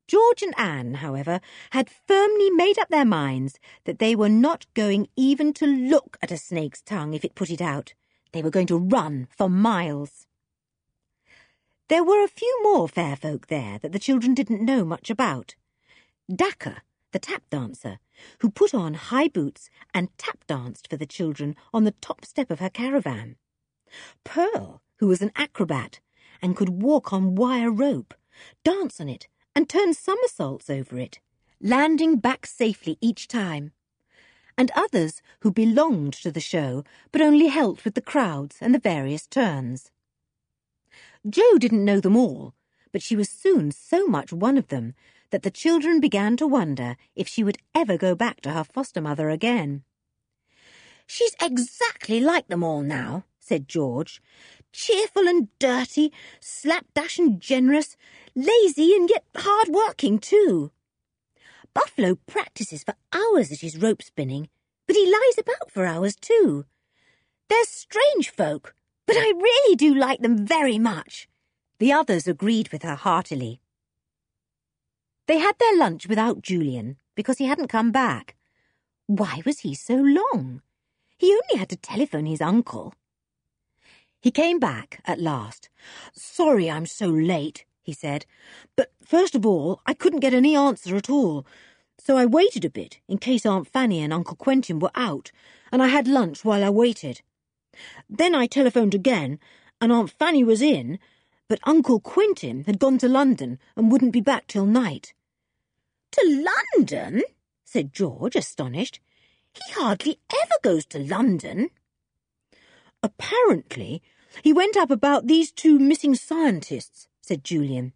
George 0.08 0.42
and 0.42 0.54
Anne, 0.58 0.94
however, 0.94 1.40
had 1.70 1.90
firmly 1.90 2.50
made 2.50 2.78
up 2.78 2.88
their 2.88 3.04
minds 3.04 3.58
that 3.84 3.98
they 3.98 4.16
were 4.16 4.28
not 4.28 4.66
going 4.74 5.08
even 5.14 5.52
to 5.54 5.66
look 5.66 6.16
at 6.22 6.32
a 6.32 6.38
snake's 6.38 6.82
tongue 6.82 7.14
if 7.14 7.24
it 7.24 7.34
put 7.34 7.50
it 7.50 7.60
out. 7.60 7.94
They 8.32 8.42
were 8.42 8.50
going 8.50 8.66
to 8.68 8.78
run 8.78 9.28
for 9.30 9.48
miles. 9.48 10.26
There 11.88 12.04
were 12.04 12.24
a 12.24 12.28
few 12.28 12.60
more 12.62 12.88
fair 12.88 13.14
folk 13.14 13.48
there 13.48 13.78
that 13.78 13.92
the 13.92 13.98
children 13.98 14.32
didn't 14.32 14.64
know 14.64 14.84
much 14.84 15.10
about. 15.10 15.54
Dacca, 16.30 16.78
the 17.12 17.18
tap 17.18 17.42
dancer, 17.50 17.98
who 18.40 18.50
put 18.50 18.74
on 18.74 18.94
high 18.94 19.28
boots 19.28 19.70
and 19.94 20.08
tap 20.18 20.44
danced 20.46 20.88
for 20.88 20.96
the 20.96 21.06
children 21.06 21.54
on 21.72 21.84
the 21.84 21.94
top 22.00 22.24
step 22.24 22.50
of 22.50 22.58
her 22.58 22.70
caravan. 22.70 23.36
Pearl, 24.24 24.82
who 24.98 25.06
was 25.06 25.22
an 25.22 25.32
acrobat 25.36 26.00
and 26.40 26.56
could 26.56 26.82
walk 26.82 27.12
on 27.12 27.34
wire 27.34 27.70
rope, 27.70 28.14
dance 28.64 29.00
on 29.00 29.08
it, 29.08 29.28
and 29.54 29.68
turn 29.68 29.94
somersaults 29.94 30.70
over 30.70 30.98
it, 30.98 31.20
landing 31.60 32.16
back 32.16 32.46
safely 32.46 32.98
each 33.00 33.28
time. 33.28 33.72
And 34.56 34.70
others 34.74 35.22
who 35.40 35.52
belonged 35.52 36.14
to 36.14 36.30
the 36.30 36.40
show 36.40 36.84
but 37.10 37.20
only 37.20 37.48
helped 37.48 37.84
with 37.84 37.94
the 37.94 38.00
crowds 38.00 38.56
and 38.60 38.74
the 38.74 38.78
various 38.78 39.26
turns. 39.26 39.90
Jo 41.28 41.58
didn't 41.58 41.84
know 41.84 42.00
them 42.00 42.16
all, 42.16 42.54
but 42.92 43.02
she 43.02 43.16
was 43.16 43.28
soon 43.28 43.70
so 43.70 44.06
much 44.06 44.32
one 44.32 44.58
of 44.58 44.68
them 44.68 44.94
that 45.32 45.42
the 45.42 45.50
children 45.50 45.98
began 45.98 46.36
to 46.36 46.46
wonder 46.46 46.96
if 47.16 47.26
she 47.26 47.42
would 47.42 47.58
ever 47.74 47.98
go 47.98 48.14
back 48.14 48.40
to 48.42 48.52
her 48.52 48.62
foster 48.62 49.00
mother 49.00 49.30
again. 49.30 49.82
She's 51.06 51.34
exactly 51.42 52.20
like 52.20 52.46
them 52.46 52.62
all 52.62 52.82
now, 52.82 53.24
said 53.40 53.68
George. 53.68 54.22
Cheerful 54.72 55.26
and 55.26 55.48
dirty, 55.58 56.12
slapdash 56.40 57.18
and 57.18 57.40
generous, 57.40 57.96
lazy 58.34 58.94
and 58.94 59.10
yet 59.10 59.24
hard-working 59.36 60.20
too. 60.20 60.70
Bufflo 61.74 62.16
practices 62.26 62.84
for 62.84 62.94
hours 63.12 63.50
at 63.50 63.60
his 63.60 63.78
rope 63.78 64.02
spinning, 64.02 64.48
but 64.86 64.96
he 64.96 65.04
lies 65.06 65.38
about 65.38 65.70
for 65.70 65.86
hours 65.86 66.14
too. 66.14 66.66
They're 67.48 67.64
strange 67.64 68.30
folk, 68.30 68.74
but 69.06 69.16
I 69.16 69.32
really 69.34 69.76
do 69.76 69.94
like 69.94 70.20
them 70.20 70.46
very 70.46 70.78
much. 70.78 71.28
The 71.78 71.92
others 71.92 72.28
agreed 72.28 72.70
with 72.70 72.82
her 72.82 72.94
heartily. 72.94 73.60
They 75.32 75.38
had 75.38 75.58
their 75.58 75.78
lunch 75.78 76.06
without 76.06 76.42
Julian 76.42 76.98
because 77.14 77.38
he 77.38 77.46
hadn't 77.46 77.68
come 77.68 77.90
back. 77.90 78.36
Why 79.06 79.40
was 79.46 79.60
he 79.60 79.74
so 79.74 79.94
long? 79.94 80.60
He 81.16 81.32
only 81.32 81.58
had 81.58 81.70
to 81.70 81.76
telephone 81.76 82.26
his 82.26 82.42
uncle. 82.42 82.92
He 84.20 84.30
came 84.30 84.58
back 84.58 85.00
at 85.06 85.18
last. 85.18 85.70
Sorry 86.12 86.70
I'm 86.70 86.84
so 86.84 87.06
late, 87.06 87.64
he 87.80 87.94
said. 87.94 88.26
But 88.76 88.92
first 89.02 89.34
of 89.34 89.46
all, 89.46 89.80
I 89.86 89.94
couldn't 89.94 90.20
get 90.20 90.34
any 90.34 90.54
answer 90.54 90.96
at 90.96 91.08
all. 91.08 91.46
So 91.98 92.18
I 92.18 92.26
waited 92.26 92.66
a 92.66 92.68
bit 92.68 93.00
in 93.08 93.16
case 93.16 93.46
Aunt 93.46 93.66
Fanny 93.66 94.00
and 94.00 94.12
Uncle 94.12 94.36
Quentin 94.36 94.80
were 94.80 94.90
out, 94.94 95.32
and 95.72 95.82
I 95.82 95.86
had 95.86 96.06
lunch 96.06 96.44
while 96.44 96.62
I 96.62 96.68
waited. 96.68 97.22
Then 98.06 98.34
I 98.34 98.46
telephoned 98.46 98.94
again, 98.94 99.38
and 99.80 99.90
Aunt 99.90 100.10
Fanny 100.10 100.44
was 100.44 100.60
in, 100.60 100.98
but 101.48 101.58
Uncle 101.62 102.00
Quentin 102.00 102.64
had 102.64 102.78
gone 102.78 102.98
to 102.98 103.08
London 103.08 103.58
and 103.76 103.90
wouldn't 103.90 104.12
be 104.12 104.20
back 104.20 104.46
till 104.46 104.66
night. 104.66 105.14
To 106.12 106.46
London? 106.76 107.22
said 107.64 107.92
George, 107.92 108.36
astonished. 108.36 109.00
He 109.52 109.72
hardly 109.72 110.18
ever 110.32 110.54
goes 110.62 110.86
to 110.86 110.98
London. 110.98 111.70
Apparently, 113.02 114.02
he 114.42 114.52
went 114.52 114.76
up 114.76 114.90
about 114.90 115.26
these 115.26 115.50
two 115.50 115.78
missing 115.78 116.14
scientists, 116.14 117.08
said 117.20 117.44
Julian. 117.44 117.92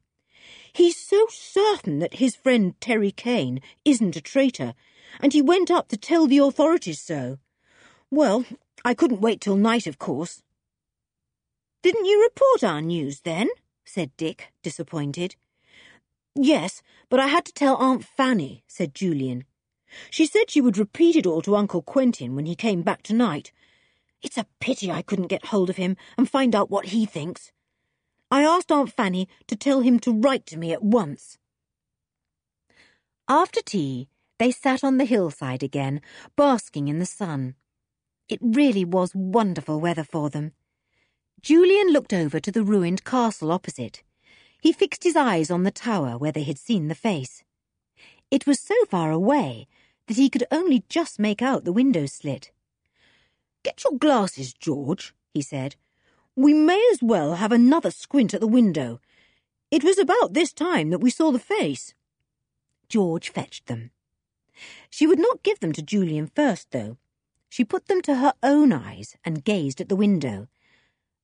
He's 0.73 0.97
so 0.97 1.27
certain 1.31 1.99
that 2.01 2.15
his 2.15 2.37
friend 2.37 2.79
Terry 2.81 3.11
Kane 3.11 3.61
isn't 3.85 4.17
a 4.17 4.21
traitor, 4.21 4.75
and 5.21 5.33
he 5.33 5.41
went 5.41 5.71
up 5.71 5.89
to 5.89 5.97
tell 5.97 6.27
the 6.27 6.39
authorities 6.39 7.01
so. 7.01 7.39
Well, 8.11 8.45
I 8.85 8.95
couldn't 8.95 9.21
wait 9.21 9.41
till 9.41 9.57
night, 9.57 9.87
of 9.87 9.99
course. 9.99 10.43
Didn't 11.83 12.05
you 12.05 12.23
report 12.23 12.65
our 12.65 12.83
news 12.83 13.21
then? 13.21 13.49
said 13.85 14.17
Dick, 14.17 14.53
disappointed. 14.63 15.37
Yes, 16.39 16.83
but 17.09 17.19
I 17.19 17.29
had 17.29 17.47
to 17.47 17.53
tell 17.53 17.77
Aunt 17.77 18.05
Fanny, 18.05 18.63
said 18.67 18.95
Julian. 18.95 19.45
She 20.11 20.27
said 20.27 20.51
she 20.51 20.61
would 20.61 20.77
repeat 20.77 21.17
it 21.17 21.27
all 21.27 21.41
to 21.43 21.57
Uncle 21.57 21.81
Quentin 21.81 22.35
when 22.37 22.45
he 22.45 22.55
came 22.55 22.83
back 22.83 23.03
tonight. 23.03 23.53
It's 24.23 24.37
a 24.37 24.47
pity 24.61 24.91
I 24.91 25.01
couldn't 25.01 25.29
get 25.29 25.47
hold 25.47 25.71
of 25.71 25.77
him 25.77 25.97
and 26.19 26.29
find 26.29 26.55
out 26.55 26.71
what 26.71 26.87
he 26.87 27.07
thinks. 27.07 27.53
I 28.31 28.43
asked 28.43 28.71
Aunt 28.71 28.93
Fanny 28.93 29.29
to 29.47 29.57
tell 29.57 29.81
him 29.81 29.99
to 30.01 30.13
write 30.13 30.45
to 30.47 30.59
me 30.59 30.73
at 30.73 30.83
once. 30.83 31.39
After 33.29 33.63
tea, 33.63 34.09
they 34.39 34.51
sat 34.51 34.85
on 34.85 34.99
the 34.99 35.05
hillside 35.07 35.63
again, 35.63 36.03
basking 36.37 36.89
in 36.89 36.99
the 36.99 37.07
sun. 37.07 37.55
It 38.29 38.41
really 38.43 38.85
was 38.85 39.15
wonderful 39.15 39.81
weather 39.81 40.05
for 40.05 40.29
them. 40.29 40.53
Julian 41.41 41.93
looked 41.93 42.13
over 42.13 42.41
to 42.41 42.53
the 42.53 42.65
ruined 42.65 43.05
castle 43.05 43.53
opposite. 43.53 44.03
He 44.67 44.73
fixed 44.73 45.05
his 45.05 45.15
eyes 45.15 45.49
on 45.49 45.63
the 45.63 45.71
tower 45.71 46.19
where 46.19 46.33
they 46.33 46.43
had 46.43 46.59
seen 46.59 46.89
the 46.89 46.97
face. 46.97 47.45
It 48.33 48.49
was 48.49 48.59
so 48.59 48.75
far 48.87 49.13
away 49.13 49.69
that 50.09 50.17
he 50.17 50.29
could 50.29 50.43
only 50.51 50.83
just 50.89 51.21
make 51.21 51.41
out 51.41 51.65
the 51.65 51.73
window 51.73 52.07
slit. 52.07 52.51
Get 53.63 53.85
your 53.85 53.97
glasses, 53.97 54.53
George, 54.53 55.15
he 55.33 55.41
said. 55.41 55.77
We 56.35 56.53
may 56.53 56.85
as 56.91 57.01
well 57.01 57.37
have 57.37 57.53
another 57.53 57.93
squint 57.93 58.35
at 58.35 58.41
the 58.41 58.49
window. 58.49 59.01
It 59.71 59.85
was 59.85 59.99
about 59.99 60.33
this 60.33 60.53
time 60.53 60.91
that 60.91 60.99
we 60.99 61.11
saw 61.11 61.31
the 61.31 61.39
face. 61.39 61.95
George 62.89 63.29
fetched 63.29 63.67
them. 63.67 63.93
She 64.91 65.07
would 65.07 65.21
not 65.21 65.45
give 65.45 65.61
them 65.61 65.75
to 65.75 65.81
Julian 65.81 66.27
first, 66.27 66.73
though. 66.73 66.97
She 67.49 67.65
put 67.65 67.87
them 67.87 68.03
to 68.03 68.17
her 68.17 68.35
own 68.43 68.73
eyes 68.73 69.17
and 69.25 69.45
gazed 69.45 69.81
at 69.81 69.89
the 69.89 69.95
window. 69.95 70.49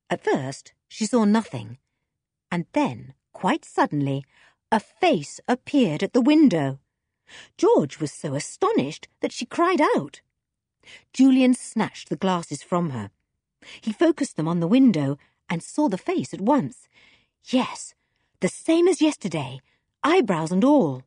At 0.09 0.23
first, 0.23 0.75
she 0.87 1.07
saw 1.07 1.25
nothing. 1.25 1.79
And 2.49 2.67
then, 2.73 3.15
quite 3.33 3.65
suddenly, 3.65 4.25
a 4.71 4.81
face 4.81 5.41
appeared 5.49 6.03
at 6.03 6.13
the 6.13 6.21
window. 6.21 6.79
George 7.57 7.99
was 7.99 8.13
so 8.13 8.35
astonished 8.35 9.09
that 9.21 9.33
she 9.33 9.47
cried 9.47 9.81
out. 9.97 10.21
Julian 11.13 11.55
snatched 11.55 12.09
the 12.09 12.17
glasses 12.17 12.63
from 12.63 12.91
her. 12.91 13.11
He 13.81 13.93
focused 13.93 14.37
them 14.37 14.49
on 14.49 14.61
the 14.61 14.69
window 14.69 15.19
and 15.49 15.63
saw 15.63 15.89
the 15.89 15.99
face 15.99 16.35
at 16.35 16.41
once. 16.41 16.89
Yes, 17.45 17.95
the 18.41 18.49
same 18.49 18.89
as 18.89 19.03
yesterday, 19.03 19.61
eyebrows 20.03 20.51
and 20.51 20.65
all. 20.65 21.03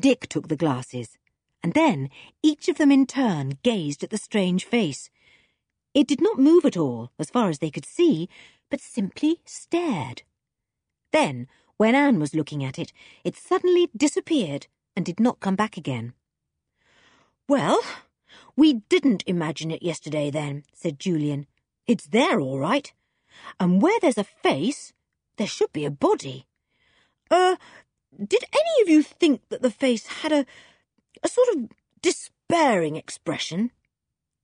Dick 0.00 0.28
took 0.28 0.48
the 0.48 0.56
glasses, 0.56 1.18
and 1.62 1.74
then 1.74 2.08
each 2.42 2.68
of 2.68 2.78
them 2.78 2.92
in 2.92 3.06
turn 3.06 3.58
gazed 3.62 4.04
at 4.04 4.10
the 4.10 4.18
strange 4.18 4.64
face. 4.64 5.10
It 5.94 6.06
did 6.06 6.20
not 6.20 6.38
move 6.38 6.64
at 6.64 6.76
all, 6.76 7.10
as 7.18 7.30
far 7.30 7.48
as 7.48 7.58
they 7.58 7.70
could 7.70 7.86
see, 7.86 8.28
but 8.70 8.80
simply 8.80 9.40
stared. 9.44 10.22
Then, 11.12 11.48
when 11.76 11.94
Anne 11.94 12.18
was 12.18 12.34
looking 12.34 12.64
at 12.64 12.78
it, 12.78 12.92
it 13.24 13.36
suddenly 13.36 13.88
disappeared 13.96 14.66
and 14.96 15.04
did 15.04 15.20
not 15.20 15.40
come 15.40 15.56
back 15.56 15.76
again. 15.76 16.12
Well, 17.48 17.80
we 18.56 18.74
didn't 18.88 19.24
imagine 19.26 19.70
it 19.70 19.82
yesterday, 19.82 20.30
then, 20.30 20.64
said 20.74 20.98
Julian. 20.98 21.46
It's 21.86 22.06
there, 22.06 22.40
all 22.40 22.58
right. 22.58 22.92
And 23.60 23.80
where 23.80 23.98
there's 24.00 24.18
a 24.18 24.24
face, 24.24 24.92
there 25.36 25.46
should 25.46 25.72
be 25.72 25.84
a 25.84 25.90
body. 25.90 26.46
Er, 27.32 27.52
uh, 27.52 27.56
did 28.18 28.44
any 28.52 28.82
of 28.82 28.88
you 28.88 29.02
think 29.02 29.42
that 29.48 29.62
the 29.62 29.70
face 29.70 30.06
had 30.06 30.32
a, 30.32 30.44
a 31.22 31.28
sort 31.28 31.48
of 31.48 31.68
despairing 32.02 32.96
expression? 32.96 33.70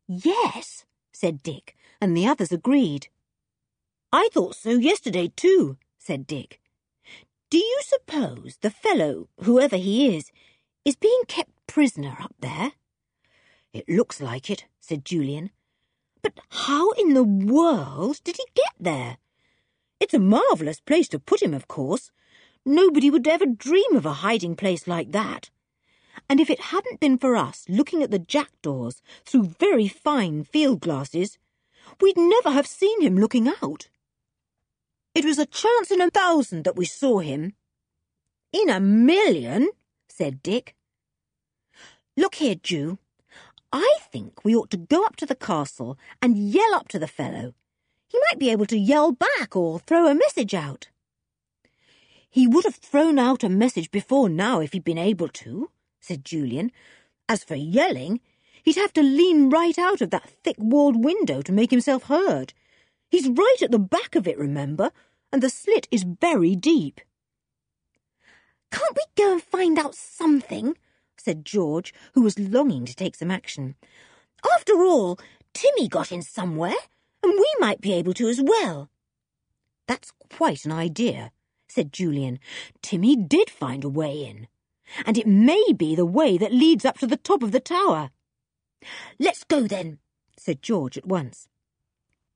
Yes, 0.06 0.84
said 1.12 1.42
Dick, 1.42 1.76
and 2.00 2.16
the 2.16 2.26
others 2.26 2.52
agreed. 2.52 3.08
I 4.12 4.28
thought 4.32 4.54
so 4.54 4.70
yesterday, 4.70 5.32
too, 5.34 5.76
said 6.04 6.26
Dick. 6.26 6.60
Do 7.48 7.56
you 7.56 7.80
suppose 7.82 8.58
the 8.60 8.70
fellow, 8.70 9.28
whoever 9.40 9.76
he 9.76 10.14
is, 10.14 10.30
is 10.84 10.96
being 10.96 11.22
kept 11.28 11.66
prisoner 11.66 12.16
up 12.20 12.34
there? 12.40 12.72
It 13.72 13.88
looks 13.88 14.20
like 14.20 14.50
it, 14.50 14.66
said 14.80 15.06
Julian. 15.06 15.50
But 16.20 16.40
how 16.50 16.90
in 16.92 17.14
the 17.14 17.24
world 17.24 18.20
did 18.22 18.36
he 18.36 18.44
get 18.54 18.74
there? 18.78 19.16
It's 19.98 20.12
a 20.12 20.18
marvellous 20.18 20.80
place 20.80 21.08
to 21.08 21.18
put 21.18 21.42
him, 21.42 21.54
of 21.54 21.68
course. 21.68 22.10
Nobody 22.66 23.10
would 23.10 23.26
ever 23.26 23.46
dream 23.46 23.96
of 23.96 24.04
a 24.04 24.20
hiding 24.24 24.56
place 24.56 24.86
like 24.86 25.12
that. 25.12 25.48
And 26.28 26.38
if 26.38 26.50
it 26.50 26.72
hadn't 26.74 27.00
been 27.00 27.16
for 27.16 27.34
us 27.34 27.64
looking 27.68 28.02
at 28.02 28.10
the 28.10 28.18
jackdaws 28.18 29.00
through 29.24 29.54
very 29.58 29.88
fine 29.88 30.44
field 30.44 30.80
glasses, 30.80 31.38
we'd 32.00 32.18
never 32.18 32.50
have 32.50 32.66
seen 32.66 33.00
him 33.00 33.16
looking 33.16 33.48
out. 33.62 33.88
It 35.14 35.24
was 35.24 35.38
a 35.38 35.46
chance 35.46 35.90
in 35.90 36.00
a 36.00 36.10
thousand 36.10 36.64
that 36.64 36.76
we 36.76 36.84
saw 36.84 37.20
him. 37.20 37.54
In 38.52 38.68
a 38.68 38.80
million, 38.80 39.70
said 40.08 40.42
Dick. 40.42 40.74
Look 42.16 42.36
here, 42.36 42.56
Ju. 42.56 42.98
I 43.72 43.98
think 44.12 44.44
we 44.44 44.54
ought 44.54 44.70
to 44.70 44.76
go 44.76 45.04
up 45.04 45.16
to 45.16 45.26
the 45.26 45.34
castle 45.34 45.98
and 46.22 46.38
yell 46.38 46.74
up 46.74 46.88
to 46.88 46.98
the 46.98 47.08
fellow. 47.08 47.54
He 48.08 48.20
might 48.28 48.38
be 48.38 48.50
able 48.50 48.66
to 48.66 48.78
yell 48.78 49.12
back 49.12 49.56
or 49.56 49.78
throw 49.78 50.06
a 50.06 50.14
message 50.14 50.54
out. 50.54 50.88
He 52.30 52.46
would 52.46 52.64
have 52.64 52.76
thrown 52.76 53.18
out 53.18 53.44
a 53.44 53.48
message 53.48 53.90
before 53.92 54.28
now 54.28 54.60
if 54.60 54.72
he'd 54.72 54.84
been 54.84 54.98
able 54.98 55.28
to, 55.28 55.70
said 56.00 56.24
Julian. 56.24 56.72
As 57.28 57.44
for 57.44 57.54
yelling, 57.54 58.20
he'd 58.64 58.76
have 58.76 58.92
to 58.94 59.02
lean 59.02 59.50
right 59.50 59.78
out 59.78 60.00
of 60.00 60.10
that 60.10 60.28
thick-walled 60.42 61.04
window 61.04 61.42
to 61.42 61.52
make 61.52 61.70
himself 61.70 62.04
heard. 62.04 62.52
He's 63.10 63.28
right 63.28 63.56
at 63.62 63.70
the 63.70 63.78
back 63.78 64.14
of 64.14 64.26
it, 64.26 64.38
remember, 64.38 64.90
and 65.32 65.42
the 65.42 65.50
slit 65.50 65.88
is 65.90 66.04
very 66.04 66.54
deep. 66.54 67.00
Can't 68.70 68.96
we 68.96 69.04
go 69.16 69.32
and 69.32 69.42
find 69.42 69.78
out 69.78 69.94
something? 69.94 70.76
said 71.16 71.44
George, 71.44 71.94
who 72.14 72.22
was 72.22 72.38
longing 72.38 72.84
to 72.84 72.94
take 72.94 73.14
some 73.14 73.30
action. 73.30 73.76
After 74.54 74.82
all, 74.84 75.18
Timmy 75.54 75.88
got 75.88 76.12
in 76.12 76.22
somewhere, 76.22 76.74
and 77.22 77.32
we 77.32 77.50
might 77.60 77.80
be 77.80 77.92
able 77.92 78.14
to 78.14 78.28
as 78.28 78.42
well. 78.42 78.90
That's 79.86 80.12
quite 80.36 80.64
an 80.64 80.72
idea, 80.72 81.30
said 81.68 81.92
Julian. 81.92 82.38
Timmy 82.82 83.16
did 83.16 83.48
find 83.48 83.84
a 83.84 83.88
way 83.88 84.24
in, 84.24 84.48
and 85.06 85.16
it 85.16 85.26
may 85.26 85.72
be 85.76 85.94
the 85.94 86.06
way 86.06 86.36
that 86.36 86.52
leads 86.52 86.84
up 86.84 86.98
to 86.98 87.06
the 87.06 87.16
top 87.16 87.42
of 87.42 87.52
the 87.52 87.60
tower. 87.60 88.10
Let's 89.18 89.44
go 89.44 89.66
then, 89.66 89.98
said 90.36 90.62
George 90.62 90.98
at 90.98 91.06
once. 91.06 91.48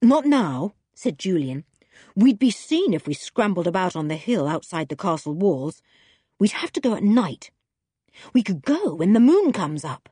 Not 0.00 0.26
now, 0.26 0.74
said 0.94 1.18
Julian. 1.18 1.64
We'd 2.14 2.38
be 2.38 2.50
seen 2.50 2.94
if 2.94 3.06
we 3.06 3.14
scrambled 3.14 3.66
about 3.66 3.96
on 3.96 4.08
the 4.08 4.16
hill 4.16 4.46
outside 4.46 4.88
the 4.88 4.96
castle 4.96 5.34
walls. 5.34 5.82
We'd 6.38 6.52
have 6.52 6.72
to 6.72 6.80
go 6.80 6.94
at 6.94 7.02
night, 7.02 7.50
we 8.32 8.42
could 8.42 8.62
go 8.62 8.94
when 8.94 9.12
the 9.12 9.20
moon 9.20 9.52
comes 9.52 9.84
up. 9.84 10.08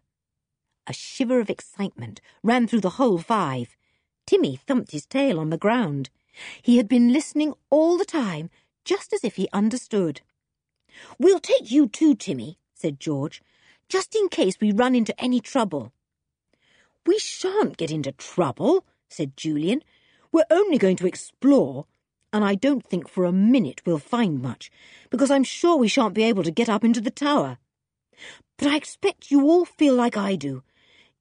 A 0.87 0.93
shiver 0.93 1.41
of 1.41 1.51
excitement 1.51 2.21
ran 2.43 2.67
through 2.67 2.83
the 2.83 2.91
whole 2.91 3.19
five. 3.19 3.77
Timmy 4.27 4.57
thumped 4.57 4.93
his 4.93 5.07
tail 5.07 5.39
on 5.39 5.51
the 5.51 5.59
ground. 5.59 6.11
He 6.63 6.77
had 6.77 6.89
been 6.89 7.13
listening 7.13 7.55
all 7.71 7.99
the 7.99 8.05
time, 8.05 8.51
just 8.85 9.13
as 9.13 9.25
if 9.25 9.37
he 9.37 9.49
understood. 9.53 10.21
We'll 11.19 11.41
take 11.41 11.71
you 11.71 11.89
too, 11.89 12.15
Timmy, 12.15 12.59
said 12.75 13.01
George, 13.01 13.43
just 13.89 14.15
in 14.15 14.29
case 14.29 14.61
we 14.61 14.73
run 14.73 14.95
into 14.95 15.19
any 15.21 15.41
trouble. 15.41 15.93
We 17.05 17.19
shan't 17.19 17.77
get 17.77 17.91
into 17.91 18.13
trouble, 18.13 18.85
said 19.09 19.37
Julian. 19.37 19.83
We're 20.33 20.45
only 20.51 20.79
going 20.79 20.97
to 20.97 21.07
explore, 21.07 21.87
and 22.33 22.45
I 22.45 22.55
don't 22.55 22.85
think 22.85 23.09
for 23.09 23.25
a 23.25 23.33
minute 23.33 23.83
we'll 23.87 23.99
find 23.99 24.43
much, 24.43 24.71
because 25.11 25.31
I'm 25.31 25.45
sure 25.45 25.77
we 25.77 25.89
shan't 25.89 26.15
be 26.15 26.25
able 26.25 26.43
to 26.43 26.51
get 26.51 26.69
up 26.69 26.85
into 26.85 27.01
the 27.01 27.11
tower. 27.11 27.59
But 28.59 28.69
I 28.69 28.77
expect 28.77 29.31
you 29.31 29.43
all 29.47 29.65
feel 29.65 29.95
like 29.95 30.17
I 30.17 30.37
do. 30.37 30.63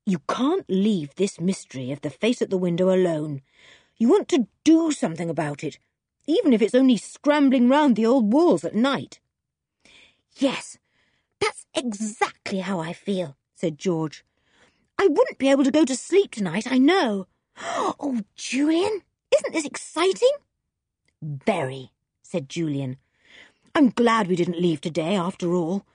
You 0.06 0.20
can't 0.30 0.66
leave 0.70 1.16
this 1.16 1.40
mystery 1.40 1.92
of 1.92 2.02
the 2.02 2.10
face 2.10 2.42
at 2.42 2.50
the 2.50 2.58
window 2.58 2.94
alone. 2.94 3.42
You 3.98 4.10
want 4.10 4.28
to 4.30 4.48
do 4.64 4.92
something 4.92 5.30
about 5.30 5.64
it, 5.64 5.80
even 6.28 6.54
if 6.54 6.62
it's 6.62 6.76
only 6.76 6.98
scrambling 6.98 7.70
round 7.70 7.96
the 7.96 8.06
old 8.06 8.32
walls 8.32 8.64
at 8.64 8.76
night. 8.76 9.20
Yes, 10.38 10.78
that's 11.40 11.66
exactly 11.74 12.60
how 12.60 12.80
I 12.80 12.94
feel, 12.94 13.38
said 13.56 13.78
George. 13.78 14.24
I 14.98 15.08
wouldn't 15.08 15.38
be 15.38 15.50
able 15.50 15.64
to 15.64 15.72
go 15.72 15.86
to 15.86 15.96
sleep 15.96 16.32
tonight, 16.32 16.68
I 16.70 16.78
know. 16.78 17.28
Oh, 17.98 18.22
Julian, 18.36 19.02
isn't 19.34 19.54
this 19.54 19.66
exciting? 19.66 20.32
Very, 21.22 21.92
said 22.22 22.50
Julian. 22.50 22.98
I'm 23.74 23.90
glad 23.90 24.28
we 24.28 24.36
didn't 24.36 24.62
leave 24.62 24.82
today, 24.82 25.16
after 25.16 25.54
all. 25.54 25.86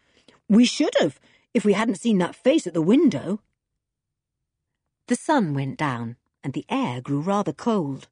We 0.48 0.64
should 0.64 0.94
have, 1.00 1.20
if 1.54 1.64
we 1.64 1.74
hadn't 1.74 2.00
seen 2.00 2.18
that 2.18 2.34
face 2.34 2.66
at 2.66 2.74
the 2.74 2.82
window. 2.82 3.40
The 5.08 5.16
sun 5.16 5.54
went 5.54 5.76
down, 5.76 6.16
and 6.42 6.52
the 6.52 6.64
air 6.68 7.00
grew 7.00 7.20
rather 7.20 7.52
cold. 7.52 8.08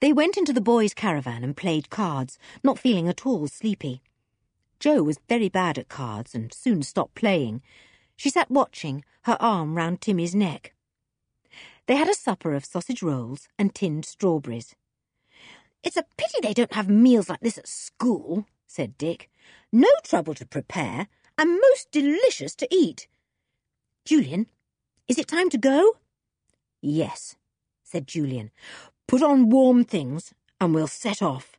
They 0.00 0.12
went 0.12 0.36
into 0.36 0.52
the 0.52 0.60
boys' 0.60 0.94
caravan 0.94 1.42
and 1.42 1.56
played 1.56 1.90
cards, 1.90 2.38
not 2.62 2.78
feeling 2.78 3.08
at 3.08 3.24
all 3.24 3.48
sleepy. 3.48 4.02
Jo 4.78 5.02
was 5.02 5.18
very 5.28 5.48
bad 5.48 5.78
at 5.78 5.88
cards 5.88 6.34
and 6.34 6.52
soon 6.52 6.82
stopped 6.82 7.14
playing. 7.14 7.62
She 8.16 8.30
sat 8.30 8.50
watching, 8.50 9.04
her 9.22 9.36
arm 9.40 9.74
round 9.74 10.00
Timmy's 10.00 10.34
neck. 10.34 10.74
They 11.86 11.96
had 11.96 12.08
a 12.08 12.14
supper 12.14 12.54
of 12.54 12.64
sausage 12.64 13.02
rolls 13.02 13.48
and 13.58 13.74
tinned 13.74 14.04
strawberries. 14.04 14.74
It's 15.82 15.96
a 15.96 16.04
pity 16.16 16.38
they 16.42 16.54
don't 16.54 16.72
have 16.72 16.88
meals 16.88 17.28
like 17.28 17.40
this 17.40 17.58
at 17.58 17.68
school, 17.68 18.46
said 18.66 18.98
Dick. 18.98 19.30
No 19.72 19.88
trouble 20.02 20.34
to 20.34 20.46
prepare, 20.46 21.06
and 21.38 21.60
most 21.60 21.92
delicious 21.92 22.56
to 22.56 22.68
eat. 22.74 23.06
Julian, 24.04 24.46
is 25.06 25.18
it 25.18 25.28
time 25.28 25.50
to 25.50 25.58
go? 25.58 25.96
Yes, 26.80 27.36
said 27.84 28.08
Julian. 28.08 28.50
Put 29.06 29.22
on 29.22 29.50
warm 29.50 29.84
things 29.84 30.34
and 30.60 30.74
we'll 30.74 30.88
set 30.88 31.22
off. 31.22 31.52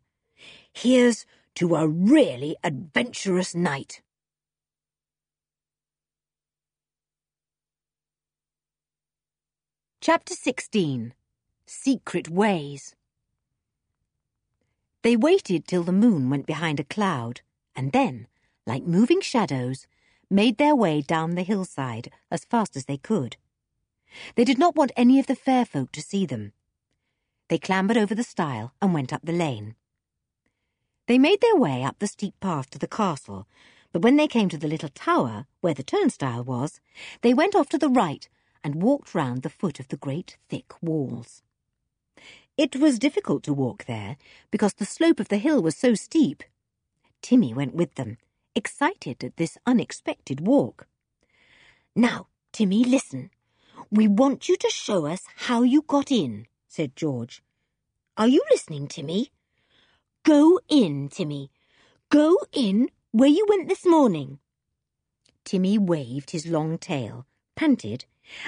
Here's 0.73 1.25
to 1.55 1.75
a 1.75 1.88
really 1.88 2.55
adventurous 2.63 3.55
night. 3.55 4.01
Chapter 10.09 10.35
16 10.35 11.13
Secret 11.65 12.29
Ways 12.29 12.95
They 15.01 15.17
waited 15.17 15.67
till 15.67 15.83
the 15.83 15.91
moon 15.91 16.29
went 16.29 16.45
behind 16.45 16.79
a 16.79 16.85
cloud, 16.85 17.41
and 17.75 17.91
then 17.91 18.27
like 18.65 18.83
moving 18.83 19.19
shadows, 19.19 19.85
made 20.29 20.57
their 20.57 20.73
way 20.73 21.01
down 21.01 21.35
the 21.35 21.43
hillside 21.43 22.09
as 22.31 22.45
fast 22.45 22.77
as 22.77 22.85
they 22.85 22.95
could. 22.95 23.35
They 24.35 24.45
did 24.45 24.57
not 24.57 24.77
want 24.77 24.93
any 24.95 25.19
of 25.19 25.27
the 25.27 25.35
fair 25.35 25.65
folk 25.65 25.91
to 25.91 26.01
see 26.01 26.25
them. 26.25 26.53
They 27.49 27.57
clambered 27.57 27.97
over 27.97 28.15
the 28.15 28.23
stile 28.23 28.71
and 28.81 28.93
went 28.93 29.11
up 29.11 29.23
the 29.25 29.33
lane. 29.33 29.75
They 31.07 31.17
made 31.17 31.41
their 31.41 31.57
way 31.57 31.83
up 31.83 31.99
the 31.99 32.07
steep 32.07 32.39
path 32.39 32.69
to 32.69 32.79
the 32.79 32.87
castle, 32.87 33.45
but 33.91 34.03
when 34.03 34.15
they 34.15 34.29
came 34.29 34.47
to 34.47 34.57
the 34.57 34.69
little 34.69 34.87
tower, 34.87 35.47
where 35.59 35.73
the 35.73 35.83
turnstile 35.83 36.45
was, 36.45 36.79
they 37.23 37.33
went 37.33 37.55
off 37.55 37.67
to 37.67 37.77
the 37.77 37.89
right 37.89 38.29
and 38.68 38.84
walked 38.84 39.15
round 39.15 39.43
the 39.43 39.49
foot 39.49 39.80
of 39.80 39.88
the 39.88 39.95
great 39.95 40.36
thick 40.49 40.74
walls. 40.82 41.41
It 42.57 42.76
was 42.76 42.99
difficult 42.99 43.43
to 43.43 43.53
walk 43.53 43.86
there, 43.86 44.18
because 44.51 44.74
the 44.74 44.86
slope 44.86 45.22
of 45.22 45.30
the 45.30 45.38
hill 45.38 45.61
was 45.61 45.78
so 45.78 45.93
steep. 45.93 46.43
Timmy 47.22 47.53
went 47.53 47.74
with 47.74 47.95
them, 47.95 48.18
excited 48.55 49.24
at 49.24 49.38
this 49.38 49.57
unexpected 49.65 50.45
walk. 50.45 50.86
Now, 51.95 52.28
Timmy, 52.51 52.84
listen. 52.84 53.30
We 53.89 54.05
want 54.05 54.49
you 54.49 54.57
to 54.57 54.70
show 54.70 55.05
us 55.05 55.22
how 55.47 55.61
you 55.61 55.82
got 55.82 56.11
in, 56.11 56.47
said 56.68 56.93
George. 56.97 57.41
Are 58.18 58.28
you 58.28 58.43
listening, 58.51 58.89
Timmy? 58.89 59.32
Go 60.24 60.59
in, 60.68 61.07
Timmy. 61.07 61.51
Go 62.09 62.38
in 62.51 62.89
where 63.11 63.30
you 63.30 63.45
went 63.47 63.70
this 63.70 63.86
morning. 63.86 64.39
Timmy 65.45 65.78
waved 65.78 66.32
his 66.32 66.47
long 66.47 66.78
tail, 66.78 67.26
panted, 67.55 68.03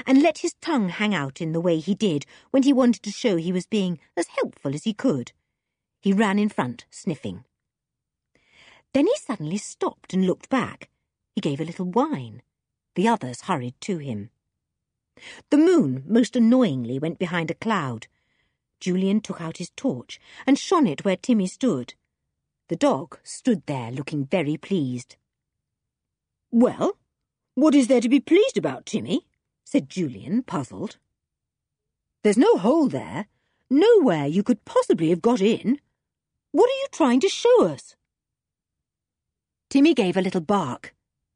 and 0.06 0.22
let 0.22 0.40
his 0.40 0.56
tongue 0.62 0.90
hang 0.90 1.14
out 1.14 1.42
in 1.42 1.52
the 1.52 1.62
way 1.62 1.80
he 1.80 1.96
did 1.96 2.26
when 2.52 2.64
he 2.64 2.74
wanted 2.74 3.04
to 3.04 3.12
show 3.12 3.36
he 3.38 3.52
was 3.52 3.68
being 3.68 4.00
as 4.18 4.28
helpful 4.28 4.74
as 4.74 4.84
he 4.84 4.94
could. 4.94 5.32
He 6.02 6.14
ran 6.14 6.40
in 6.40 6.50
front, 6.50 6.86
sniffing. 6.90 7.44
Then 8.94 9.06
he 9.06 9.16
suddenly 9.18 9.58
stopped 9.58 10.14
and 10.14 10.26
looked 10.26 10.50
back. 10.50 10.90
He 11.36 11.42
gave 11.42 11.62
a 11.62 11.66
little 11.66 11.86
whine. 11.86 12.42
The 12.96 13.08
others 13.08 13.42
hurried 13.42 13.76
to 13.82 13.98
him. 13.98 14.30
The 15.50 15.58
moon, 15.58 16.04
most 16.08 16.36
annoyingly, 16.36 16.98
went 17.00 17.20
behind 17.20 17.52
a 17.52 17.56
cloud. 17.56 18.08
Julian 18.80 19.22
took 19.22 19.42
out 19.42 19.58
his 19.58 19.72
torch 19.76 20.20
and 20.48 20.58
shone 20.58 20.88
it 20.88 21.04
where 21.04 21.18
Timmy 21.18 21.48
stood. 21.48 21.94
The 22.70 22.76
dog 22.76 23.20
stood 23.24 23.66
there 23.66 23.92
looking 23.92 24.26
very 24.26 24.58
pleased. 24.58 25.18
Well, 26.52 26.98
what 27.56 27.76
is 27.76 27.88
there 27.88 28.02
to 28.02 28.10
be 28.10 28.20
pleased 28.20 28.58
about, 28.58 28.86
Timmy? 28.86 29.26
Said 29.72 29.88
Julian, 29.88 30.42
puzzled. 30.42 30.98
There's 32.24 32.40
no 32.40 32.58
hole 32.58 32.88
there. 32.88 33.28
Nowhere 33.70 34.26
you 34.26 34.42
could 34.42 34.66
possibly 34.66 35.12
have 35.12 35.22
got 35.22 35.42
in. 35.42 35.80
What 36.52 36.72
are 36.72 36.80
you 36.82 36.88
trying 36.92 37.20
to 37.20 37.30
show 37.30 37.68
us? 37.68 37.96
Timmy 39.70 39.94
gave 39.94 40.18
a 40.18 40.24
little 40.24 40.42
bark, 40.42 40.96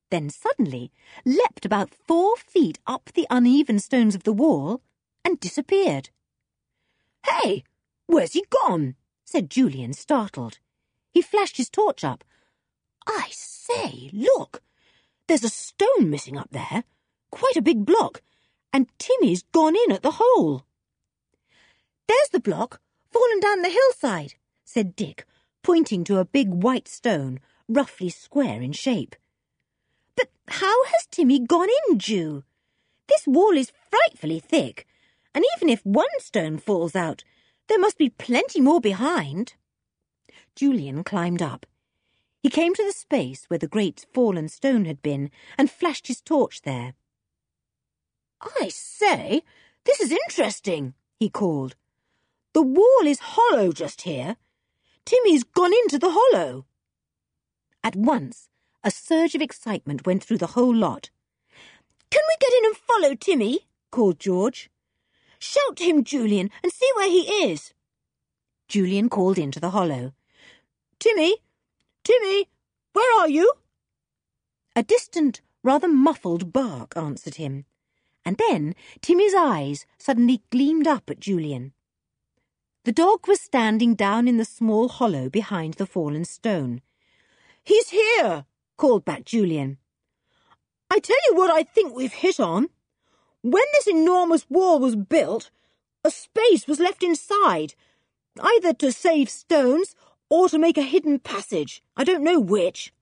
then 0.10 0.32
suddenly 0.32 0.92
leapt 1.24 1.64
about 1.64 1.94
four 1.94 2.36
feet 2.38 2.80
up 2.88 3.12
the 3.14 3.28
uneven 3.30 3.78
stones 3.78 4.16
of 4.16 4.24
the 4.24 4.34
wall 4.34 4.82
and 5.24 5.40
disappeared. 5.40 6.10
Hey, 7.28 7.64
where's 8.08 8.34
he 8.34 8.44
gone? 8.50 8.96
said 9.24 9.52
Julian, 9.52 9.94
startled. 9.94 10.58
He 11.12 11.22
flashed 11.22 11.58
his 11.58 11.70
torch 11.70 12.04
up. 12.04 12.24
I 13.06 13.28
say, 13.30 14.10
look! 14.12 14.64
There's 15.28 15.44
a 15.44 15.50
stone 15.50 16.10
missing 16.10 16.36
up 16.36 16.50
there, 16.50 16.84
quite 17.34 17.58
a 17.58 17.64
big 17.64 17.84
block, 17.84 18.22
and 18.72 18.88
Timmy's 19.00 19.44
gone 19.52 19.76
in 19.76 19.92
at 19.92 20.04
the 20.04 20.20
hole. 20.22 20.66
There's 22.08 22.30
the 22.32 22.40
block, 22.40 22.80
fallen 23.12 23.40
down 23.40 23.64
the 23.64 23.70
hillside, 23.70 24.36
said 24.64 24.96
Dick, 24.96 25.26
pointing 25.64 26.04
to 26.04 26.20
a 26.20 26.26
big 26.26 26.50
white 26.50 26.88
stone, 26.88 27.40
roughly 27.68 28.10
square 28.10 28.62
in 28.62 28.72
shape. 28.72 29.16
But 30.16 30.30
how 30.48 30.86
has 30.86 31.08
Timmy 31.10 31.40
gone 31.40 31.70
in, 31.90 31.98
Ju? 31.98 32.44
This 33.08 33.26
wall 33.26 33.58
is 33.58 33.72
frightfully 33.90 34.40
thick, 34.40 34.86
and 35.34 35.44
even 35.58 35.70
if 35.70 35.84
one 35.84 36.20
stone 36.20 36.60
falls 36.60 36.96
out, 36.96 37.24
there 37.68 37.80
must 37.80 37.98
be 37.98 38.10
plenty 38.10 38.62
more 38.62 38.80
behind. 38.80 39.56
Julian 40.56 41.04
climbed 41.04 41.42
up. 41.42 41.66
He 42.44 42.50
came 42.50 42.76
to 42.76 42.86
the 42.86 42.92
space 42.92 43.46
where 43.48 43.58
the 43.58 43.68
great 43.68 44.06
fallen 44.14 44.50
stone 44.50 44.86
had 44.86 45.02
been 45.02 45.32
and 45.58 45.72
flashed 45.72 46.08
his 46.08 46.22
torch 46.22 46.62
there. 46.62 46.94
I 48.60 48.70
say, 48.70 49.44
this 49.86 50.00
is 50.00 50.12
interesting, 50.12 50.94
he 51.20 51.30
called. 51.30 51.76
The 52.54 52.62
wall 52.62 53.06
is 53.06 53.20
hollow 53.20 53.72
just 53.72 54.02
here. 54.04 54.38
Timmy's 55.06 55.44
gone 55.44 55.74
into 55.74 55.98
the 55.98 56.12
hollow. 56.12 56.66
At 57.84 57.96
once, 57.96 58.50
a 58.84 58.92
surge 58.92 59.36
of 59.36 59.42
excitement 59.42 60.06
went 60.06 60.24
through 60.24 60.38
the 60.38 60.54
whole 60.56 60.76
lot. 60.76 61.10
Can 62.10 62.22
we 62.28 62.36
get 62.40 62.54
in 62.58 62.66
and 62.66 62.78
follow 62.78 63.16
Timmy? 63.16 63.68
called 63.92 64.20
George. 64.20 64.70
Shout 65.40 65.78
to 65.78 65.84
him, 65.84 66.04
Julian, 66.04 66.50
and 66.62 66.72
see 66.72 66.90
where 66.96 67.10
he 67.10 67.22
is. 67.50 67.74
Julian 68.68 69.10
called 69.10 69.38
into 69.38 69.60
the 69.60 69.72
hollow. 69.72 70.14
Timmy! 71.00 71.38
Timmy! 72.04 72.50
Where 72.94 73.20
are 73.20 73.30
you? 73.30 73.52
A 74.76 74.84
distant, 74.84 75.42
rather 75.64 75.88
muffled 75.88 76.54
bark 76.54 76.96
answered 76.96 77.36
him, 77.36 77.66
and 78.26 78.38
then 78.38 78.76
Timmy's 79.02 79.34
eyes 79.34 79.86
suddenly 79.98 80.42
gleamed 80.52 80.88
up 80.88 81.10
at 81.10 81.20
Julian. 81.20 81.74
The 82.86 82.92
dog 82.92 83.28
was 83.28 83.40
standing 83.40 83.96
down 83.96 84.28
in 84.28 84.38
the 84.38 84.46
small 84.46 84.90
hollow 84.90 85.30
behind 85.30 85.76
the 85.76 85.86
fallen 85.86 86.26
stone. 86.26 86.82
He's 87.64 87.90
here, 87.90 88.46
called 88.78 89.06
back 89.06 89.24
Julian. 89.24 89.78
I 90.92 91.00
tell 91.00 91.18
you 91.30 91.36
what 91.36 91.50
I 91.50 91.64
think 91.64 91.96
we've 91.96 92.14
hit 92.14 92.40
on. 92.40 92.68
When 93.42 93.64
this 93.74 93.88
enormous 93.88 94.46
wall 94.50 94.80
was 94.80 94.96
built, 94.96 95.50
a 96.04 96.12
space 96.12 96.68
was 96.68 96.80
left 96.80 97.04
inside, 97.04 97.76
either 98.40 98.74
to 98.74 98.92
save 98.92 99.30
stones 99.30 99.96
or 100.30 100.50
to 100.50 100.60
make 100.60 100.78
a 100.78 100.84
hidden 100.84 101.20
passage. 101.20 101.82
I 101.96 102.04
don't 102.04 102.24
know 102.24 102.40
which. 102.40 102.94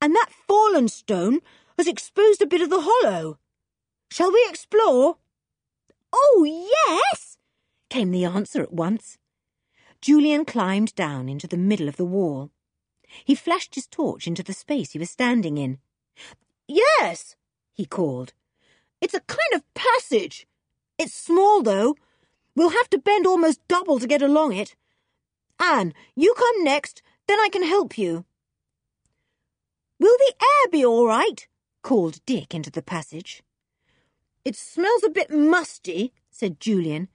And 0.00 0.14
that 0.14 0.30
fallen 0.46 0.88
stone 0.88 1.40
has 1.76 1.86
exposed 1.86 2.40
a 2.40 2.46
bit 2.46 2.62
of 2.62 2.70
the 2.70 2.80
hollow. 2.82 3.38
Shall 4.10 4.32
we 4.32 4.46
explore? 4.48 5.16
Oh, 6.12 6.70
yes, 7.08 7.38
came 7.90 8.10
the 8.10 8.24
answer 8.24 8.62
at 8.62 8.72
once. 8.72 9.18
Julian 10.00 10.44
climbed 10.44 10.94
down 10.94 11.28
into 11.28 11.46
the 11.46 11.56
middle 11.56 11.88
of 11.88 11.96
the 11.96 12.04
wall. 12.04 12.50
He 13.24 13.34
flashed 13.34 13.74
his 13.74 13.86
torch 13.86 14.26
into 14.26 14.42
the 14.42 14.52
space 14.52 14.92
he 14.92 14.98
was 14.98 15.10
standing 15.10 15.58
in. 15.58 15.78
Yes, 16.68 17.36
he 17.72 17.84
called. 17.84 18.32
It's 19.00 19.14
a 19.14 19.20
kind 19.20 19.52
of 19.54 19.74
passage. 19.74 20.46
It's 20.98 21.14
small, 21.14 21.62
though. 21.62 21.96
We'll 22.54 22.70
have 22.70 22.88
to 22.90 22.98
bend 22.98 23.26
almost 23.26 23.66
double 23.68 23.98
to 23.98 24.06
get 24.06 24.22
along 24.22 24.54
it. 24.54 24.76
Anne, 25.60 25.92
you 26.14 26.34
come 26.34 26.64
next, 26.64 27.02
then 27.26 27.38
I 27.38 27.48
can 27.50 27.62
help 27.62 27.98
you. 27.98 28.24
Will 29.98 30.16
the 30.18 30.34
air 30.40 30.70
be 30.70 30.84
all 30.84 31.06
right? 31.06 31.46
called 31.82 32.20
Dick 32.26 32.54
into 32.54 32.70
the 32.70 32.82
passage. 32.82 33.42
It 34.46 34.54
smells 34.54 35.02
a 35.02 35.10
bit 35.10 35.28
musty, 35.28 36.12
said 36.30 36.60
Julian. 36.60 37.08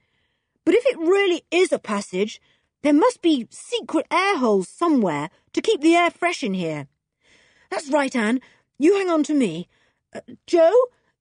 But 0.66 0.74
if 0.74 0.84
it 0.84 0.98
really 0.98 1.44
is 1.50 1.72
a 1.72 1.78
passage, 1.78 2.42
there 2.82 2.92
must 2.92 3.22
be 3.22 3.48
secret 3.48 4.06
air 4.10 4.36
holes 4.36 4.68
somewhere 4.68 5.30
to 5.54 5.62
keep 5.62 5.80
the 5.80 5.94
air 5.94 6.10
fresh 6.10 6.42
in 6.42 6.52
here. 6.52 6.88
That's 7.70 7.88
right, 7.90 8.14
Anne. 8.14 8.40
You 8.78 8.98
hang 8.98 9.08
on 9.08 9.22
to 9.22 9.32
me. 9.32 9.66
Uh, 10.14 10.20
Jo, 10.46 10.70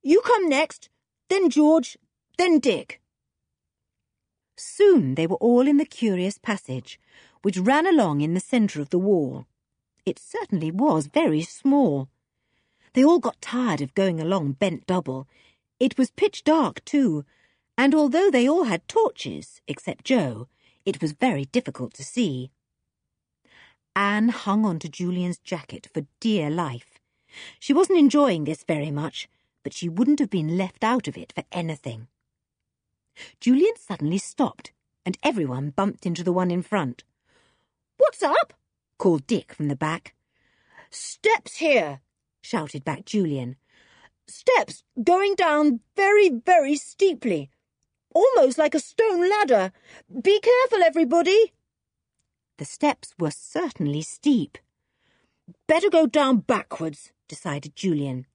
you 0.04 0.20
come 0.26 0.50
next, 0.50 0.90
then 1.30 1.50
George, 1.50 1.98
then 2.38 2.60
Dick. 2.60 3.00
Soon 4.58 5.16
they 5.16 5.28
were 5.28 5.38
all 5.38 5.66
in 5.66 5.78
the 5.78 5.86
curious 5.86 6.38
passage, 6.38 7.00
which 7.42 7.58
ran 7.58 7.88
along 7.88 8.20
in 8.20 8.34
the 8.34 8.42
centre 8.42 8.82
of 8.82 8.90
the 8.90 9.00
wall. 9.00 9.46
It 10.06 10.20
certainly 10.20 10.72
was 10.72 11.08
very 11.08 11.44
small. 11.44 12.10
They 12.92 13.06
all 13.06 13.20
got 13.20 13.42
tired 13.42 13.80
of 13.80 13.94
going 13.94 14.20
along 14.20 14.58
bent 14.60 14.86
double. 14.86 15.30
It 15.82 15.98
was 15.98 16.12
pitch 16.12 16.44
dark, 16.44 16.86
too, 16.86 17.26
and 17.76 17.96
although 17.96 18.30
they 18.30 18.48
all 18.48 18.66
had 18.66 18.88
torches, 18.88 19.62
except 19.68 20.06
Jo, 20.06 20.48
it 20.86 21.02
was 21.02 21.14
very 21.14 21.46
difficult 21.46 21.96
to 21.96 22.04
see. 22.04 22.52
Anne 23.96 24.30
hung 24.30 24.64
on 24.64 24.78
to 24.78 24.88
Julian's 24.88 25.40
jacket 25.40 25.90
for 25.92 26.06
dear 26.20 26.52
life. 26.52 27.00
She 27.60 27.74
wasn't 27.74 27.98
enjoying 27.98 28.44
this 28.44 28.64
very 28.64 28.92
much, 28.92 29.28
but 29.64 29.74
she 29.74 29.90
wouldn't 29.90 30.20
have 30.20 30.30
been 30.30 30.56
left 30.56 30.84
out 30.84 31.08
of 31.08 31.18
it 31.18 31.34
for 31.34 31.46
anything. 31.52 32.08
Julian 33.40 33.74
suddenly 33.76 34.20
stopped, 34.20 34.72
and 35.04 35.18
everyone 35.24 35.72
bumped 35.72 36.06
into 36.06 36.24
the 36.24 36.32
one 36.32 36.52
in 36.52 36.62
front. 36.62 37.04
What's 37.98 38.22
up? 38.22 38.54
called 39.00 39.26
Dick 39.26 39.52
from 39.52 39.68
the 39.68 39.76
back. 39.76 40.14
Steps 40.92 41.56
here, 41.56 42.02
shouted 42.40 42.86
back 42.86 43.04
Julian. 43.04 43.56
Steps 44.32 44.84
going 45.04 45.36
down 45.36 45.82
very, 45.98 46.30
very 46.30 46.78
steeply. 46.78 47.50
Almost 48.16 48.58
like 48.58 48.74
a 48.74 48.80
stone 48.80 49.30
ladder. 49.30 49.74
Be 50.10 50.40
careful, 50.40 50.82
everybody. 50.84 51.52
The 52.58 52.64
steps 52.64 53.14
were 53.20 53.32
certainly 53.32 54.02
steep. 54.02 54.58
Better 55.68 55.90
go 55.90 56.08
down 56.08 56.38
backwards, 56.38 57.12
decided 57.28 57.76
Julian. 57.76 58.26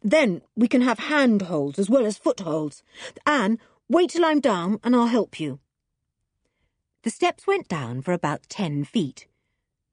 Then 0.00 0.42
we 0.54 0.68
can 0.68 0.82
have 0.82 1.00
handholds 1.00 1.80
as 1.80 1.90
well 1.90 2.06
as 2.06 2.16
footholds. 2.16 2.84
Anne, 3.26 3.58
wait 3.88 4.10
till 4.10 4.24
I'm 4.24 4.40
down 4.40 4.78
and 4.84 4.94
I'll 4.94 5.06
help 5.06 5.40
you. 5.40 5.58
The 7.02 7.10
steps 7.10 7.44
went 7.44 7.66
down 7.66 8.02
for 8.02 8.12
about 8.12 8.48
ten 8.48 8.84
feet. 8.84 9.26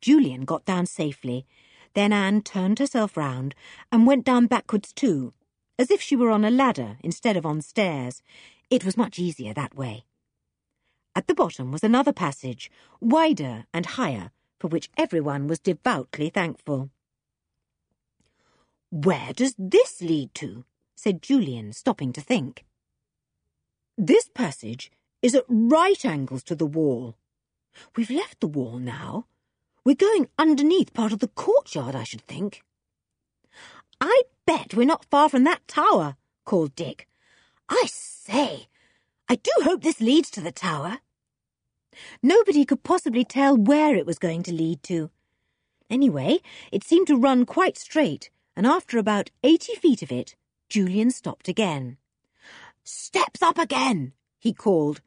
Julian 0.01 0.45
got 0.45 0.65
down 0.65 0.85
safely. 0.85 1.47
Then 1.93 2.13
Anne 2.13 2.41
turned 2.41 2.79
herself 2.79 3.17
round 3.17 3.55
and 3.91 4.07
went 4.07 4.25
down 4.25 4.47
backwards 4.47 4.93
too, 4.93 5.33
as 5.77 5.91
if 5.91 6.01
she 6.01 6.15
were 6.15 6.31
on 6.31 6.45
a 6.45 6.51
ladder 6.51 6.97
instead 7.01 7.35
of 7.35 7.45
on 7.45 7.61
stairs. 7.61 8.21
It 8.69 8.85
was 8.85 8.97
much 8.97 9.19
easier 9.19 9.53
that 9.53 9.75
way. 9.75 10.05
At 11.15 11.27
the 11.27 11.35
bottom 11.35 11.71
was 11.71 11.83
another 11.83 12.13
passage, 12.13 12.71
wider 13.01 13.65
and 13.73 13.85
higher, 13.85 14.31
for 14.59 14.67
which 14.69 14.89
everyone 14.95 15.47
was 15.47 15.59
devoutly 15.59 16.29
thankful. 16.29 16.89
Where 18.89 19.33
does 19.33 19.55
this 19.57 20.01
lead 20.01 20.33
to? 20.35 20.65
said 20.95 21.21
Julian, 21.21 21.73
stopping 21.73 22.13
to 22.13 22.21
think. 22.21 22.63
This 23.97 24.29
passage 24.33 24.91
is 25.21 25.35
at 25.35 25.45
right 25.47 26.05
angles 26.05 26.43
to 26.43 26.55
the 26.55 26.65
wall. 26.65 27.15
We've 27.95 28.09
left 28.09 28.39
the 28.39 28.47
wall 28.47 28.79
now. 28.79 29.25
We're 29.83 29.95
going 29.95 30.27
underneath 30.37 30.93
part 30.93 31.11
of 31.11 31.19
the 31.19 31.27
courtyard, 31.27 31.95
I 31.95 32.03
should 32.03 32.21
think. 32.21 32.61
I 33.99 34.23
bet 34.45 34.75
we're 34.75 34.85
not 34.85 35.05
far 35.05 35.27
from 35.27 35.43
that 35.45 35.67
tower, 35.67 36.17
called 36.45 36.75
Dick. 36.75 37.07
I 37.69 37.85
say, 37.87 38.67
I 39.27 39.35
do 39.35 39.51
hope 39.63 39.81
this 39.81 40.01
leads 40.01 40.29
to 40.31 40.41
the 40.41 40.51
tower. 40.51 40.99
Nobody 42.21 42.63
could 42.63 42.83
possibly 42.83 43.23
tell 43.23 43.57
where 43.57 43.95
it 43.95 44.05
was 44.05 44.19
going 44.19 44.43
to 44.43 44.53
lead 44.53 44.83
to. 44.83 45.09
Anyway, 45.89 46.39
it 46.71 46.83
seemed 46.83 47.07
to 47.07 47.17
run 47.17 47.45
quite 47.45 47.77
straight, 47.77 48.29
and 48.55 48.67
after 48.67 48.97
about 48.97 49.31
eighty 49.43 49.75
feet 49.75 50.01
of 50.01 50.11
it, 50.11 50.35
Julian 50.69 51.11
stopped 51.11 51.47
again. 51.47 51.97
Steps 52.83 53.41
up 53.41 53.57
again, 53.57 54.13
he 54.39 54.53
called. 54.53 55.01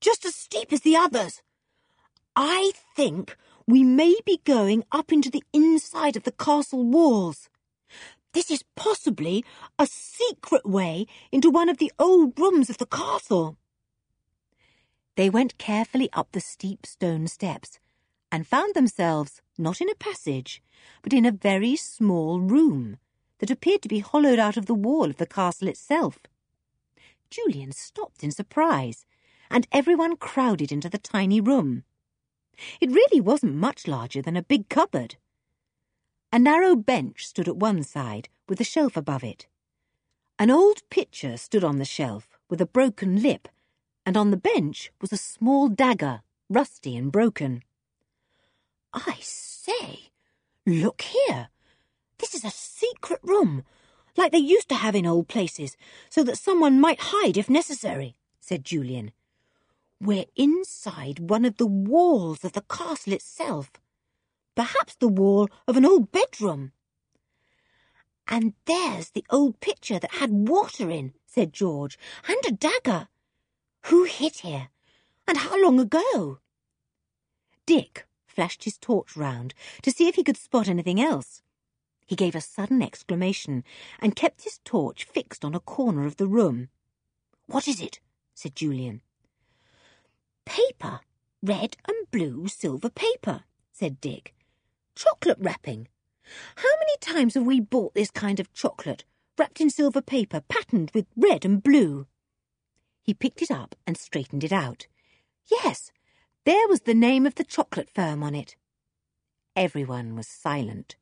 Just 0.00 0.24
as 0.24 0.34
steep 0.34 0.72
as 0.72 0.80
the 0.80 0.96
others. 0.96 1.42
I 2.36 2.72
think 2.96 3.36
we 3.66 3.82
may 3.82 4.14
be 4.24 4.40
going 4.44 4.84
up 4.92 5.12
into 5.12 5.30
the 5.30 5.42
inside 5.52 6.16
of 6.16 6.24
the 6.24 6.32
castle 6.32 6.84
walls. 6.84 7.48
This 8.32 8.50
is 8.50 8.64
possibly 8.74 9.44
a 9.78 9.86
secret 9.86 10.66
way 10.66 11.06
into 11.32 11.50
one 11.50 11.68
of 11.68 11.78
the 11.78 11.92
old 11.98 12.38
rooms 12.38 12.68
of 12.68 12.78
the 12.78 12.86
castle. 12.86 13.56
They 15.16 15.30
went 15.30 15.58
carefully 15.58 16.08
up 16.12 16.32
the 16.32 16.40
steep 16.40 16.84
stone 16.84 17.28
steps 17.28 17.78
and 18.32 18.46
found 18.46 18.74
themselves 18.74 19.40
not 19.56 19.80
in 19.80 19.88
a 19.88 19.94
passage, 19.94 20.60
but 21.02 21.12
in 21.12 21.24
a 21.24 21.30
very 21.30 21.76
small 21.76 22.40
room 22.40 22.98
that 23.38 23.50
appeared 23.50 23.82
to 23.82 23.88
be 23.88 24.00
hollowed 24.00 24.38
out 24.38 24.56
of 24.56 24.66
the 24.66 24.74
wall 24.74 25.04
of 25.04 25.16
the 25.16 25.26
castle 25.26 25.68
itself. 25.68 26.18
Julian 27.30 27.72
stopped 27.72 28.24
in 28.24 28.30
surprise, 28.30 29.06
and 29.50 29.68
everyone 29.70 30.16
crowded 30.16 30.72
into 30.72 30.88
the 30.88 30.98
tiny 30.98 31.40
room. 31.40 31.84
It 32.80 32.90
really 32.90 33.20
wasn't 33.20 33.54
much 33.54 33.86
larger 33.86 34.22
than 34.22 34.36
a 34.36 34.42
big 34.42 34.68
cupboard. 34.68 35.16
A 36.32 36.38
narrow 36.38 36.74
bench 36.74 37.26
stood 37.26 37.48
at 37.48 37.56
one 37.56 37.82
side, 37.82 38.28
with 38.48 38.60
a 38.60 38.64
shelf 38.64 38.96
above 38.96 39.22
it. 39.22 39.46
An 40.38 40.50
old 40.50 40.82
pitcher 40.90 41.36
stood 41.36 41.62
on 41.62 41.78
the 41.78 41.84
shelf, 41.84 42.38
with 42.50 42.60
a 42.60 42.66
broken 42.66 43.22
lip, 43.22 43.48
and 44.04 44.16
on 44.16 44.30
the 44.30 44.36
bench 44.36 44.90
was 45.00 45.12
a 45.12 45.16
small 45.16 45.68
dagger, 45.68 46.22
rusty 46.48 46.96
and 46.96 47.12
broken. 47.12 47.62
I 48.92 49.16
say, 49.20 50.10
look 50.66 51.02
here. 51.02 51.48
This 52.18 52.34
is 52.34 52.44
a 52.44 52.50
secret 52.50 53.20
room, 53.22 53.64
like 54.16 54.32
they 54.32 54.38
used 54.38 54.68
to 54.70 54.76
have 54.76 54.94
in 54.94 55.06
old 55.06 55.28
places, 55.28 55.76
so 56.10 56.22
that 56.24 56.38
someone 56.38 56.80
might 56.80 57.00
hide 57.00 57.36
if 57.36 57.48
necessary, 57.48 58.16
said 58.40 58.64
Julian. 58.64 59.12
We're 60.04 60.26
inside 60.36 61.30
one 61.30 61.46
of 61.46 61.56
the 61.56 61.66
walls 61.66 62.44
of 62.44 62.52
the 62.52 62.60
castle 62.60 63.14
itself. 63.14 63.72
Perhaps 64.54 64.96
the 64.96 65.08
wall 65.08 65.48
of 65.66 65.78
an 65.78 65.86
old 65.86 66.12
bedroom. 66.12 66.72
And 68.28 68.52
there's 68.66 69.12
the 69.12 69.24
old 69.30 69.60
pitcher 69.60 69.98
that 69.98 70.16
had 70.16 70.30
water 70.30 70.90
in, 70.90 71.14
said 71.24 71.54
George, 71.54 71.98
and 72.28 72.36
a 72.46 72.52
dagger. 72.52 73.08
Who 73.86 74.04
hid 74.04 74.40
here? 74.40 74.68
And 75.26 75.38
how 75.38 75.58
long 75.62 75.80
ago? 75.80 76.38
Dick 77.64 78.06
flashed 78.26 78.64
his 78.64 78.76
torch 78.76 79.16
round 79.16 79.54
to 79.80 79.90
see 79.90 80.06
if 80.06 80.16
he 80.16 80.22
could 80.22 80.36
spot 80.36 80.68
anything 80.68 81.00
else. 81.00 81.40
He 82.04 82.14
gave 82.14 82.34
a 82.34 82.42
sudden 82.42 82.82
exclamation 82.82 83.64
and 84.00 84.14
kept 84.14 84.44
his 84.44 84.60
torch 84.66 85.04
fixed 85.04 85.46
on 85.46 85.54
a 85.54 85.60
corner 85.60 86.04
of 86.04 86.18
the 86.18 86.26
room. 86.26 86.68
What 87.46 87.66
is 87.66 87.80
it? 87.80 88.00
said 88.34 88.54
Julian. 88.54 89.00
Paper. 90.44 91.00
Red 91.42 91.76
and 91.86 92.10
blue 92.10 92.48
silver 92.48 92.88
paper, 92.88 93.44
said 93.72 94.00
Dick. 94.00 94.34
Chocolate 94.94 95.38
wrapping. 95.40 95.88
How 96.56 96.70
many 96.78 96.96
times 97.00 97.34
have 97.34 97.44
we 97.44 97.60
bought 97.60 97.94
this 97.94 98.10
kind 98.10 98.40
of 98.40 98.52
chocolate, 98.54 99.04
wrapped 99.38 99.60
in 99.60 99.68
silver 99.68 100.00
paper, 100.00 100.40
patterned 100.40 100.90
with 100.94 101.06
red 101.16 101.44
and 101.44 101.62
blue? 101.62 102.06
He 103.02 103.12
picked 103.12 103.42
it 103.42 103.50
up 103.50 103.74
and 103.86 103.98
straightened 103.98 104.42
it 104.42 104.52
out. 104.52 104.86
Yes, 105.50 105.92
there 106.44 106.66
was 106.68 106.80
the 106.82 106.94
name 106.94 107.26
of 107.26 107.34
the 107.34 107.44
chocolate 107.44 107.90
firm 107.90 108.22
on 108.22 108.34
it. 108.34 108.56
Everyone 109.54 110.16
was 110.16 110.26
silent. 110.26 110.96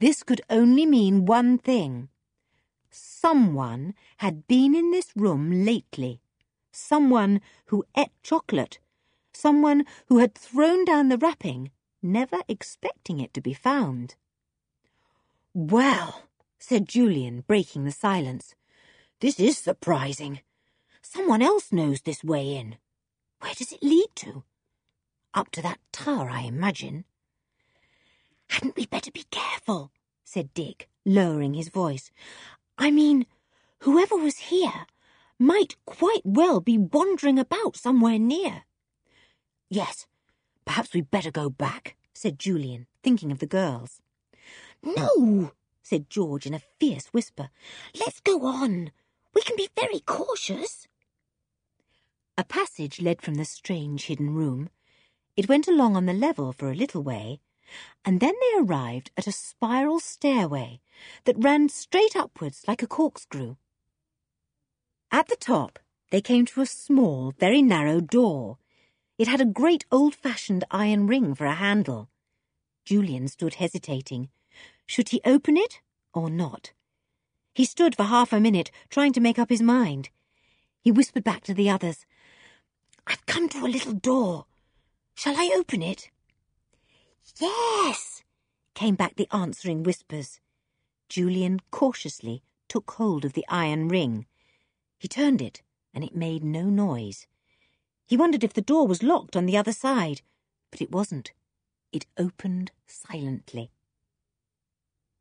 This 0.00 0.22
could 0.22 0.40
only 0.48 0.86
mean 0.86 1.26
one 1.26 1.58
thing. 1.58 2.08
Someone 2.90 3.94
had 4.18 4.46
been 4.46 4.74
in 4.74 4.90
this 4.90 5.12
room 5.14 5.64
lately. 5.64 6.22
Someone 6.78 7.40
who 7.66 7.86
ate 7.96 8.12
chocolate. 8.22 8.80
Someone 9.32 9.86
who 10.08 10.18
had 10.18 10.34
thrown 10.34 10.84
down 10.84 11.08
the 11.08 11.16
wrapping, 11.16 11.70
never 12.02 12.42
expecting 12.48 13.18
it 13.18 13.32
to 13.32 13.40
be 13.40 13.54
found. 13.54 14.14
Well, 15.54 16.24
said 16.58 16.86
Julian, 16.86 17.44
breaking 17.46 17.84
the 17.84 17.92
silence, 17.92 18.54
this 19.20 19.40
is 19.40 19.56
surprising. 19.56 20.40
Someone 21.00 21.40
else 21.40 21.72
knows 21.72 22.02
this 22.02 22.22
way 22.22 22.54
in. 22.54 22.76
Where 23.40 23.54
does 23.54 23.72
it 23.72 23.82
lead 23.82 24.08
to? 24.16 24.44
Up 25.32 25.50
to 25.52 25.62
that 25.62 25.80
tower, 25.92 26.28
I 26.28 26.42
imagine. 26.42 27.06
Hadn't 28.50 28.76
we 28.76 28.84
better 28.84 29.10
be 29.10 29.24
careful? 29.30 29.92
said 30.24 30.52
Dick, 30.52 30.90
lowering 31.06 31.54
his 31.54 31.70
voice. 31.70 32.10
I 32.76 32.90
mean, 32.90 33.24
whoever 33.80 34.16
was 34.16 34.52
here 34.52 34.86
might 35.38 35.76
quite 35.84 36.22
well 36.24 36.60
be 36.60 36.78
wandering 36.78 37.38
about 37.38 37.76
somewhere 37.76 38.18
near. 38.18 38.64
Yes, 39.68 40.06
perhaps 40.64 40.94
we'd 40.94 41.10
better 41.10 41.30
go 41.30 41.50
back, 41.50 41.96
said 42.14 42.38
Julian, 42.38 42.86
thinking 43.02 43.30
of 43.30 43.38
the 43.38 43.46
girls. 43.46 44.00
No, 44.82 45.52
said 45.82 46.10
George 46.10 46.46
in 46.46 46.54
a 46.54 46.62
fierce 46.80 47.06
whisper. 47.08 47.50
Let's 47.98 48.20
go 48.20 48.46
on. 48.46 48.92
We 49.34 49.42
can 49.42 49.56
be 49.56 49.68
very 49.76 50.00
cautious. 50.00 50.86
A 52.38 52.44
passage 52.44 53.00
led 53.00 53.22
from 53.22 53.34
the 53.34 53.44
strange 53.44 54.06
hidden 54.06 54.34
room, 54.34 54.68
it 55.36 55.48
went 55.48 55.68
along 55.68 55.96
on 55.96 56.06
the 56.06 56.14
level 56.14 56.52
for 56.52 56.70
a 56.70 56.74
little 56.74 57.02
way, 57.02 57.40
and 58.04 58.20
then 58.20 58.32
they 58.40 58.58
arrived 58.58 59.10
at 59.16 59.26
a 59.26 59.32
spiral 59.32 60.00
stairway 60.00 60.80
that 61.24 61.42
ran 61.42 61.68
straight 61.68 62.16
upwards 62.16 62.64
like 62.66 62.82
a 62.82 62.86
corkscrew. 62.86 63.56
At 65.10 65.28
the 65.28 65.36
top, 65.36 65.78
they 66.10 66.20
came 66.20 66.46
to 66.46 66.60
a 66.60 66.66
small, 66.66 67.32
very 67.38 67.62
narrow 67.62 68.00
door. 68.00 68.58
It 69.18 69.28
had 69.28 69.40
a 69.40 69.46
great 69.46 69.84
old-fashioned 69.90 70.64
iron 70.70 71.06
ring 71.06 71.34
for 71.34 71.46
a 71.46 71.54
handle. 71.54 72.08
Julian 72.84 73.28
stood 73.28 73.54
hesitating. 73.54 74.28
Should 74.86 75.08
he 75.08 75.20
open 75.24 75.56
it 75.56 75.80
or 76.12 76.30
not? 76.30 76.72
He 77.54 77.64
stood 77.64 77.96
for 77.96 78.04
half 78.04 78.32
a 78.32 78.40
minute, 78.40 78.70
trying 78.90 79.12
to 79.14 79.20
make 79.20 79.38
up 79.38 79.48
his 79.48 79.62
mind. 79.62 80.10
He 80.80 80.92
whispered 80.92 81.24
back 81.24 81.42
to 81.44 81.54
the 81.54 81.70
others, 81.70 82.04
I've 83.06 83.24
come 83.26 83.48
to 83.50 83.64
a 83.64 83.68
little 83.68 83.94
door. 83.94 84.46
Shall 85.14 85.34
I 85.36 85.50
open 85.56 85.82
it? 85.82 86.10
Yes, 87.40 88.22
came 88.74 88.94
back 88.94 89.16
the 89.16 89.28
answering 89.32 89.82
whispers. 89.82 90.40
Julian 91.08 91.60
cautiously 91.70 92.42
took 92.68 92.90
hold 92.92 93.24
of 93.24 93.32
the 93.32 93.44
iron 93.48 93.88
ring. 93.88 94.26
He 94.98 95.08
turned 95.08 95.42
it, 95.42 95.62
and 95.92 96.02
it 96.04 96.14
made 96.14 96.42
no 96.44 96.64
noise. 96.64 97.26
He 98.06 98.16
wondered 98.16 98.44
if 98.44 98.52
the 98.52 98.60
door 98.60 98.86
was 98.86 99.02
locked 99.02 99.36
on 99.36 99.46
the 99.46 99.56
other 99.56 99.72
side, 99.72 100.22
but 100.70 100.80
it 100.80 100.90
wasn't. 100.90 101.32
It 101.92 102.06
opened 102.18 102.70
silently. 102.86 103.70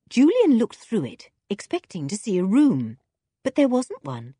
Julian 0.09 0.57
looked 0.57 0.77
through 0.77 1.05
it, 1.05 1.29
expecting 1.49 2.07
to 2.07 2.17
see 2.17 2.37
a 2.37 2.45
room, 2.45 2.97
but 3.43 3.55
there 3.55 3.67
wasn't 3.67 4.03
one. 4.03 4.35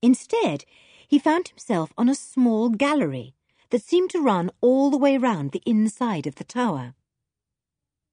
Instead, 0.00 0.64
he 1.06 1.18
found 1.18 1.48
himself 1.48 1.92
on 1.96 2.08
a 2.08 2.14
small 2.14 2.68
gallery 2.70 3.34
that 3.70 3.82
seemed 3.82 4.10
to 4.10 4.22
run 4.22 4.50
all 4.60 4.90
the 4.90 4.98
way 4.98 5.18
round 5.18 5.52
the 5.52 5.62
inside 5.66 6.26
of 6.26 6.36
the 6.36 6.44
tower. 6.44 6.94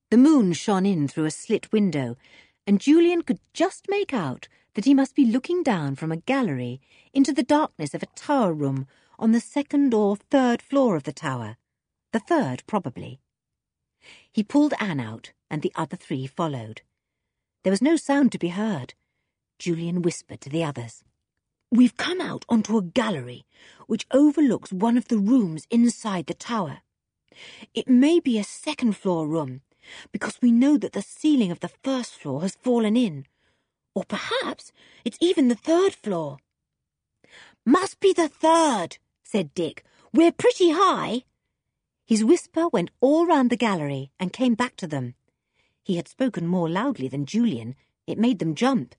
The 0.09 0.18
moon 0.18 0.53
shone 0.53 0.86
in 0.86 1.07
through 1.07 1.26
a 1.26 1.32
slit 1.32 1.72
window, 1.72 2.18
and 2.66 2.80
Julian 2.80 3.22
could 3.24 3.39
just 3.53 3.89
make 3.89 4.14
out 4.14 4.47
that 4.76 4.86
he 4.86 4.93
must 4.93 5.16
be 5.16 5.26
looking 5.26 5.64
down 5.64 5.95
from 5.95 6.12
a 6.12 6.18
gallery 6.18 6.80
into 7.14 7.34
the 7.34 7.43
darkness 7.43 7.93
of 7.93 8.03
a 8.03 8.14
tower 8.16 8.53
room 8.53 8.88
on 9.20 9.32
the 9.32 9.39
second 9.39 9.93
or 9.93 10.16
third 10.16 10.62
floor 10.62 10.95
of 10.95 11.03
the 11.03 11.14
tower. 11.14 11.57
The 12.14 12.20
third, 12.20 12.64
probably. 12.68 13.20
He 14.32 14.43
pulled 14.43 14.74
Anne 14.80 14.99
out, 14.99 15.32
and 15.49 15.62
the 15.62 15.74
other 15.76 15.97
three 15.97 16.26
followed. 16.28 16.82
There 17.64 17.72
was 17.72 17.82
no 17.82 17.95
sound 17.95 18.32
to 18.32 18.39
be 18.39 18.49
heard. 18.49 18.93
Julian 19.59 20.01
whispered 20.01 20.41
to 20.41 20.49
the 20.49 20.64
others. 20.64 21.03
We've 21.72 21.95
come 21.95 22.20
out 22.20 22.45
onto 22.49 22.78
a 22.78 22.82
gallery 22.82 23.45
which 23.88 24.07
overlooks 24.12 24.74
one 24.74 24.97
of 24.97 25.07
the 25.07 25.18
rooms 25.18 25.68
inside 25.70 26.26
the 26.26 26.34
tower. 26.34 26.82
It 27.74 27.88
may 27.88 28.20
be 28.20 28.38
a 28.38 28.43
second 28.43 28.97
floor 28.97 29.28
room, 29.28 29.62
because 30.11 30.41
we 30.41 30.51
know 30.51 30.77
that 30.77 30.93
the 30.93 31.01
ceiling 31.01 31.51
of 31.51 31.59
the 31.59 31.71
first 31.84 32.13
floor 32.15 32.41
has 32.41 32.55
fallen 32.55 32.95
in. 32.95 33.25
Or 33.93 34.03
perhaps 34.03 34.71
it's 35.03 35.17
even 35.21 35.47
the 35.47 35.55
third 35.55 35.93
floor. 35.93 36.38
Must 37.65 37.99
be 37.99 38.13
the 38.13 38.27
third, 38.27 38.97
said 39.23 39.53
Dick. 39.53 39.84
We're 40.13 40.32
pretty 40.32 40.71
high. 40.71 41.23
His 42.05 42.23
whisper 42.23 42.67
went 42.67 42.91
all 42.99 43.25
round 43.25 43.49
the 43.49 43.57
gallery 43.57 44.11
and 44.19 44.34
came 44.34 44.55
back 44.55 44.75
to 44.77 44.88
them. 44.88 45.15
He 45.84 45.95
had 45.95 46.07
spoken 46.07 46.47
more 46.47 46.69
loudly 46.69 47.07
than 47.07 47.25
Julian. 47.25 47.75
It 48.07 48.17
made 48.17 48.39
them 48.39 48.55
jump. 48.55 48.95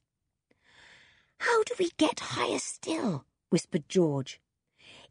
How 1.39 1.63
do 1.65 1.75
we 1.79 1.91
get 1.97 2.21
higher 2.21 2.59
still? 2.59 3.25
whispered 3.51 3.89
George. 3.89 4.41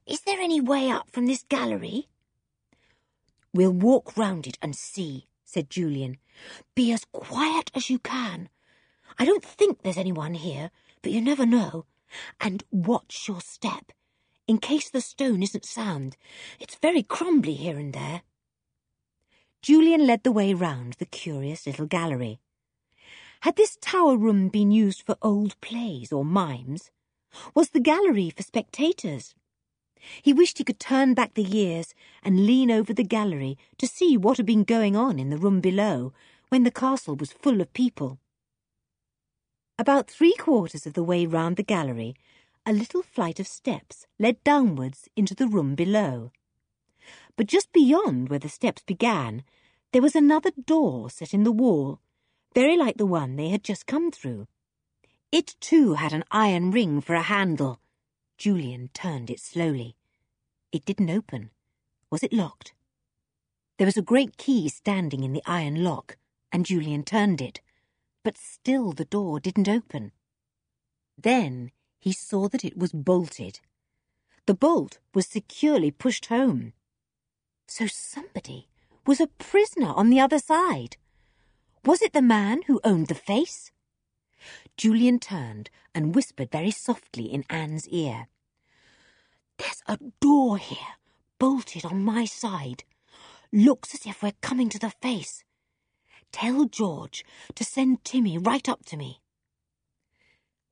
Is 0.06 0.22
there 0.22 0.40
any 0.40 0.60
way 0.60 0.90
up 0.90 1.12
from 1.12 1.28
this 1.28 1.44
gallery? 1.44 2.08
We'll 3.54 3.72
walk 3.72 4.18
round 4.18 4.48
it 4.48 4.58
and 4.62 4.76
see, 4.76 5.28
said 5.52 5.70
Julian. 5.70 6.18
Be 6.76 6.92
as 6.94 7.06
quiet 7.12 7.72
as 7.76 7.90
you 7.90 8.00
can. 8.00 8.50
I 9.20 9.26
don't 9.26 9.44
think 9.44 9.82
there's 9.82 9.98
anyone 9.98 10.34
here, 10.34 10.72
but 11.02 11.12
you 11.12 11.22
never 11.22 11.46
know. 11.46 11.86
And 12.40 12.64
watch 12.72 13.28
your 13.28 13.42
step 13.42 13.92
in 14.48 14.58
case 14.58 14.90
the 14.90 15.02
stone 15.02 15.44
isn't 15.44 15.66
sound. 15.66 16.18
It's 16.60 16.76
very 16.76 17.04
crumbly 17.04 17.54
here 17.54 17.78
and 17.78 17.94
there. 17.94 18.22
Julian 19.62 20.08
led 20.08 20.24
the 20.24 20.32
way 20.32 20.54
round 20.54 20.94
the 20.94 21.06
curious 21.06 21.68
little 21.68 21.86
gallery. 21.86 22.40
Had 23.42 23.56
this 23.56 23.78
tower 23.82 24.18
room 24.18 24.50
been 24.50 24.72
used 24.72 25.04
for 25.04 25.18
old 25.22 25.60
plays 25.62 26.12
or 26.12 26.26
mimes? 26.26 26.92
Was 27.56 27.70
the 27.70 27.80
gallery 27.80 28.30
for 28.30 28.44
spectators? 28.44 29.36
He 30.22 30.34
wished 30.34 30.58
he 30.58 30.64
could 30.64 30.80
turn 30.80 31.14
back 31.14 31.34
the 31.34 31.44
years 31.44 31.94
and 32.24 32.46
lean 32.46 32.72
over 32.72 32.94
the 32.94 33.04
gallery 33.04 33.58
to 33.78 33.88
see 33.88 34.18
what 34.18 34.38
had 34.38 34.46
been 34.46 34.64
going 34.64 34.96
on 34.96 35.20
in 35.20 35.30
the 35.30 35.38
room 35.38 35.62
below 35.62 36.14
when 36.50 36.64
the 36.64 36.72
castle 36.72 37.16
was 37.16 37.32
full 37.32 37.62
of 37.62 37.74
people. 37.74 38.20
About 39.78 40.10
three 40.10 40.34
quarters 40.34 40.86
of 40.86 40.94
the 40.94 41.04
way 41.04 41.26
round 41.26 41.58
the 41.58 41.64
gallery 41.64 42.16
a 42.66 42.74
little 42.74 43.02
flight 43.02 43.40
of 43.40 43.48
steps 43.48 44.06
led 44.20 44.44
downwards 44.44 45.08
into 45.16 45.34
the 45.34 45.48
room 45.48 45.74
below. 45.74 46.32
But 47.36 47.48
just 47.48 47.72
beyond 47.74 48.30
where 48.30 48.40
the 48.40 48.50
steps 48.50 48.84
began, 48.84 49.44
there 49.92 50.02
was 50.02 50.16
another 50.16 50.52
door 50.66 51.10
set 51.10 51.34
in 51.34 51.44
the 51.44 51.52
wall, 51.52 52.00
very 52.54 52.78
like 52.78 52.98
the 52.98 53.06
one 53.06 53.36
they 53.36 53.50
had 53.50 53.64
just 53.64 53.88
come 53.88 54.12
through. 54.12 54.48
It 55.32 55.56
too 55.60 55.96
had 55.96 56.14
an 56.14 56.24
iron 56.30 56.72
ring 56.72 57.02
for 57.02 57.16
a 57.16 57.24
handle. 57.24 57.81
Julian 58.42 58.90
turned 58.96 59.30
it 59.30 59.40
slowly. 59.40 59.96
It 60.72 60.84
didn't 60.84 61.12
open. 61.12 61.52
Was 62.10 62.24
it 62.24 62.34
locked? 62.34 62.74
There 63.78 63.86
was 63.86 63.98
a 63.98 64.02
great 64.02 64.36
key 64.36 64.68
standing 64.68 65.24
in 65.24 65.32
the 65.32 65.44
iron 65.46 65.84
lock, 65.84 66.18
and 66.52 66.66
Julian 66.66 67.04
turned 67.04 67.40
it, 67.40 67.62
but 68.24 68.40
still 68.40 68.94
the 68.94 69.06
door 69.06 69.40
didn't 69.40 69.70
open. 69.70 70.12
Then 71.16 71.70
he 72.00 72.12
saw 72.12 72.50
that 72.50 72.66
it 72.66 72.76
was 72.76 72.92
bolted. 72.94 73.60
The 74.48 74.56
bolt 74.56 74.98
was 75.14 75.28
securely 75.28 75.92
pushed 75.92 76.26
home. 76.26 76.74
So 77.68 77.86
somebody 77.86 78.68
was 79.06 79.22
a 79.22 79.28
prisoner 79.28 79.94
on 79.94 80.10
the 80.10 80.20
other 80.20 80.40
side. 80.40 80.98
Was 81.86 82.02
it 82.02 82.14
the 82.14 82.24
man 82.24 82.62
who 82.66 82.82
owned 82.84 83.06
the 83.06 83.14
face? 83.14 83.72
Julian 84.78 85.20
turned 85.20 85.70
and 85.94 86.16
whispered 86.16 86.52
very 86.52 86.72
softly 86.72 87.26
in 87.26 87.46
Anne's 87.50 87.88
ear. 87.90 88.28
There's 89.58 89.84
a 89.88 89.98
door 90.20 90.58
here, 90.58 90.96
bolted 91.38 91.86
on 91.86 92.04
my 92.04 92.26
side. 92.26 92.84
Looks 93.52 93.94
as 93.94 94.06
if 94.06 94.24
we're 94.24 94.34
coming 94.42 94.70
to 94.70 94.80
the 94.80 94.90
face. 95.02 95.44
Tell 96.32 96.66
George 96.66 97.26
to 97.56 97.64
send 97.64 98.04
Timmy 98.04 98.38
right 98.38 98.68
up 98.68 98.86
to 98.86 98.98
me. 98.98 99.22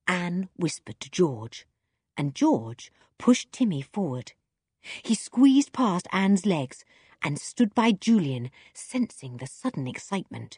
Anne 0.07 0.49
whispered 0.55 0.99
to 1.01 1.11
George, 1.11 1.67
and 2.17 2.33
George 2.33 2.91
pushed 3.17 3.51
Timmy 3.51 3.81
forward. 3.81 4.33
He 5.03 5.13
squeezed 5.13 5.73
past 5.73 6.07
Anne's 6.11 6.45
legs 6.45 6.83
and 7.21 7.39
stood 7.39 7.75
by 7.75 7.91
Julian, 7.91 8.49
sensing 8.73 9.37
the 9.37 9.47
sudden 9.47 9.87
excitement. 9.87 10.57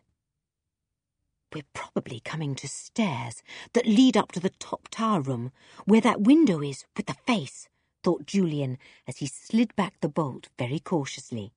We're 1.53 1.63
probably 1.73 2.21
coming 2.21 2.55
to 2.55 2.67
stairs 2.67 3.43
that 3.73 3.85
lead 3.85 4.15
up 4.15 4.31
to 4.33 4.39
the 4.39 4.51
top 4.51 4.87
tower 4.89 5.21
room, 5.21 5.51
where 5.85 6.01
that 6.01 6.21
window 6.21 6.61
is 6.61 6.85
with 6.95 7.07
the 7.07 7.13
face, 7.13 7.67
thought 8.03 8.25
Julian 8.25 8.77
as 9.05 9.17
he 9.17 9.27
slid 9.27 9.75
back 9.75 9.99
the 9.99 10.07
bolt 10.07 10.47
very 10.57 10.79
cautiously. 10.79 11.51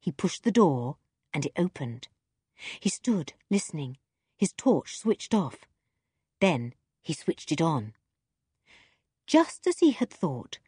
He 0.00 0.12
pushed 0.12 0.44
the 0.44 0.52
door, 0.52 0.96
and 1.34 1.44
it 1.44 1.52
opened. 1.56 2.08
He 2.78 2.88
stood, 2.88 3.32
listening, 3.50 3.98
his 4.36 4.52
torch 4.56 4.96
switched 4.96 5.34
off. 5.34 5.66
Then 6.40 6.74
he 7.02 7.12
switched 7.12 7.50
it 7.50 7.60
on. 7.60 7.94
Just 9.26 9.66
as 9.66 9.80
he 9.80 9.90
had 9.90 10.10
thought, 10.10 10.58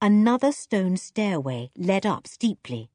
another 0.00 0.52
stone 0.52 0.96
stairway 0.96 1.70
led 1.76 2.04
up 2.04 2.26
steeply. 2.26 2.90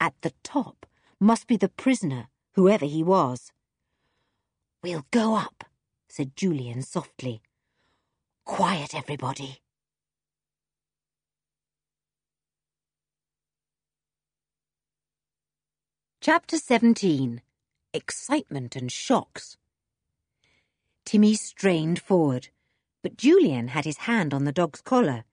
At 0.00 0.14
the 0.22 0.32
top 0.42 0.86
must 1.20 1.46
be 1.46 1.56
the 1.56 1.68
prisoner, 1.68 2.28
whoever 2.54 2.84
he 2.84 3.02
was. 3.02 3.52
We'll 4.80 5.06
go 5.10 5.34
up, 5.34 5.64
said 6.08 6.36
Julian 6.36 6.82
softly. 6.82 7.42
Quiet, 8.44 8.94
everybody. 8.94 9.58
Chapter 16.20 16.58
17 16.58 17.42
Excitement 17.92 18.76
and 18.76 18.92
Shocks 18.92 19.56
Timmy 21.04 21.34
strained 21.34 22.00
forward, 22.00 22.48
but 23.02 23.16
Julian 23.16 23.68
had 23.68 23.84
his 23.84 23.98
hand 23.98 24.32
on 24.32 24.44
the 24.44 24.52
dog's 24.52 24.80
collar. 24.80 25.24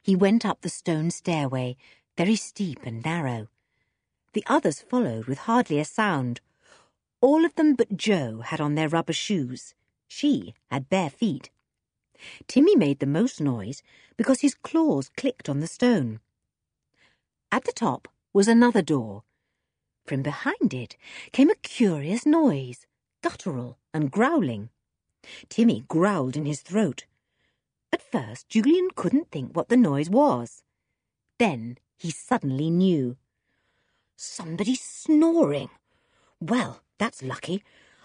He 0.00 0.16
went 0.16 0.46
up 0.46 0.62
the 0.62 0.70
stone 0.70 1.10
stairway, 1.10 1.76
very 2.16 2.36
steep 2.36 2.80
and 2.84 3.04
narrow. 3.04 3.48
The 4.32 4.44
others 4.46 4.80
followed 4.80 5.26
with 5.26 5.38
hardly 5.38 5.78
a 5.78 5.84
sound. 5.84 6.40
All 7.24 7.46
of 7.46 7.54
them 7.54 7.74
but 7.74 7.96
Jo 7.96 8.42
had 8.42 8.60
on 8.60 8.74
their 8.74 8.90
rubber 8.90 9.14
shoes. 9.14 9.74
She 10.06 10.52
had 10.70 10.90
bare 10.90 11.08
feet. 11.08 11.48
Timmy 12.46 12.76
made 12.76 12.98
the 12.98 13.06
most 13.06 13.40
noise 13.40 13.82
because 14.18 14.42
his 14.42 14.54
claws 14.54 15.08
clicked 15.16 15.48
on 15.48 15.60
the 15.60 15.66
stone. 15.66 16.20
At 17.50 17.64
the 17.64 17.72
top 17.72 18.08
was 18.34 18.46
another 18.46 18.82
door. 18.82 19.22
From 20.04 20.20
behind 20.20 20.74
it 20.74 20.98
came 21.32 21.48
a 21.48 21.54
curious 21.54 22.26
noise, 22.26 22.86
guttural 23.22 23.78
and 23.94 24.10
growling. 24.10 24.68
Timmy 25.48 25.86
growled 25.88 26.36
in 26.36 26.44
his 26.44 26.60
throat. 26.60 27.06
At 27.90 28.02
first, 28.02 28.50
Julian 28.50 28.90
couldn't 28.94 29.30
think 29.30 29.56
what 29.56 29.70
the 29.70 29.78
noise 29.78 30.10
was. 30.10 30.62
Then 31.38 31.78
he 31.96 32.10
suddenly 32.10 32.68
knew. 32.68 33.16
Somebody 34.14 34.74
snoring. 34.74 35.70
Well, 36.38 36.83
that's 36.98 37.22
lucky. 37.22 37.62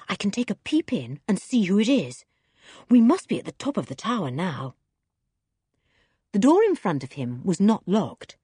I 0.08 0.16
can 0.16 0.32
take 0.32 0.50
a 0.50 0.56
peep 0.56 0.92
in 0.92 1.20
and 1.28 1.40
see 1.40 1.66
who 1.66 1.80
it 1.80 1.90
is. 1.90 2.26
We 2.90 3.02
must 3.02 3.28
be 3.28 3.40
at 3.40 3.46
the 3.46 3.52
top 3.54 3.78
of 3.78 3.88
the 3.88 3.96
tower 3.96 4.32
now. 4.32 4.76
The 6.34 6.40
door 6.40 6.64
in 6.64 6.76
front 6.76 7.04
of 7.04 7.14
him 7.14 7.42
was 7.44 7.60
not 7.60 7.88
locked. 7.88 8.38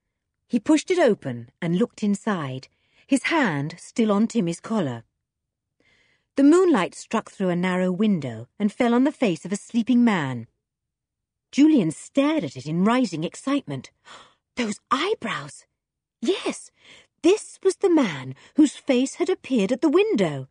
He 0.48 0.60
pushed 0.60 0.90
it 0.90 0.98
open 0.98 1.50
and 1.60 1.76
looked 1.76 2.02
inside, 2.02 2.68
his 3.06 3.24
hand 3.24 3.76
still 3.78 4.12
on 4.12 4.26
Timmy's 4.26 4.60
collar. 4.60 5.04
The 6.36 6.44
moonlight 6.44 6.94
struck 6.94 7.30
through 7.30 7.48
a 7.48 7.56
narrow 7.56 7.90
window 7.90 8.48
and 8.58 8.72
fell 8.72 8.92
on 8.94 9.04
the 9.04 9.12
face 9.12 9.44
of 9.44 9.52
a 9.52 9.56
sleeping 9.56 10.04
man. 10.04 10.48
Julian 11.50 11.90
stared 11.90 12.44
at 12.44 12.56
it 12.56 12.66
in 12.66 12.84
rising 12.84 13.24
excitement. 13.24 13.90
Those 14.56 14.80
eyebrows! 14.90 15.64
Yes, 16.20 16.70
this 17.26 17.58
was 17.64 17.74
the 17.78 17.90
man 17.90 18.36
whose 18.54 18.76
face 18.76 19.16
had 19.16 19.28
appeared 19.28 19.72
at 19.72 19.80
the 19.80 19.88
window. 19.88 20.46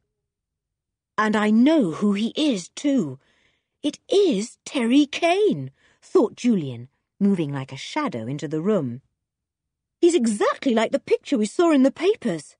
And 1.17 1.33
I 1.33 1.49
know 1.49 1.91
who 1.91 2.11
he 2.11 2.33
is, 2.35 2.67
too. 2.67 3.17
It 3.81 3.97
is 4.09 4.57
Terry 4.65 5.05
Kane, 5.05 5.71
thought 6.01 6.35
Julian, 6.35 6.89
moving 7.17 7.53
like 7.53 7.71
a 7.71 7.77
shadow 7.77 8.27
into 8.27 8.49
the 8.49 8.61
room. 8.61 9.01
He's 10.01 10.15
exactly 10.15 10.73
like 10.73 10.91
the 10.91 10.99
picture 10.99 11.37
we 11.37 11.45
saw 11.45 11.71
in 11.71 11.83
the 11.83 11.91
papers. 11.91 12.57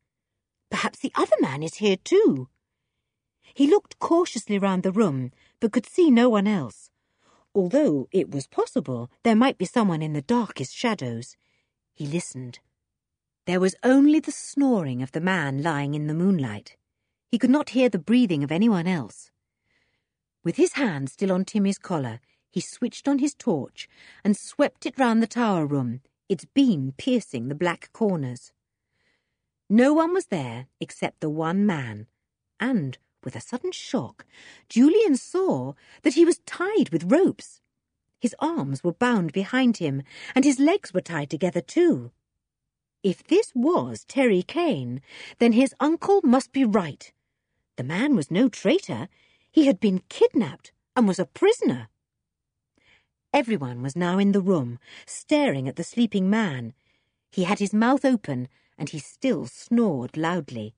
Perhaps 0.72 1.00
the 1.00 1.12
other 1.16 1.36
man 1.42 1.62
is 1.62 1.76
here, 1.76 1.98
too. 1.98 2.48
He 3.54 3.68
looked 3.68 4.00
cautiously 4.00 4.58
round 4.58 4.84
the 4.84 4.94
room, 4.94 5.34
but 5.60 5.74
could 5.74 5.86
see 5.86 6.10
no 6.10 6.30
one 6.30 6.48
else. 6.48 6.90
Although 7.54 8.08
it 8.14 8.32
was 8.32 8.48
possible 8.48 9.12
there 9.24 9.36
might 9.36 9.58
be 9.58 9.66
someone 9.66 10.02
in 10.02 10.14
the 10.14 10.22
darkest 10.22 10.74
shadows. 10.74 11.36
He 11.94 12.08
listened. 12.08 12.60
There 13.46 13.60
was 13.60 13.76
only 13.84 14.20
the 14.20 14.32
snoring 14.32 15.04
of 15.04 15.12
the 15.12 15.22
man 15.22 15.62
lying 15.62 15.94
in 15.94 16.08
the 16.08 16.16
moonlight. 16.16 16.78
He 17.30 17.38
could 17.38 17.52
not 17.52 17.70
hear 17.70 17.90
the 17.90 18.00
breathing 18.00 18.44
of 18.44 18.52
anyone 18.52 18.88
else. 18.88 19.30
With 20.44 20.56
his 20.56 20.74
hand 20.74 21.12
still 21.12 21.32
on 21.32 21.46
Timmy's 21.46 21.78
collar, 21.78 22.22
he 22.52 22.60
switched 22.60 23.08
on 23.08 23.20
his 23.20 23.36
torch 23.36 23.88
and 24.24 24.36
swept 24.36 24.86
it 24.88 24.98
round 24.98 25.22
the 25.22 25.28
tower 25.28 25.66
room, 25.68 26.02
its 26.28 26.46
beam 26.46 26.94
piercing 26.98 27.48
the 27.48 27.56
black 27.56 27.90
corners. 27.94 28.52
No 29.70 29.94
one 29.94 30.14
was 30.14 30.28
there 30.28 30.68
except 30.80 31.20
the 31.20 31.30
one 31.30 31.66
man, 31.66 32.08
and 32.60 32.98
with 33.24 33.36
a 33.36 33.42
sudden 33.42 33.72
shock, 33.72 34.26
Julian 34.70 35.18
saw 35.18 35.74
that 36.02 36.14
he 36.14 36.26
was 36.26 36.40
tied 36.46 36.90
with 36.90 37.12
ropes. 37.12 37.62
His 38.20 38.36
arms 38.40 38.84
were 38.84 38.94
bound 38.94 39.34
behind 39.34 39.78
him, 39.78 40.02
and 40.34 40.46
his 40.46 40.60
legs 40.60 40.94
were 40.94 41.02
tied 41.02 41.30
together 41.30 41.62
too. 41.62 42.12
If 43.06 43.24
this 43.24 43.52
was 43.54 44.04
Terry 44.04 44.42
Kane, 44.42 45.00
then 45.38 45.52
his 45.52 45.76
uncle 45.80 46.22
must 46.24 46.52
be 46.52 46.66
right. 46.66 47.14
The 47.76 47.84
man 47.84 48.16
was 48.16 48.32
no 48.32 48.50
traitor. 48.50 49.10
He 49.52 49.68
had 49.68 49.80
been 49.80 50.02
kidnapped 50.10 50.72
and 50.96 51.08
was 51.08 51.20
a 51.20 51.28
prisoner. 51.28 51.90
Everyone 53.32 53.84
was 53.84 53.96
now 53.96 54.18
in 54.18 54.32
the 54.32 54.42
room, 54.42 54.80
staring 55.06 55.68
at 55.68 55.76
the 55.76 55.84
sleeping 55.84 56.32
man. 56.32 56.74
He 57.30 57.44
had 57.44 57.60
his 57.60 57.76
mouth 57.76 58.04
open, 58.04 58.48
and 58.76 58.90
he 58.90 58.98
still 58.98 59.46
snored 59.46 60.18
loudly. 60.18 60.74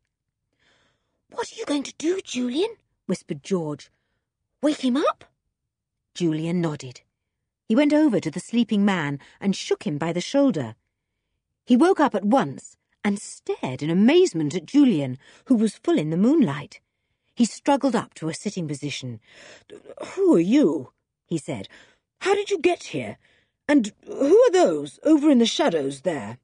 What 1.31 1.53
are 1.53 1.55
you 1.55 1.65
going 1.65 1.83
to 1.83 1.93
do, 1.97 2.19
Julian? 2.21 2.75
whispered 3.05 3.41
George. 3.41 3.89
Wake 4.61 4.83
him 4.83 4.97
up? 4.97 5.23
Julian 6.13 6.59
nodded. 6.59 6.99
He 7.69 7.75
went 7.77 7.93
over 7.93 8.19
to 8.19 8.29
the 8.29 8.41
sleeping 8.41 8.83
man 8.83 9.17
and 9.39 9.55
shook 9.55 9.87
him 9.87 9.97
by 9.97 10.11
the 10.11 10.19
shoulder. 10.19 10.75
He 11.67 11.75
woke 11.75 11.99
up 11.99 12.15
at 12.15 12.23
once 12.23 12.77
and 13.03 13.19
stared 13.19 13.83
in 13.83 13.89
amazement 13.89 14.55
at 14.55 14.65
Julian, 14.65 15.17
who 15.45 15.55
was 15.55 15.77
full 15.77 15.99
in 15.99 16.11
the 16.11 16.17
moonlight. 16.17 16.79
He 17.35 17.43
struggled 17.43 17.93
up 17.93 18.13
to 18.15 18.29
a 18.29 18.33
sitting 18.33 18.69
position. 18.69 19.19
Who 20.15 20.33
are 20.33 20.39
you? 20.39 20.93
he 21.25 21.37
said. 21.37 21.67
How 22.21 22.35
did 22.35 22.49
you 22.49 22.57
get 22.57 22.83
here? 22.83 23.17
And 23.67 23.91
who 24.05 24.41
are 24.43 24.51
those 24.51 24.97
over 25.03 25.29
in 25.29 25.39
the 25.39 25.45
shadows 25.45 26.01
there? 26.01 26.37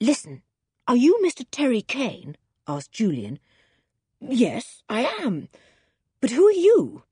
Listen, 0.00 0.40
are 0.86 0.96
you 0.96 1.20
Mr. 1.22 1.44
Terry 1.50 1.82
Kane? 1.82 2.36
asked 2.66 2.92
Julian. 2.92 3.38
Yes, 4.22 4.82
I 4.88 5.00
am. 5.20 5.50
But 6.22 6.30
who 6.30 6.46
are 6.48 6.52
you? 6.52 7.02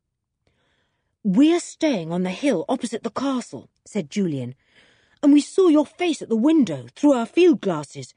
We're 1.23 1.61
staying 1.61 2.11
on 2.11 2.23
the 2.23 2.31
hill 2.31 2.65
opposite 2.71 3.03
the 3.03 3.11
castle, 3.11 3.69
said 3.85 4.09
Julian, 4.09 4.55
and 5.23 5.33
we 5.33 5.41
saw 5.41 5.69
your 5.69 5.87
face 5.87 6.23
at 6.23 6.29
the 6.29 6.37
window 6.37 6.87
through 6.95 7.13
our 7.13 7.27
field 7.27 7.61
glasses, 7.61 8.15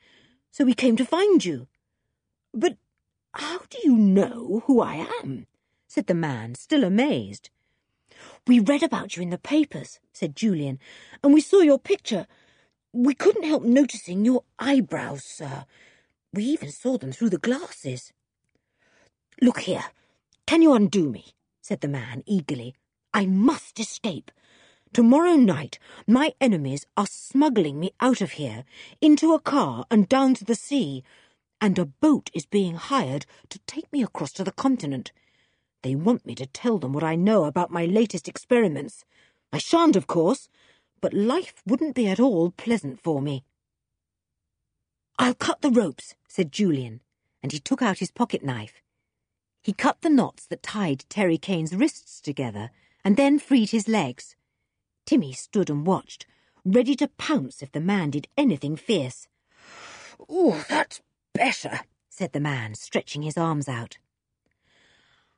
so 0.52 0.66
we 0.66 0.74
came 0.74 0.96
to 0.98 1.06
find 1.06 1.44
you. 1.44 1.68
But 2.54 2.78
how 3.34 3.60
do 3.70 3.78
you 3.84 3.96
know 3.96 4.64
who 4.66 4.82
I 4.82 5.08
am? 5.22 5.48
said 5.88 6.08
the 6.08 6.14
man, 6.14 6.56
still 6.56 6.84
amazed. 6.84 7.50
We 8.48 8.60
read 8.60 8.84
about 8.84 9.16
you 9.16 9.24
in 9.24 9.30
the 9.30 9.38
papers, 9.38 10.00
said 10.14 10.36
Julian, 10.36 10.80
and 11.24 11.34
we 11.34 11.42
saw 11.42 11.60
your 11.60 11.80
picture. 11.80 12.28
We 12.92 13.14
couldn't 13.14 13.44
help 13.44 13.64
noticing 13.64 14.26
your 14.26 14.44
eyebrows, 14.58 15.24
sir. 15.24 15.66
We 16.34 16.44
even 16.46 16.72
saw 16.72 16.98
them 16.98 17.12
through 17.12 17.30
the 17.30 17.38
glasses. 17.38 18.12
Look 19.42 19.62
here, 19.62 19.86
can 20.46 20.62
you 20.62 20.74
undo 20.74 21.10
me? 21.10 21.34
said 21.62 21.82
the 21.82 21.88
man 21.88 22.24
eagerly. 22.26 22.76
I 23.14 23.26
must 23.26 23.80
escape. 23.80 24.32
Tomorrow 24.92 25.36
night, 25.36 25.78
my 26.08 26.34
enemies 26.42 26.88
are 26.98 27.06
smuggling 27.06 27.80
me 27.80 27.92
out 28.00 28.22
of 28.22 28.32
here, 28.32 28.66
into 29.02 29.34
a 29.34 29.40
car 29.40 29.86
and 29.92 30.10
down 30.10 30.34
to 30.36 30.44
the 30.44 30.56
sea, 30.56 31.04
and 31.62 31.78
a 31.78 31.86
boat 31.86 32.32
is 32.34 32.48
being 32.48 32.74
hired 32.74 33.28
to 33.50 33.60
take 33.68 33.92
me 33.94 34.02
across 34.02 34.32
to 34.34 34.44
the 34.44 34.52
continent. 34.52 35.12
They 35.84 35.94
want 35.94 36.26
me 36.26 36.34
to 36.36 36.48
tell 36.48 36.80
them 36.80 36.94
what 36.94 37.04
I 37.04 37.16
know 37.16 37.44
about 37.46 37.70
my 37.70 37.86
latest 37.86 38.28
experiments. 38.28 39.06
I 39.54 39.60
shan't, 39.60 39.96
of 39.96 40.08
course, 40.08 40.50
but 41.02 41.14
life 41.14 41.62
wouldn't 41.68 41.96
be 41.96 42.08
at 42.08 42.20
all 42.20 42.50
pleasant 42.50 43.00
for 43.00 43.22
me. 43.22 43.44
I'll 45.20 45.36
cut 45.36 45.62
the 45.62 45.70
ropes, 45.70 46.16
said 46.28 46.52
Julian, 46.52 47.02
and 47.44 47.52
he 47.52 47.60
took 47.60 47.84
out 47.84 48.00
his 48.00 48.10
pocket 48.12 48.44
knife. 48.44 48.82
He 49.62 49.72
cut 49.72 50.02
the 50.02 50.10
knots 50.10 50.48
that 50.48 50.64
tied 50.64 51.06
Terry 51.10 51.38
Kane's 51.38 51.76
wrists 51.76 52.20
together, 52.20 52.72
and 53.06 53.18
then 53.18 53.38
freed 53.38 53.70
his 53.70 53.88
legs. 53.88 54.36
Timmy 55.10 55.34
stood 55.34 55.72
and 55.72 55.88
watched, 55.88 56.28
ready 56.64 56.96
to 56.98 57.08
pounce 57.08 57.64
if 57.64 57.72
the 57.72 57.80
man 57.80 58.12
did 58.12 58.28
anything 58.38 58.76
fierce. 58.76 59.28
Oh, 60.30 60.64
that's 60.70 61.02
better, 61.34 61.80
said 62.10 62.32
the 62.32 62.40
man, 62.40 62.76
stretching 62.76 63.24
his 63.24 63.36
arms 63.36 63.68
out. 63.68 63.98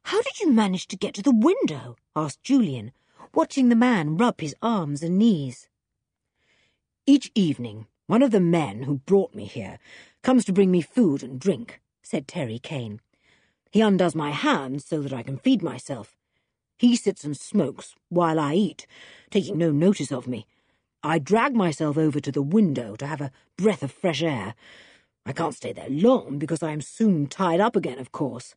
How 0.03 0.21
did 0.21 0.41
you 0.41 0.51
manage 0.51 0.89
to 0.89 0.97
get 0.97 1.13
to 1.13 1.21
the 1.21 1.31
window? 1.33 1.95
asked 2.17 2.43
Julian, 2.43 2.91
watching 3.33 3.69
the 3.69 3.77
man 3.77 4.17
rub 4.17 4.41
his 4.41 4.57
arms 4.61 5.03
and 5.03 5.17
knees. 5.17 5.69
Each 7.05 7.31
evening, 7.33 7.87
one 8.07 8.21
of 8.21 8.31
the 8.31 8.41
men 8.41 8.83
who 8.83 8.95
brought 8.95 9.33
me 9.33 9.45
here 9.45 9.79
comes 10.21 10.43
to 10.43 10.51
bring 10.51 10.69
me 10.69 10.81
food 10.81 11.23
and 11.23 11.39
drink, 11.39 11.79
said 12.03 12.27
Terry 12.27 12.59
Kane. 12.59 12.99
He 13.71 13.79
undoes 13.79 14.15
my 14.15 14.31
hands 14.31 14.83
so 14.83 15.01
that 15.01 15.13
I 15.13 15.23
can 15.23 15.37
feed 15.37 15.63
myself. 15.63 16.17
He 16.81 16.95
sits 16.95 17.23
and 17.23 17.37
smokes 17.37 17.93
while 18.09 18.39
I 18.39 18.55
eat, 18.55 18.87
taking 19.29 19.59
no 19.59 19.69
notice 19.69 20.11
of 20.11 20.25
me. 20.25 20.47
I 21.03 21.19
drag 21.19 21.53
myself 21.53 21.95
over 21.95 22.19
to 22.19 22.31
the 22.31 22.41
window 22.41 22.95
to 22.95 23.05
have 23.05 23.21
a 23.21 23.31
breath 23.55 23.83
of 23.83 23.91
fresh 23.91 24.23
air. 24.23 24.55
I 25.23 25.31
can't 25.31 25.53
stay 25.53 25.73
there 25.73 25.91
long 25.91 26.39
because 26.39 26.63
I 26.63 26.71
am 26.71 26.81
soon 26.81 27.27
tied 27.27 27.59
up 27.59 27.75
again, 27.75 27.99
of 27.99 28.11
course. 28.11 28.55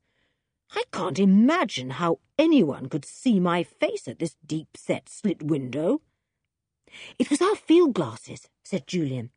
I 0.75 0.85
can't 0.91 1.19
imagine 1.19 1.91
how 1.91 2.21
anyone 2.39 2.89
could 2.89 3.05
see 3.05 3.39
my 3.39 3.63
face 3.63 4.09
at 4.09 4.21
this 4.21 4.37
deep-set 4.47 5.11
slit 5.11 5.43
window. 5.43 6.01
It 7.19 7.29
was 7.29 7.43
our 7.43 7.57
field 7.57 7.93
glasses, 7.93 8.49
said 8.63 8.87
Julian. 8.87 9.33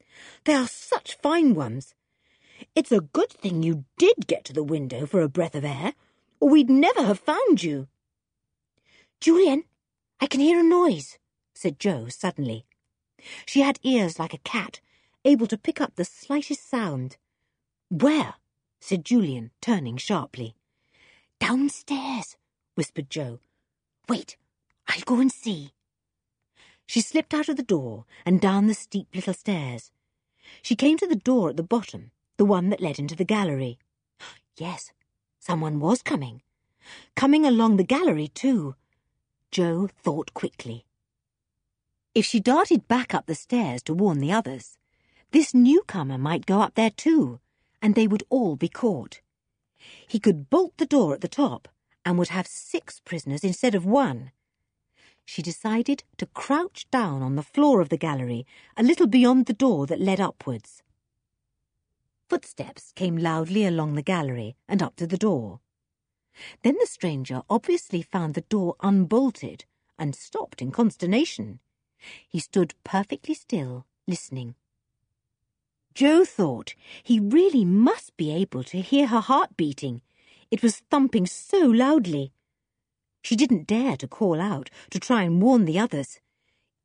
They 0.45 0.53
are 0.53 0.65
such 0.69 1.17
fine 1.17 1.55
ones. 1.55 1.93
It's 2.73 2.93
a 2.93 3.01
good 3.01 3.33
thing 3.33 3.63
you 3.63 3.83
did 3.97 4.27
get 4.27 4.45
to 4.45 4.53
the 4.53 4.63
window 4.63 5.05
for 5.05 5.21
a 5.21 5.27
breath 5.27 5.55
of 5.55 5.65
air, 5.65 5.93
or 6.39 6.47
we'd 6.47 6.69
never 6.69 7.03
have 7.03 7.19
found 7.19 7.63
you. 7.63 7.89
Julian, 9.19 9.63
I 10.19 10.27
can 10.27 10.39
hear 10.39 10.59
a 10.59 10.63
noise, 10.63 11.17
said 11.53 11.79
Jo 11.79 12.07
suddenly. 12.07 12.65
She 13.45 13.61
had 13.61 13.79
ears 13.83 14.19
like 14.19 14.33
a 14.33 14.39
cat, 14.39 14.79
able 15.25 15.47
to 15.47 15.57
pick 15.57 15.81
up 15.81 15.95
the 15.95 16.05
slightest 16.05 16.69
sound. 16.69 17.17
Where? 17.89 18.35
said 18.79 19.03
Julian, 19.03 19.51
turning 19.59 19.97
sharply. 19.97 20.55
Downstairs, 21.39 22.37
whispered 22.75 23.09
Jo. 23.09 23.39
Wait, 24.07 24.37
I'll 24.87 25.01
go 25.01 25.19
and 25.19 25.31
see. 25.31 25.73
She 26.85 27.01
slipped 27.01 27.33
out 27.33 27.49
of 27.49 27.57
the 27.57 27.63
door 27.63 28.05
and 28.25 28.39
down 28.39 28.67
the 28.67 28.73
steep 28.73 29.07
little 29.13 29.33
stairs. 29.33 29.91
She 30.61 30.75
came 30.75 30.97
to 30.99 31.07
the 31.07 31.15
door 31.15 31.49
at 31.49 31.57
the 31.57 31.63
bottom, 31.63 32.11
the 32.37 32.45
one 32.45 32.69
that 32.69 32.81
led 32.81 32.99
into 32.99 33.15
the 33.15 33.25
gallery. 33.25 33.79
Yes, 34.57 34.93
someone 35.39 35.79
was 35.79 36.01
coming. 36.01 36.43
Coming 37.15 37.45
along 37.45 37.77
the 37.77 37.83
gallery, 37.83 38.27
too. 38.29 38.75
Jo 39.51 39.87
thought 39.87 40.33
quickly. 40.33 40.85
If 42.13 42.25
she 42.25 42.39
darted 42.39 42.87
back 42.87 43.13
up 43.13 43.25
the 43.25 43.35
stairs 43.35 43.83
to 43.83 43.93
warn 43.93 44.19
the 44.19 44.31
others, 44.31 44.77
this 45.31 45.53
newcomer 45.53 46.17
might 46.17 46.45
go 46.45 46.61
up 46.61 46.75
there 46.75 46.89
too, 46.89 47.39
and 47.81 47.95
they 47.95 48.07
would 48.07 48.23
all 48.29 48.55
be 48.55 48.69
caught. 48.69 49.21
He 50.07 50.19
could 50.19 50.49
bolt 50.49 50.73
the 50.77 50.85
door 50.85 51.13
at 51.13 51.21
the 51.21 51.27
top 51.27 51.67
and 52.05 52.17
would 52.17 52.29
have 52.29 52.47
six 52.47 52.99
prisoners 53.01 53.43
instead 53.43 53.75
of 53.75 53.85
one. 53.85 54.31
She 55.25 55.41
decided 55.41 56.03
to 56.17 56.25
crouch 56.27 56.89
down 56.89 57.21
on 57.21 57.35
the 57.35 57.43
floor 57.43 57.81
of 57.81 57.89
the 57.89 57.97
gallery, 57.97 58.45
a 58.77 58.83
little 58.83 59.07
beyond 59.07 59.45
the 59.45 59.53
door 59.53 59.85
that 59.87 59.99
led 59.99 60.21
upwards. 60.21 60.83
Footsteps 62.29 62.93
came 62.93 63.17
loudly 63.17 63.65
along 63.65 63.95
the 63.95 64.01
gallery 64.01 64.55
and 64.67 64.81
up 64.81 64.95
to 64.95 65.05
the 65.05 65.17
door. 65.17 65.59
Then 66.63 66.75
the 66.79 66.87
stranger 66.87 67.41
obviously 67.49 68.01
found 68.01 68.33
the 68.33 68.41
door 68.41 68.75
unbolted 68.81 69.65
and 69.97 70.15
stopped 70.15 70.61
in 70.61 70.71
consternation. 70.71 71.59
He 72.27 72.39
stood 72.39 72.73
perfectly 72.83 73.33
still, 73.33 73.85
listening. 74.07 74.55
Jo 75.93 76.25
thought 76.25 76.75
he 77.01 77.19
really 77.19 77.65
must 77.65 78.15
be 78.17 78.31
able 78.31 78.63
to 78.65 78.81
hear 78.81 79.07
her 79.07 79.19
heart 79.19 79.57
beating. 79.57 80.01
It 80.51 80.61
was 80.61 80.83
thumping 80.91 81.25
so 81.25 81.57
loudly. 81.57 82.31
She 83.23 83.35
didn't 83.35 83.67
dare 83.67 83.97
to 83.97 84.07
call 84.07 84.39
out 84.39 84.69
to 84.91 84.99
try 84.99 85.23
and 85.23 85.41
warn 85.41 85.65
the 85.65 85.79
others. 85.79 86.19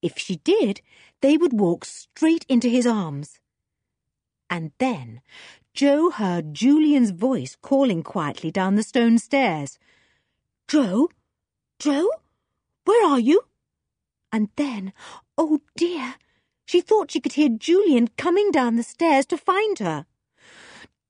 If 0.00 0.18
she 0.18 0.36
did, 0.36 0.80
they 1.20 1.36
would 1.36 1.52
walk 1.52 1.84
straight 1.84 2.46
into 2.48 2.68
his 2.68 2.86
arms. 2.86 3.38
And 4.48 4.72
then 4.78 5.20
Jo 5.74 6.10
heard 6.10 6.52
Julian's 6.52 7.12
voice 7.12 7.56
calling 7.62 8.02
quietly 8.02 8.50
down 8.50 8.74
the 8.74 8.82
stone 8.82 9.18
stairs. 9.18 9.78
Jo? 10.68 11.08
Jo? 11.78 12.10
Where 12.84 13.08
are 13.08 13.18
you? 13.18 13.42
And 14.30 14.50
then, 14.56 14.92
oh 15.38 15.60
dear, 15.76 16.16
she 16.66 16.82
thought 16.82 17.10
she 17.10 17.20
could 17.20 17.34
hear 17.34 17.48
Julian 17.48 18.08
coming 18.18 18.50
down 18.50 18.76
the 18.76 18.82
stairs 18.82 19.24
to 19.26 19.38
find 19.38 19.78
her. 19.78 20.04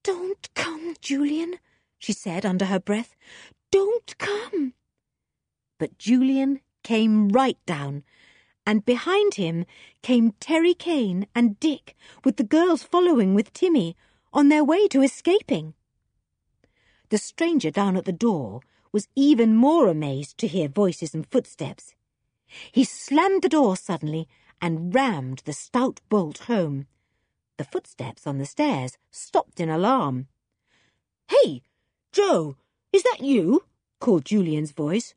Don't 0.05 0.49
come, 0.55 0.95
Julian, 1.01 1.57
she 1.99 2.13
said 2.13 2.47
under 2.47 2.67
her 2.67 2.81
breath. 2.81 3.17
Don't 3.73 4.17
come. 4.19 4.75
But 5.79 5.99
Julian 5.99 6.61
came 6.85 7.31
right 7.31 7.59
down, 7.67 8.05
and 8.65 8.85
behind 8.85 9.35
him 9.35 9.65
came 10.03 10.35
Terry 10.39 10.75
Kane 10.75 11.27
and 11.35 11.59
Dick, 11.59 11.97
with 12.25 12.37
the 12.37 12.45
girls 12.45 12.85
following 12.85 13.35
with 13.35 13.53
Timmy, 13.53 13.97
on 14.33 14.49
their 14.49 14.65
way 14.65 14.89
to 14.89 15.03
escaping. 15.03 15.75
The 17.11 17.19
stranger 17.19 17.71
down 17.71 17.97
at 17.97 18.05
the 18.05 18.13
door 18.13 18.61
was 18.93 19.09
even 19.15 19.57
more 19.57 19.89
amazed 19.89 20.39
to 20.39 20.47
hear 20.47 20.69
voices 20.69 21.15
and 21.15 21.27
footsteps. 21.27 21.95
He 22.71 22.85
slammed 22.85 23.43
the 23.43 23.49
door 23.49 23.77
suddenly 23.77 24.29
and 24.61 24.95
rammed 24.95 25.43
the 25.45 25.53
stout 25.53 26.01
bolt 26.09 26.39
home. 26.39 26.87
The 27.59 27.65
footsteps 27.65 28.27
on 28.27 28.39
the 28.39 28.47
stairs 28.47 28.99
stopped 29.11 29.61
in 29.61 29.69
alarm. 29.69 30.29
Hey, 31.29 31.63
Jo, 32.13 32.57
is 32.93 33.03
that 33.03 33.21
you? 33.21 33.65
called 34.01 34.25
Julian's 34.25 34.73
voice. 34.73 35.15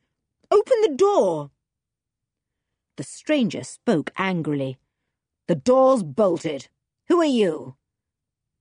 Open 0.52 0.78
the 0.82 0.96
door. 0.96 1.52
The 2.98 3.04
stranger 3.04 3.64
spoke 3.64 4.12
angrily. 4.18 4.78
The 5.48 5.56
door's 5.56 6.04
bolted. 6.04 6.68
Who 7.08 7.20
are 7.20 7.26
you? 7.26 7.76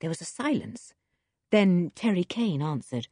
There 0.04 0.10
was 0.10 0.20
a 0.20 0.26
silence. 0.26 0.92
Then 1.50 1.90
Terry 1.94 2.24
Kane 2.24 2.60
answered. 2.60 3.08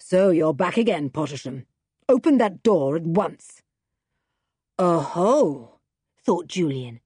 So 0.00 0.30
you're 0.30 0.52
back 0.52 0.76
again, 0.76 1.10
Pottersham. 1.10 1.64
Open 2.08 2.38
that 2.38 2.64
door 2.64 2.96
at 2.96 3.04
once. 3.04 3.62
Oh, 4.80 5.78
thought 6.20 6.48
Julian. 6.48 6.98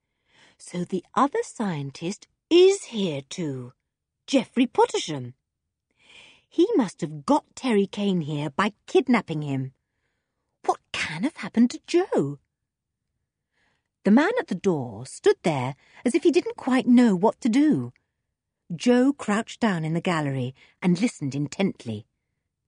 So 0.56 0.84
the 0.84 1.04
other 1.14 1.40
scientist 1.42 2.26
is 2.48 2.84
here 2.84 3.20
too. 3.28 3.74
Jeffrey 4.26 4.66
Pottersham. 4.66 5.34
He 6.48 6.66
must 6.74 7.02
have 7.02 7.26
got 7.26 7.44
Terry 7.54 7.86
Kane 7.86 8.22
here 8.22 8.48
by 8.48 8.72
kidnapping 8.86 9.42
him. 9.42 9.74
What 10.64 10.80
can 10.92 11.24
have 11.24 11.36
happened 11.36 11.68
to 11.72 11.80
Jo? 11.86 12.38
The 14.04 14.10
man 14.10 14.32
at 14.40 14.46
the 14.46 14.54
door 14.54 15.04
stood 15.04 15.36
there 15.42 15.74
as 16.02 16.14
if 16.14 16.22
he 16.22 16.30
didn't 16.30 16.56
quite 16.56 16.86
know 16.86 17.14
what 17.14 17.38
to 17.42 17.50
do. 17.50 17.92
Jo 18.74 19.12
crouched 19.12 19.60
down 19.60 19.84
in 19.84 19.92
the 19.92 20.00
gallery 20.00 20.54
and 20.80 21.00
listened 21.00 21.34
intently. 21.34 22.06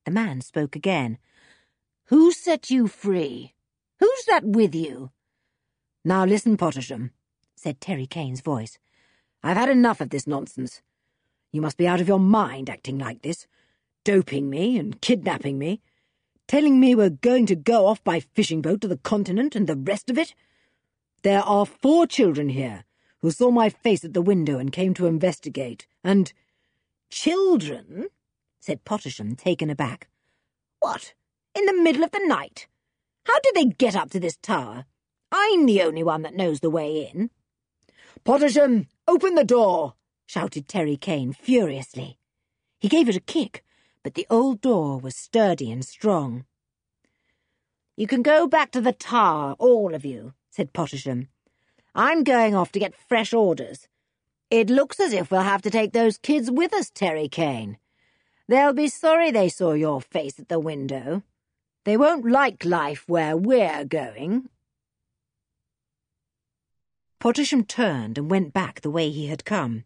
The 0.05 0.11
man 0.11 0.41
spoke 0.41 0.75
again. 0.75 1.17
Who 2.05 2.31
set 2.31 2.69
you 2.69 2.87
free? 2.87 3.53
Who's 3.99 4.25
that 4.25 4.43
with 4.43 4.75
you? 4.75 5.11
Now 6.03 6.25
listen, 6.25 6.57
Pottersham, 6.57 7.09
said 7.55 7.81
Terry 7.81 8.05
Kane's 8.05 8.41
voice. 8.41 8.77
I've 9.41 9.57
had 9.57 9.69
enough 9.69 10.01
of 10.01 10.09
this 10.09 10.27
nonsense. 10.27 10.81
You 11.51 11.61
must 11.61 11.77
be 11.77 11.87
out 11.87 12.01
of 12.01 12.07
your 12.07 12.19
mind 12.19 12.69
acting 12.69 12.99
like 12.99 13.21
this, 13.21 13.47
doping 14.03 14.49
me 14.49 14.77
and 14.77 15.01
kidnapping 15.01 15.57
me, 15.57 15.81
telling 16.47 16.79
me 16.79 16.93
we're 16.93 17.09
going 17.09 17.45
to 17.47 17.55
go 17.55 17.87
off 17.87 18.03
by 18.03 18.19
fishing 18.19 18.61
boat 18.61 18.81
to 18.81 18.87
the 18.87 18.97
continent 18.97 19.55
and 19.55 19.65
the 19.65 19.75
rest 19.75 20.09
of 20.09 20.17
it. 20.17 20.35
There 21.23 21.41
are 21.41 21.65
four 21.65 22.05
children 22.05 22.49
here 22.49 22.85
who 23.25 23.31
saw 23.31 23.49
my 23.49 23.69
face 23.69 24.05
at 24.05 24.13
the 24.13 24.21
window 24.21 24.59
and 24.59 24.71
came 24.71 24.93
to 24.93 25.07
investigate, 25.07 25.87
and... 26.03 26.31
Children? 27.09 28.09
said 28.59 28.85
Pottersham, 28.85 29.35
taken 29.35 29.71
aback. 29.71 30.07
What? 30.79 31.15
In 31.55 31.65
the 31.65 31.73
middle 31.73 32.03
of 32.03 32.11
the 32.11 32.23
night? 32.27 32.67
How 33.23 33.39
did 33.39 33.55
they 33.55 33.65
get 33.65 33.95
up 33.95 34.11
to 34.11 34.19
this 34.19 34.37
tower? 34.37 34.85
I'm 35.31 35.65
the 35.65 35.81
only 35.81 36.03
one 36.03 36.21
that 36.21 36.35
knows 36.35 36.59
the 36.59 36.69
way 36.69 37.09
in. 37.11 37.31
Pottersham, 38.23 38.85
open 39.07 39.33
the 39.33 39.43
door! 39.43 39.95
shouted 40.27 40.67
Terry 40.67 40.95
Kane 40.95 41.33
furiously. 41.33 42.19
He 42.79 42.87
gave 42.87 43.09
it 43.09 43.15
a 43.15 43.19
kick, 43.19 43.63
but 44.03 44.13
the 44.13 44.27
old 44.29 44.61
door 44.61 44.99
was 44.99 45.15
sturdy 45.15 45.71
and 45.71 45.83
strong. 45.83 46.45
You 47.97 48.05
can 48.05 48.21
go 48.21 48.45
back 48.45 48.69
to 48.73 48.81
the 48.81 48.93
tower, 48.93 49.55
all 49.57 49.95
of 49.95 50.05
you, 50.05 50.33
said 50.51 50.73
Pottersham. 50.73 51.29
I'm 51.95 52.25
going 52.25 52.53
off 52.53 52.73
to 52.73 52.79
get 52.79 52.93
fresh 52.93 53.33
orders. 53.33 53.87
It 54.51 54.69
looks 54.69 54.99
as 54.99 55.13
if 55.13 55.31
we'll 55.31 55.41
have 55.41 55.61
to 55.61 55.69
take 55.69 55.93
those 55.93 56.17
kids 56.17 56.51
with 56.51 56.73
us, 56.73 56.89
Terry 56.89 57.29
Kane. 57.29 57.77
They'll 58.49 58.73
be 58.73 58.89
sorry 58.89 59.31
they 59.31 59.47
saw 59.47 59.71
your 59.71 60.01
face 60.01 60.37
at 60.37 60.49
the 60.49 60.59
window. 60.59 61.23
They 61.85 61.95
won't 61.95 62.29
like 62.29 62.65
life 62.65 63.05
where 63.07 63.37
we're 63.37 63.85
going. 63.85 64.49
Pottersham 67.21 67.65
turned 67.65 68.17
and 68.17 68.29
went 68.29 68.53
back 68.53 68.81
the 68.81 68.91
way 68.91 69.09
he 69.09 69.27
had 69.27 69.45
come. 69.45 69.85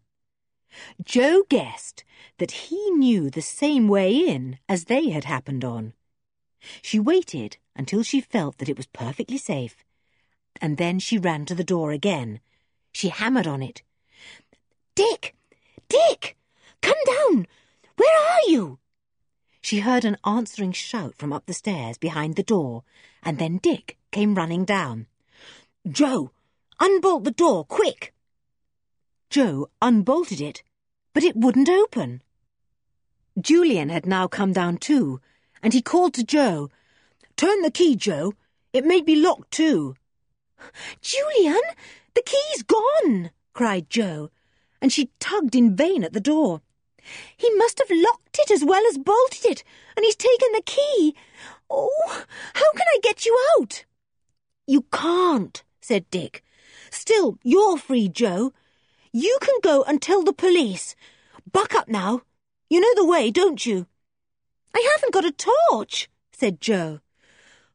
Jo 1.02 1.44
guessed 1.48 2.04
that 2.38 2.50
he 2.50 2.90
knew 2.90 3.30
the 3.30 3.40
same 3.40 3.86
way 3.86 4.12
in 4.12 4.58
as 4.68 4.86
they 4.86 5.10
had 5.10 5.24
happened 5.24 5.64
on. 5.64 5.94
She 6.82 6.98
waited 6.98 7.56
until 7.76 8.02
she 8.02 8.20
felt 8.20 8.58
that 8.58 8.68
it 8.68 8.76
was 8.76 8.86
perfectly 8.88 9.38
safe, 9.38 9.84
and 10.60 10.76
then 10.76 10.98
she 10.98 11.18
ran 11.18 11.44
to 11.46 11.54
the 11.54 11.64
door 11.64 11.92
again. 11.92 12.40
She 12.92 13.08
hammered 13.08 13.46
on 13.46 13.62
it. 13.62 13.82
Dick! 14.94 15.36
Dick! 15.88 16.36
Come 16.80 16.98
down! 17.06 17.46
Where 17.96 18.18
are 18.18 18.48
you? 18.48 18.78
She 19.60 19.80
heard 19.80 20.04
an 20.04 20.16
answering 20.24 20.72
shout 20.72 21.14
from 21.14 21.32
up 21.32 21.46
the 21.46 21.54
stairs 21.54 21.98
behind 21.98 22.36
the 22.36 22.42
door, 22.42 22.82
and 23.22 23.38
then 23.38 23.58
Dick 23.58 23.98
came 24.10 24.34
running 24.34 24.64
down. 24.64 25.06
Jo, 25.88 26.32
unbolt 26.80 27.24
the 27.24 27.30
door, 27.30 27.64
quick! 27.64 28.14
Jo 29.28 29.68
unbolted 29.80 30.40
it, 30.40 30.62
but 31.12 31.22
it 31.22 31.36
wouldn't 31.36 31.68
open. 31.68 32.22
Julian 33.40 33.88
had 33.88 34.06
now 34.06 34.26
come 34.26 34.52
down 34.52 34.78
too, 34.78 35.20
and 35.62 35.72
he 35.72 35.82
called 35.82 36.14
to 36.14 36.24
Jo, 36.24 36.70
Turn 37.40 37.62
the 37.62 37.70
key, 37.70 37.96
Jo. 37.96 38.34
It 38.74 38.84
may 38.84 39.00
be 39.00 39.16
locked 39.16 39.50
too. 39.50 39.94
Julian, 41.00 41.60
the 42.14 42.22
key's 42.22 42.62
gone, 42.62 43.30
cried 43.52 43.90
Jo, 43.90 44.30
and 44.80 44.92
she 44.92 45.10
tugged 45.18 45.54
in 45.54 45.76
vain 45.76 46.04
at 46.04 46.12
the 46.12 46.20
door. 46.20 46.62
He 47.36 47.50
must 47.54 47.78
have 47.78 47.90
locked 47.90 48.38
it 48.38 48.50
as 48.50 48.64
well 48.64 48.82
as 48.88 48.98
bolted 48.98 49.44
it, 49.44 49.64
and 49.96 50.04
he's 50.04 50.16
taken 50.16 50.48
the 50.52 50.62
key. 50.64 51.14
Oh, 51.68 52.24
how 52.54 52.72
can 52.72 52.86
I 52.94 52.98
get 53.02 53.24
you 53.24 53.38
out? 53.58 53.84
You 54.66 54.82
can't, 54.92 55.62
said 55.80 56.08
Dick. 56.10 56.44
Still, 56.90 57.38
you're 57.42 57.78
free, 57.78 58.08
Jo. 58.08 58.52
You 59.12 59.38
can 59.40 59.56
go 59.62 59.82
and 59.84 60.00
tell 60.00 60.22
the 60.22 60.32
police. 60.32 60.94
Buck 61.50 61.74
up 61.74 61.88
now. 61.88 62.22
You 62.68 62.80
know 62.80 62.94
the 62.94 63.06
way, 63.06 63.30
don't 63.30 63.64
you? 63.64 63.86
I 64.74 64.88
haven't 64.94 65.12
got 65.12 65.24
a 65.24 65.32
torch, 65.32 66.08
said 66.32 66.60
Jo. 66.60 67.00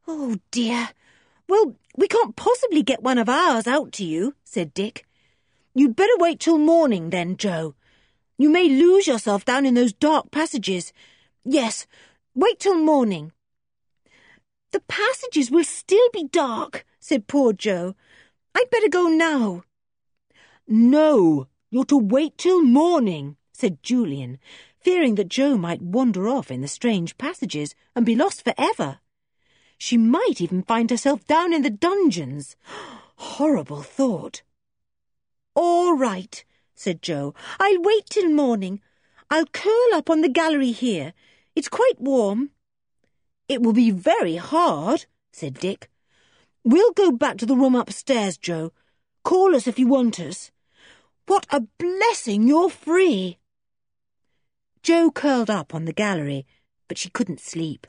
Oh, 0.08 0.38
dear. 0.50 0.90
Well, 1.48 1.76
we 1.96 2.08
can't 2.08 2.36
possibly 2.36 2.82
get 2.82 3.02
one 3.02 3.18
of 3.18 3.28
ours 3.28 3.66
out 3.66 3.92
to 3.92 4.04
you, 4.04 4.34
said 4.44 4.74
Dick. 4.74 5.06
You'd 5.74 5.96
better 5.96 6.16
wait 6.18 6.40
till 6.40 6.58
morning, 6.58 7.10
then, 7.10 7.36
Jo. 7.36 7.74
You 8.38 8.50
may 8.50 8.68
lose 8.68 9.06
yourself 9.06 9.44
down 9.44 9.64
in 9.64 9.74
those 9.74 9.92
dark 9.92 10.30
passages. 10.30 10.92
Yes, 11.44 11.86
wait 12.34 12.60
till 12.60 12.76
morning. 12.76 13.32
The 14.72 14.80
passages 14.80 15.50
will 15.50 15.64
still 15.64 16.08
be 16.12 16.24
dark, 16.24 16.84
said 17.00 17.26
poor 17.26 17.52
Jo. 17.52 17.94
I'd 18.54 18.70
better 18.70 18.88
go 18.88 19.08
now. 19.08 19.62
No, 20.68 21.46
you're 21.70 21.84
to 21.86 21.96
wait 21.96 22.36
till 22.36 22.62
morning, 22.62 23.36
said 23.52 23.82
Julian, 23.82 24.38
fearing 24.80 25.14
that 25.14 25.28
Jo 25.28 25.56
might 25.56 25.80
wander 25.80 26.28
off 26.28 26.50
in 26.50 26.60
the 26.60 26.68
strange 26.68 27.16
passages 27.16 27.74
and 27.94 28.04
be 28.04 28.16
lost 28.16 28.44
for 28.44 28.54
ever. 28.58 28.98
She 29.78 29.96
might 29.96 30.40
even 30.40 30.62
find 30.62 30.90
herself 30.90 31.26
down 31.26 31.52
in 31.52 31.62
the 31.62 31.70
dungeons. 31.70 32.56
Horrible 33.16 33.82
thought. 33.82 34.42
All 35.54 35.96
right, 35.96 36.44
said 36.74 37.02
Jo. 37.02 37.34
I'll 37.58 37.82
wait 37.82 38.06
till 38.06 38.30
morning. 38.30 38.80
I'll 39.30 39.46
curl 39.46 39.94
up 39.94 40.08
on 40.10 40.20
the 40.20 40.28
gallery 40.28 40.72
here. 40.72 41.12
It's 41.54 41.68
quite 41.68 42.00
warm. 42.00 42.50
It 43.48 43.62
will 43.62 43.72
be 43.72 43.90
very 43.90 44.36
hard, 44.36 45.06
said 45.32 45.54
Dick. 45.54 45.90
We'll 46.64 46.92
go 46.92 47.12
back 47.12 47.38
to 47.38 47.46
the 47.46 47.56
room 47.56 47.74
upstairs, 47.74 48.36
Jo. 48.36 48.72
Call 49.24 49.54
us 49.54 49.66
if 49.66 49.78
you 49.78 49.86
want 49.86 50.20
us. 50.20 50.50
What 51.26 51.46
a 51.50 51.60
blessing 51.60 52.46
you're 52.46 52.70
free. 52.70 53.38
Jo 54.82 55.10
curled 55.10 55.50
up 55.50 55.74
on 55.74 55.84
the 55.84 55.92
gallery, 55.92 56.46
but 56.86 56.98
she 56.98 57.10
couldn't 57.10 57.40
sleep. 57.40 57.86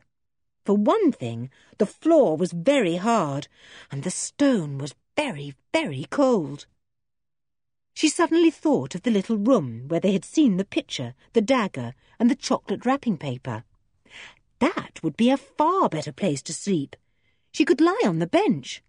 For 0.68 0.76
one 0.76 1.14
thing, 1.14 1.50
the 1.78 1.86
floor 1.86 2.36
was 2.36 2.52
very 2.52 2.98
hard, 2.98 3.48
and 3.90 4.04
the 4.04 4.12
stone 4.12 4.78
was 4.78 4.96
very, 5.16 5.54
very 5.74 6.06
cold. 6.10 6.66
She 7.94 8.10
suddenly 8.10 8.52
thought 8.52 8.94
of 8.94 9.04
the 9.04 9.10
little 9.10 9.38
room 9.38 9.88
where 9.88 10.02
they 10.02 10.12
had 10.12 10.26
seen 10.26 10.58
the 10.58 10.66
picture, 10.66 11.16
the 11.32 11.40
dagger, 11.40 11.94
and 12.20 12.30
the 12.30 12.36
chocolate 12.36 12.86
wrapping 12.86 13.18
paper. 13.18 13.64
That 14.60 15.02
would 15.02 15.16
be 15.16 15.30
a 15.30 15.38
far 15.38 15.88
better 15.88 16.12
place 16.12 16.42
to 16.42 16.54
sleep. 16.54 16.98
She 17.54 17.64
could 17.64 17.80
lie 17.80 18.04
on 18.04 18.20
the 18.20 18.28
bench. 18.28 18.84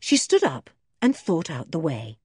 She 0.00 0.16
stood 0.16 0.42
up 0.42 0.70
and 1.00 1.14
thought 1.14 1.48
out 1.48 1.70
the 1.70 1.78
way. 1.78 2.18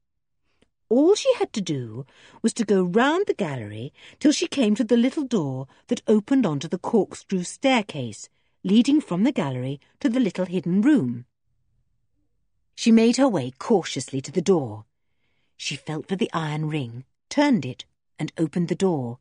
All 0.91 1.15
she 1.15 1.33
had 1.35 1.53
to 1.53 1.61
do 1.61 2.05
was 2.41 2.53
to 2.55 2.65
go 2.65 2.83
round 2.83 3.25
the 3.25 3.33
gallery 3.33 3.93
till 4.19 4.33
she 4.33 4.45
came 4.45 4.75
to 4.75 4.83
the 4.83 4.97
little 4.97 5.23
door 5.23 5.67
that 5.87 6.01
opened 6.05 6.45
onto 6.45 6.67
the 6.67 6.77
corkscrew 6.77 7.43
staircase, 7.43 8.27
leading 8.61 8.99
from 8.99 9.23
the 9.23 9.31
gallery 9.31 9.79
to 10.01 10.09
the 10.09 10.19
little 10.19 10.43
hidden 10.43 10.81
room. 10.81 11.23
She 12.75 12.91
made 12.91 13.15
her 13.15 13.29
way 13.29 13.53
cautiously 13.57 14.19
to 14.19 14.33
the 14.33 14.41
door. 14.41 14.83
She 15.55 15.77
felt 15.77 16.09
for 16.09 16.17
the 16.17 16.29
iron 16.33 16.67
ring, 16.67 17.05
turned 17.29 17.65
it, 17.65 17.85
and 18.19 18.33
opened 18.37 18.67
the 18.67 18.75
door. 18.75 19.19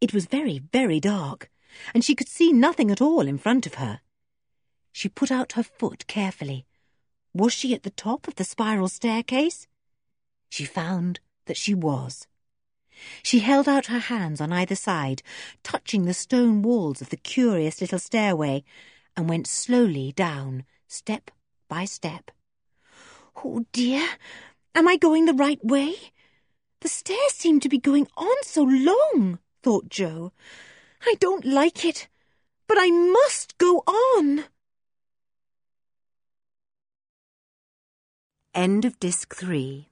It 0.00 0.12
was 0.12 0.26
very, 0.26 0.58
very 0.58 0.98
dark, 0.98 1.52
and 1.94 2.04
she 2.04 2.16
could 2.16 2.28
see 2.28 2.52
nothing 2.52 2.90
at 2.90 3.00
all 3.00 3.28
in 3.28 3.38
front 3.38 3.64
of 3.64 3.74
her. 3.74 4.00
She 4.90 5.08
put 5.08 5.30
out 5.30 5.52
her 5.52 5.62
foot 5.62 6.08
carefully. 6.08 6.66
Was 7.32 7.52
she 7.52 7.74
at 7.76 7.84
the 7.84 7.90
top 7.90 8.26
of 8.26 8.34
the 8.34 8.42
spiral 8.42 8.88
staircase? 8.88 9.68
She 10.50 10.64
found 10.64 11.20
that 11.46 11.56
she 11.56 11.74
was. 11.74 12.26
She 13.22 13.38
held 13.38 13.68
out 13.68 13.86
her 13.86 13.98
hands 13.98 14.40
on 14.40 14.52
either 14.52 14.74
side, 14.74 15.22
touching 15.62 16.04
the 16.04 16.12
stone 16.12 16.60
walls 16.60 17.00
of 17.00 17.08
the 17.08 17.16
curious 17.16 17.80
little 17.80 18.00
stairway, 18.00 18.64
and 19.16 19.28
went 19.28 19.46
slowly 19.46 20.12
down, 20.12 20.64
step 20.88 21.30
by 21.68 21.84
step. 21.84 22.30
Oh 23.42 23.64
dear, 23.72 24.06
am 24.74 24.88
I 24.88 24.96
going 24.96 25.24
the 25.24 25.32
right 25.32 25.64
way? 25.64 25.94
The 26.80 26.88
stairs 26.88 27.32
seem 27.32 27.60
to 27.60 27.68
be 27.68 27.78
going 27.78 28.08
on 28.16 28.36
so 28.42 28.64
long, 28.64 29.38
thought 29.62 29.88
Jo. 29.88 30.32
I 31.06 31.14
don't 31.20 31.44
like 31.44 31.84
it, 31.84 32.08
but 32.66 32.76
I 32.78 32.90
must 32.90 33.56
go 33.56 33.78
on. 33.86 34.44
End 38.52 38.84
of 38.84 38.98
Disc 38.98 39.34
3 39.34 39.89